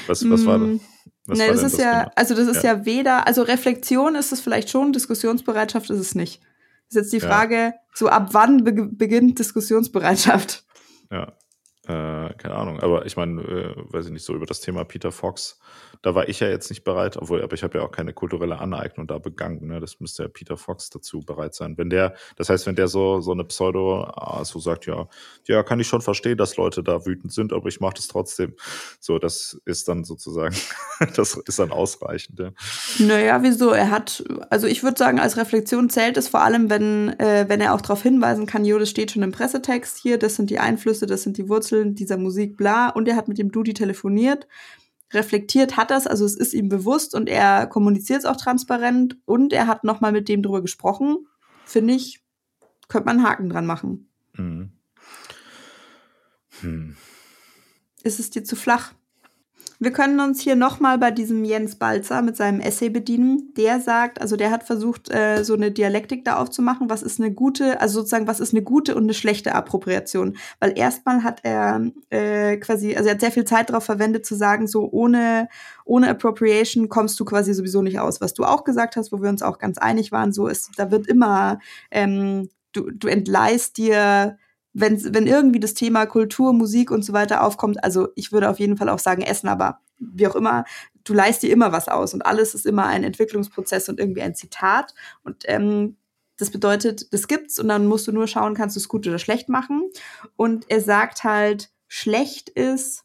Was, 0.07 0.27
was 0.29 0.45
war 0.45 0.55
hm, 0.55 0.81
das? 1.25 1.37
nee, 1.37 1.47
das 1.47 1.63
ist 1.63 1.73
das 1.73 1.81
ja, 1.81 1.99
genau? 2.03 2.13
also 2.15 2.35
das 2.35 2.47
ist 2.47 2.63
ja. 2.63 2.73
ja. 2.73 2.85
weder, 2.85 3.27
also 3.27 3.43
Reflexion 3.43 4.15
ist 4.15 4.31
es 4.31 4.41
vielleicht 4.41 4.69
schon, 4.69 4.93
Diskussionsbereitschaft 4.93 5.89
ist 5.89 5.99
es 5.99 6.15
nicht. 6.15 6.41
Das 6.87 6.95
ist 6.95 6.95
jetzt 6.95 7.13
die 7.13 7.25
Frage, 7.25 7.55
ja. 7.55 7.73
so 7.93 8.09
ab 8.09 8.29
wann 8.33 8.63
be 8.63 8.73
beginnt 8.73 9.39
Diskussionsbereitschaft? 9.39 10.65
Ja, 11.09 11.33
äh, 11.87 12.33
keine 12.35 12.53
Ahnung, 12.53 12.79
aber 12.79 13.07
ich 13.07 13.17
meine, 13.17 13.41
äh, 13.41 13.75
weiß 13.75 14.05
ich 14.05 14.11
nicht, 14.11 14.23
so 14.23 14.35
über 14.35 14.45
das 14.45 14.61
Thema 14.61 14.83
Peter 14.83 15.11
Fox, 15.11 15.59
da 16.03 16.13
war 16.13 16.29
ich 16.29 16.39
ja 16.39 16.47
jetzt 16.47 16.69
nicht 16.69 16.83
bereit, 16.83 17.17
obwohl, 17.17 17.41
aber 17.41 17.55
ich 17.55 17.63
habe 17.63 17.79
ja 17.79 17.83
auch 17.83 17.91
keine 17.91 18.13
kulturelle 18.13 18.59
Aneignung 18.59 19.07
da 19.07 19.17
begangen, 19.17 19.65
ne? 19.65 19.79
Das 19.79 19.99
müsste 19.99 20.23
ja 20.23 20.29
Peter 20.29 20.57
Fox 20.57 20.91
dazu 20.91 21.21
bereit 21.21 21.55
sein. 21.55 21.77
Wenn 21.79 21.89
der, 21.89 22.13
das 22.35 22.49
heißt, 22.49 22.67
wenn 22.67 22.75
der 22.75 22.87
so, 22.87 23.19
so 23.21 23.31
eine 23.31 23.45
Pseudo, 23.45 24.03
ah, 24.03 24.45
so 24.45 24.59
sagt, 24.59 24.85
ja, 24.85 25.07
ja, 25.47 25.63
kann 25.63 25.79
ich 25.79 25.87
schon 25.87 26.01
verstehen, 26.01 26.37
dass 26.37 26.55
Leute 26.55 26.83
da 26.83 27.05
wütend 27.07 27.33
sind, 27.33 27.51
aber 27.51 27.67
ich 27.67 27.79
mache 27.79 27.95
das 27.95 28.07
trotzdem. 28.07 28.55
So, 28.99 29.17
das 29.17 29.59
ist 29.65 29.87
dann 29.87 30.03
sozusagen, 30.03 30.55
das 31.15 31.33
ist 31.33 31.57
dann 31.57 31.71
ausreichend, 31.71 32.39
ja. 32.39 32.51
Naja, 32.99 33.41
wieso? 33.41 33.71
Er 33.71 33.89
hat, 33.89 34.23
also 34.51 34.67
ich 34.67 34.83
würde 34.83 34.99
sagen, 34.99 35.19
als 35.19 35.35
Reflexion 35.35 35.89
zählt 35.89 36.17
es 36.17 36.27
vor 36.27 36.41
allem, 36.41 36.69
wenn, 36.69 37.19
äh, 37.19 37.45
wenn 37.47 37.59
er 37.59 37.73
auch 37.73 37.81
darauf 37.81 38.03
hinweisen 38.03 38.45
kann, 38.45 38.65
jo, 38.65 38.77
das 38.77 38.89
steht 38.89 39.11
schon 39.11 39.23
im 39.23 39.31
Pressetext 39.31 39.97
hier, 39.97 40.19
das 40.19 40.35
sind 40.35 40.51
die 40.51 40.59
Einflüsse, 40.59 41.07
das 41.07 41.23
sind 41.23 41.37
die 41.37 41.49
Wurzeln 41.49 41.70
dieser 41.71 42.17
Musik, 42.17 42.57
bla, 42.57 42.89
und 42.89 43.07
er 43.07 43.15
hat 43.15 43.27
mit 43.27 43.37
dem 43.37 43.51
Dudi 43.51 43.73
telefoniert 43.73 44.47
reflektiert 45.13 45.77
hat 45.77 45.91
das, 45.91 46.07
also 46.07 46.25
es 46.25 46.35
ist 46.35 46.53
ihm 46.53 46.69
bewusst 46.69 47.13
und 47.15 47.27
er 47.27 47.67
kommuniziert 47.67 48.19
es 48.19 48.25
auch 48.25 48.37
transparent 48.37 49.17
und 49.25 49.53
er 49.53 49.67
hat 49.67 49.83
nochmal 49.83 50.11
mit 50.11 50.29
dem 50.29 50.41
drüber 50.41 50.61
gesprochen, 50.61 51.27
finde 51.65 51.93
ich, 51.93 52.23
könnte 52.87 53.07
man 53.07 53.17
einen 53.17 53.27
Haken 53.27 53.49
dran 53.49 53.65
machen. 53.65 54.09
Mhm. 54.37 54.71
Hm. 56.61 56.95
Ist 58.03 58.19
es 58.19 58.29
dir 58.29 58.43
zu 58.43 58.55
flach? 58.55 58.93
Wir 59.83 59.91
können 59.91 60.19
uns 60.19 60.39
hier 60.39 60.55
nochmal 60.55 60.99
bei 60.99 61.09
diesem 61.09 61.43
Jens 61.43 61.75
Balzer 61.75 62.21
mit 62.21 62.37
seinem 62.37 62.59
Essay 62.59 62.89
bedienen. 62.91 63.51
Der 63.57 63.79
sagt, 63.79 64.21
also 64.21 64.35
der 64.35 64.51
hat 64.51 64.63
versucht, 64.63 65.09
äh, 65.09 65.43
so 65.43 65.55
eine 65.55 65.71
Dialektik 65.71 66.23
da 66.23 66.35
aufzumachen. 66.35 66.87
Was 66.87 67.01
ist 67.01 67.19
eine 67.19 67.33
gute, 67.33 67.81
also 67.81 68.01
sozusagen, 68.01 68.27
was 68.27 68.39
ist 68.39 68.53
eine 68.53 68.61
gute 68.61 68.93
und 68.93 69.05
eine 69.05 69.15
schlechte 69.15 69.55
Appropriation? 69.55 70.37
Weil 70.59 70.77
erstmal 70.77 71.23
hat 71.23 71.39
er 71.41 71.81
äh, 72.11 72.57
quasi, 72.57 72.95
also 72.95 73.09
er 73.09 73.15
hat 73.15 73.21
sehr 73.21 73.31
viel 73.31 73.45
Zeit 73.45 73.71
darauf 73.71 73.83
verwendet 73.83 74.23
zu 74.23 74.35
sagen, 74.35 74.67
so 74.67 74.87
ohne, 74.91 75.49
ohne 75.83 76.09
Appropriation 76.09 76.87
kommst 76.87 77.19
du 77.19 77.25
quasi 77.25 77.51
sowieso 77.55 77.81
nicht 77.81 77.99
aus. 77.99 78.21
Was 78.21 78.35
du 78.35 78.43
auch 78.43 78.65
gesagt 78.65 78.97
hast, 78.97 79.11
wo 79.11 79.23
wir 79.23 79.29
uns 79.29 79.41
auch 79.41 79.57
ganz 79.57 79.79
einig 79.79 80.11
waren, 80.11 80.31
so 80.31 80.45
ist, 80.45 80.69
da 80.77 80.91
wird 80.91 81.07
immer, 81.07 81.57
ähm, 81.89 82.49
du, 82.71 82.91
du 82.91 83.07
entleihst 83.07 83.77
dir 83.77 84.37
wenn, 84.73 85.13
wenn 85.13 85.27
irgendwie 85.27 85.59
das 85.59 85.73
Thema 85.73 86.05
Kultur, 86.05 86.53
Musik 86.53 86.91
und 86.91 87.03
so 87.03 87.13
weiter 87.13 87.43
aufkommt, 87.43 87.83
also 87.83 88.09
ich 88.15 88.31
würde 88.31 88.49
auf 88.49 88.59
jeden 88.59 88.77
Fall 88.77 88.89
auch 88.89 88.99
sagen 88.99 89.21
Essen, 89.21 89.47
aber 89.47 89.79
wie 89.99 90.27
auch 90.27 90.35
immer, 90.35 90.65
du 91.03 91.13
leist 91.13 91.43
dir 91.43 91.51
immer 91.51 91.71
was 91.71 91.87
aus 91.87 92.13
und 92.13 92.25
alles 92.25 92.55
ist 92.55 92.65
immer 92.65 92.85
ein 92.85 93.03
Entwicklungsprozess 93.03 93.89
und 93.89 93.99
irgendwie 93.99 94.21
ein 94.21 94.35
Zitat. 94.35 94.93
Und 95.23 95.43
ähm, 95.45 95.97
das 96.37 96.51
bedeutet, 96.51 97.13
das 97.13 97.27
gibt's 97.27 97.59
und 97.59 97.67
dann 97.67 97.87
musst 97.87 98.07
du 98.07 98.11
nur 98.11 98.27
schauen, 98.27 98.55
kannst 98.55 98.75
du 98.75 98.79
es 98.79 98.87
gut 98.87 99.05
oder 99.07 99.19
schlecht 99.19 99.49
machen. 99.49 99.89
Und 100.35 100.65
er 100.69 100.81
sagt 100.81 101.23
halt, 101.23 101.71
schlecht 101.87 102.49
ist, 102.49 103.03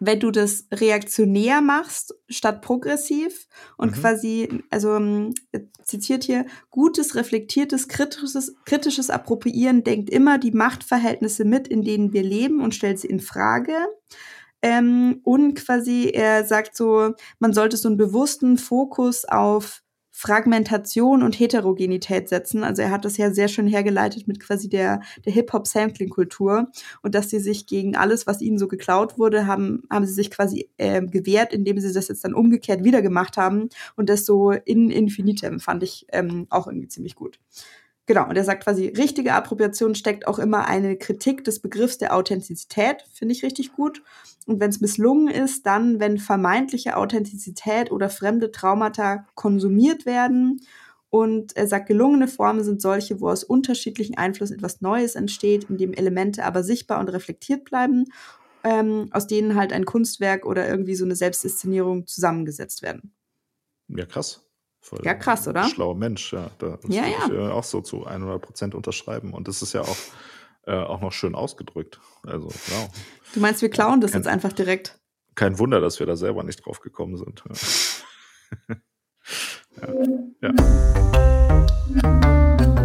wenn 0.00 0.20
du 0.20 0.30
das 0.30 0.66
reaktionär 0.72 1.60
machst 1.60 2.14
statt 2.28 2.62
progressiv 2.62 3.48
und 3.76 3.96
mhm. 3.96 4.00
quasi, 4.00 4.48
also 4.70 4.94
ähm, 4.94 5.34
zitiert 5.82 6.24
hier, 6.24 6.46
gutes, 6.70 7.14
reflektiertes, 7.14 7.88
kritisches, 7.88 8.54
kritisches 8.64 9.10
Appropriieren 9.10 9.84
denkt 9.84 10.10
immer 10.10 10.38
die 10.38 10.52
Machtverhältnisse 10.52 11.44
mit, 11.44 11.68
in 11.68 11.82
denen 11.82 12.12
wir 12.12 12.22
leben 12.22 12.62
und 12.62 12.74
stellt 12.74 12.98
sie 12.98 13.08
in 13.08 13.20
Frage. 13.20 13.74
Ähm, 14.60 15.20
und 15.24 15.54
quasi, 15.54 16.10
er 16.12 16.44
sagt 16.44 16.76
so, 16.76 17.14
man 17.38 17.52
sollte 17.52 17.76
so 17.76 17.88
einen 17.88 17.96
bewussten 17.96 18.58
Fokus 18.58 19.24
auf 19.24 19.82
Fragmentation 20.20 21.22
und 21.22 21.38
Heterogenität 21.38 22.28
setzen. 22.28 22.64
Also 22.64 22.82
er 22.82 22.90
hat 22.90 23.04
das 23.04 23.16
ja 23.18 23.30
sehr 23.30 23.46
schön 23.46 23.68
hergeleitet 23.68 24.26
mit 24.26 24.40
quasi 24.40 24.68
der, 24.68 25.00
der 25.24 25.32
Hip-Hop-Sampling-Kultur 25.32 26.72
und 27.02 27.14
dass 27.14 27.30
sie 27.30 27.38
sich 27.38 27.68
gegen 27.68 27.94
alles, 27.94 28.26
was 28.26 28.40
ihnen 28.40 28.58
so 28.58 28.66
geklaut 28.66 29.16
wurde, 29.16 29.46
haben, 29.46 29.84
haben 29.88 30.06
sie 30.06 30.12
sich 30.12 30.32
quasi 30.32 30.68
äh, 30.76 31.02
gewehrt, 31.06 31.52
indem 31.52 31.78
sie 31.78 31.92
das 31.92 32.08
jetzt 32.08 32.24
dann 32.24 32.34
umgekehrt 32.34 32.82
wieder 32.82 33.00
gemacht 33.00 33.36
haben 33.36 33.68
und 33.94 34.08
das 34.08 34.26
so 34.26 34.50
in 34.50 34.90
infinitem 34.90 35.60
fand 35.60 35.84
ich 35.84 36.04
ähm, 36.10 36.48
auch 36.50 36.66
irgendwie 36.66 36.88
ziemlich 36.88 37.14
gut. 37.14 37.38
Genau, 38.08 38.26
und 38.26 38.36
er 38.36 38.44
sagt 38.44 38.64
quasi, 38.64 38.86
richtige 38.88 39.34
Appropriation 39.34 39.94
steckt 39.94 40.26
auch 40.26 40.38
immer 40.38 40.66
eine 40.66 40.96
Kritik 40.96 41.44
des 41.44 41.60
Begriffs 41.60 41.98
der 41.98 42.14
Authentizität, 42.16 43.04
finde 43.12 43.34
ich 43.34 43.42
richtig 43.44 43.72
gut. 43.72 44.02
Und 44.46 44.60
wenn 44.60 44.70
es 44.70 44.80
misslungen 44.80 45.28
ist, 45.28 45.66
dann, 45.66 46.00
wenn 46.00 46.16
vermeintliche 46.18 46.96
Authentizität 46.96 47.92
oder 47.92 48.08
fremde 48.08 48.50
Traumata 48.50 49.26
konsumiert 49.34 50.06
werden 50.06 50.58
Und 51.10 51.56
er 51.56 51.66
sagt, 51.66 51.86
gelungene 51.86 52.28
Formen 52.28 52.62
sind 52.64 52.82
solche, 52.82 53.20
wo 53.20 53.28
aus 53.30 53.44
unterschiedlichen 53.44 54.16
Einflüssen 54.18 54.56
etwas 54.56 54.80
Neues 54.80 55.14
entsteht, 55.14 55.64
in 55.64 55.78
dem 55.78 55.92
Elemente 55.94 56.44
aber 56.44 56.62
sichtbar 56.62 57.00
und 57.00 57.08
reflektiert 57.08 57.64
bleiben, 57.64 58.06
ähm, 58.64 59.08
aus 59.12 59.26
denen 59.26 59.54
halt 59.54 59.72
ein 59.72 59.86
Kunstwerk 59.86 60.44
oder 60.46 60.68
irgendwie 60.68 60.94
so 60.96 61.04
eine 61.04 61.16
Selbstinszenierung 61.16 62.06
zusammengesetzt 62.06 62.82
werden. 62.82 63.14
Ja, 63.88 64.06
krass. 64.06 64.47
Voll 64.88 65.00
ja, 65.04 65.12
krass, 65.12 65.46
oder? 65.46 65.64
Schlauer 65.64 65.94
Mensch, 65.94 66.32
ja. 66.32 66.50
Da 66.58 66.78
ja, 66.88 67.04
ja. 67.04 67.26
ich 67.26 67.32
äh, 67.32 67.48
auch 67.48 67.64
so 67.64 67.82
zu 67.82 68.06
100 68.06 68.40
Prozent 68.40 68.74
unterschreiben. 68.74 69.34
Und 69.34 69.46
das 69.46 69.60
ist 69.60 69.74
ja 69.74 69.82
auch, 69.82 69.96
äh, 70.66 70.72
auch 70.72 71.02
noch 71.02 71.12
schön 71.12 71.34
ausgedrückt. 71.34 72.00
Also, 72.26 72.46
wow. 72.46 72.88
Du 73.34 73.40
meinst, 73.40 73.60
wir 73.60 73.68
klauen 73.68 74.00
das 74.00 74.12
kein, 74.12 74.22
jetzt 74.22 74.28
einfach 74.28 74.54
direkt? 74.54 74.98
Kein 75.34 75.58
Wunder, 75.58 75.82
dass 75.82 75.98
wir 75.98 76.06
da 76.06 76.16
selber 76.16 76.42
nicht 76.42 76.64
drauf 76.64 76.80
gekommen 76.80 77.18
sind. 77.18 77.44
ja. 79.82 79.92
ja. 82.62 82.77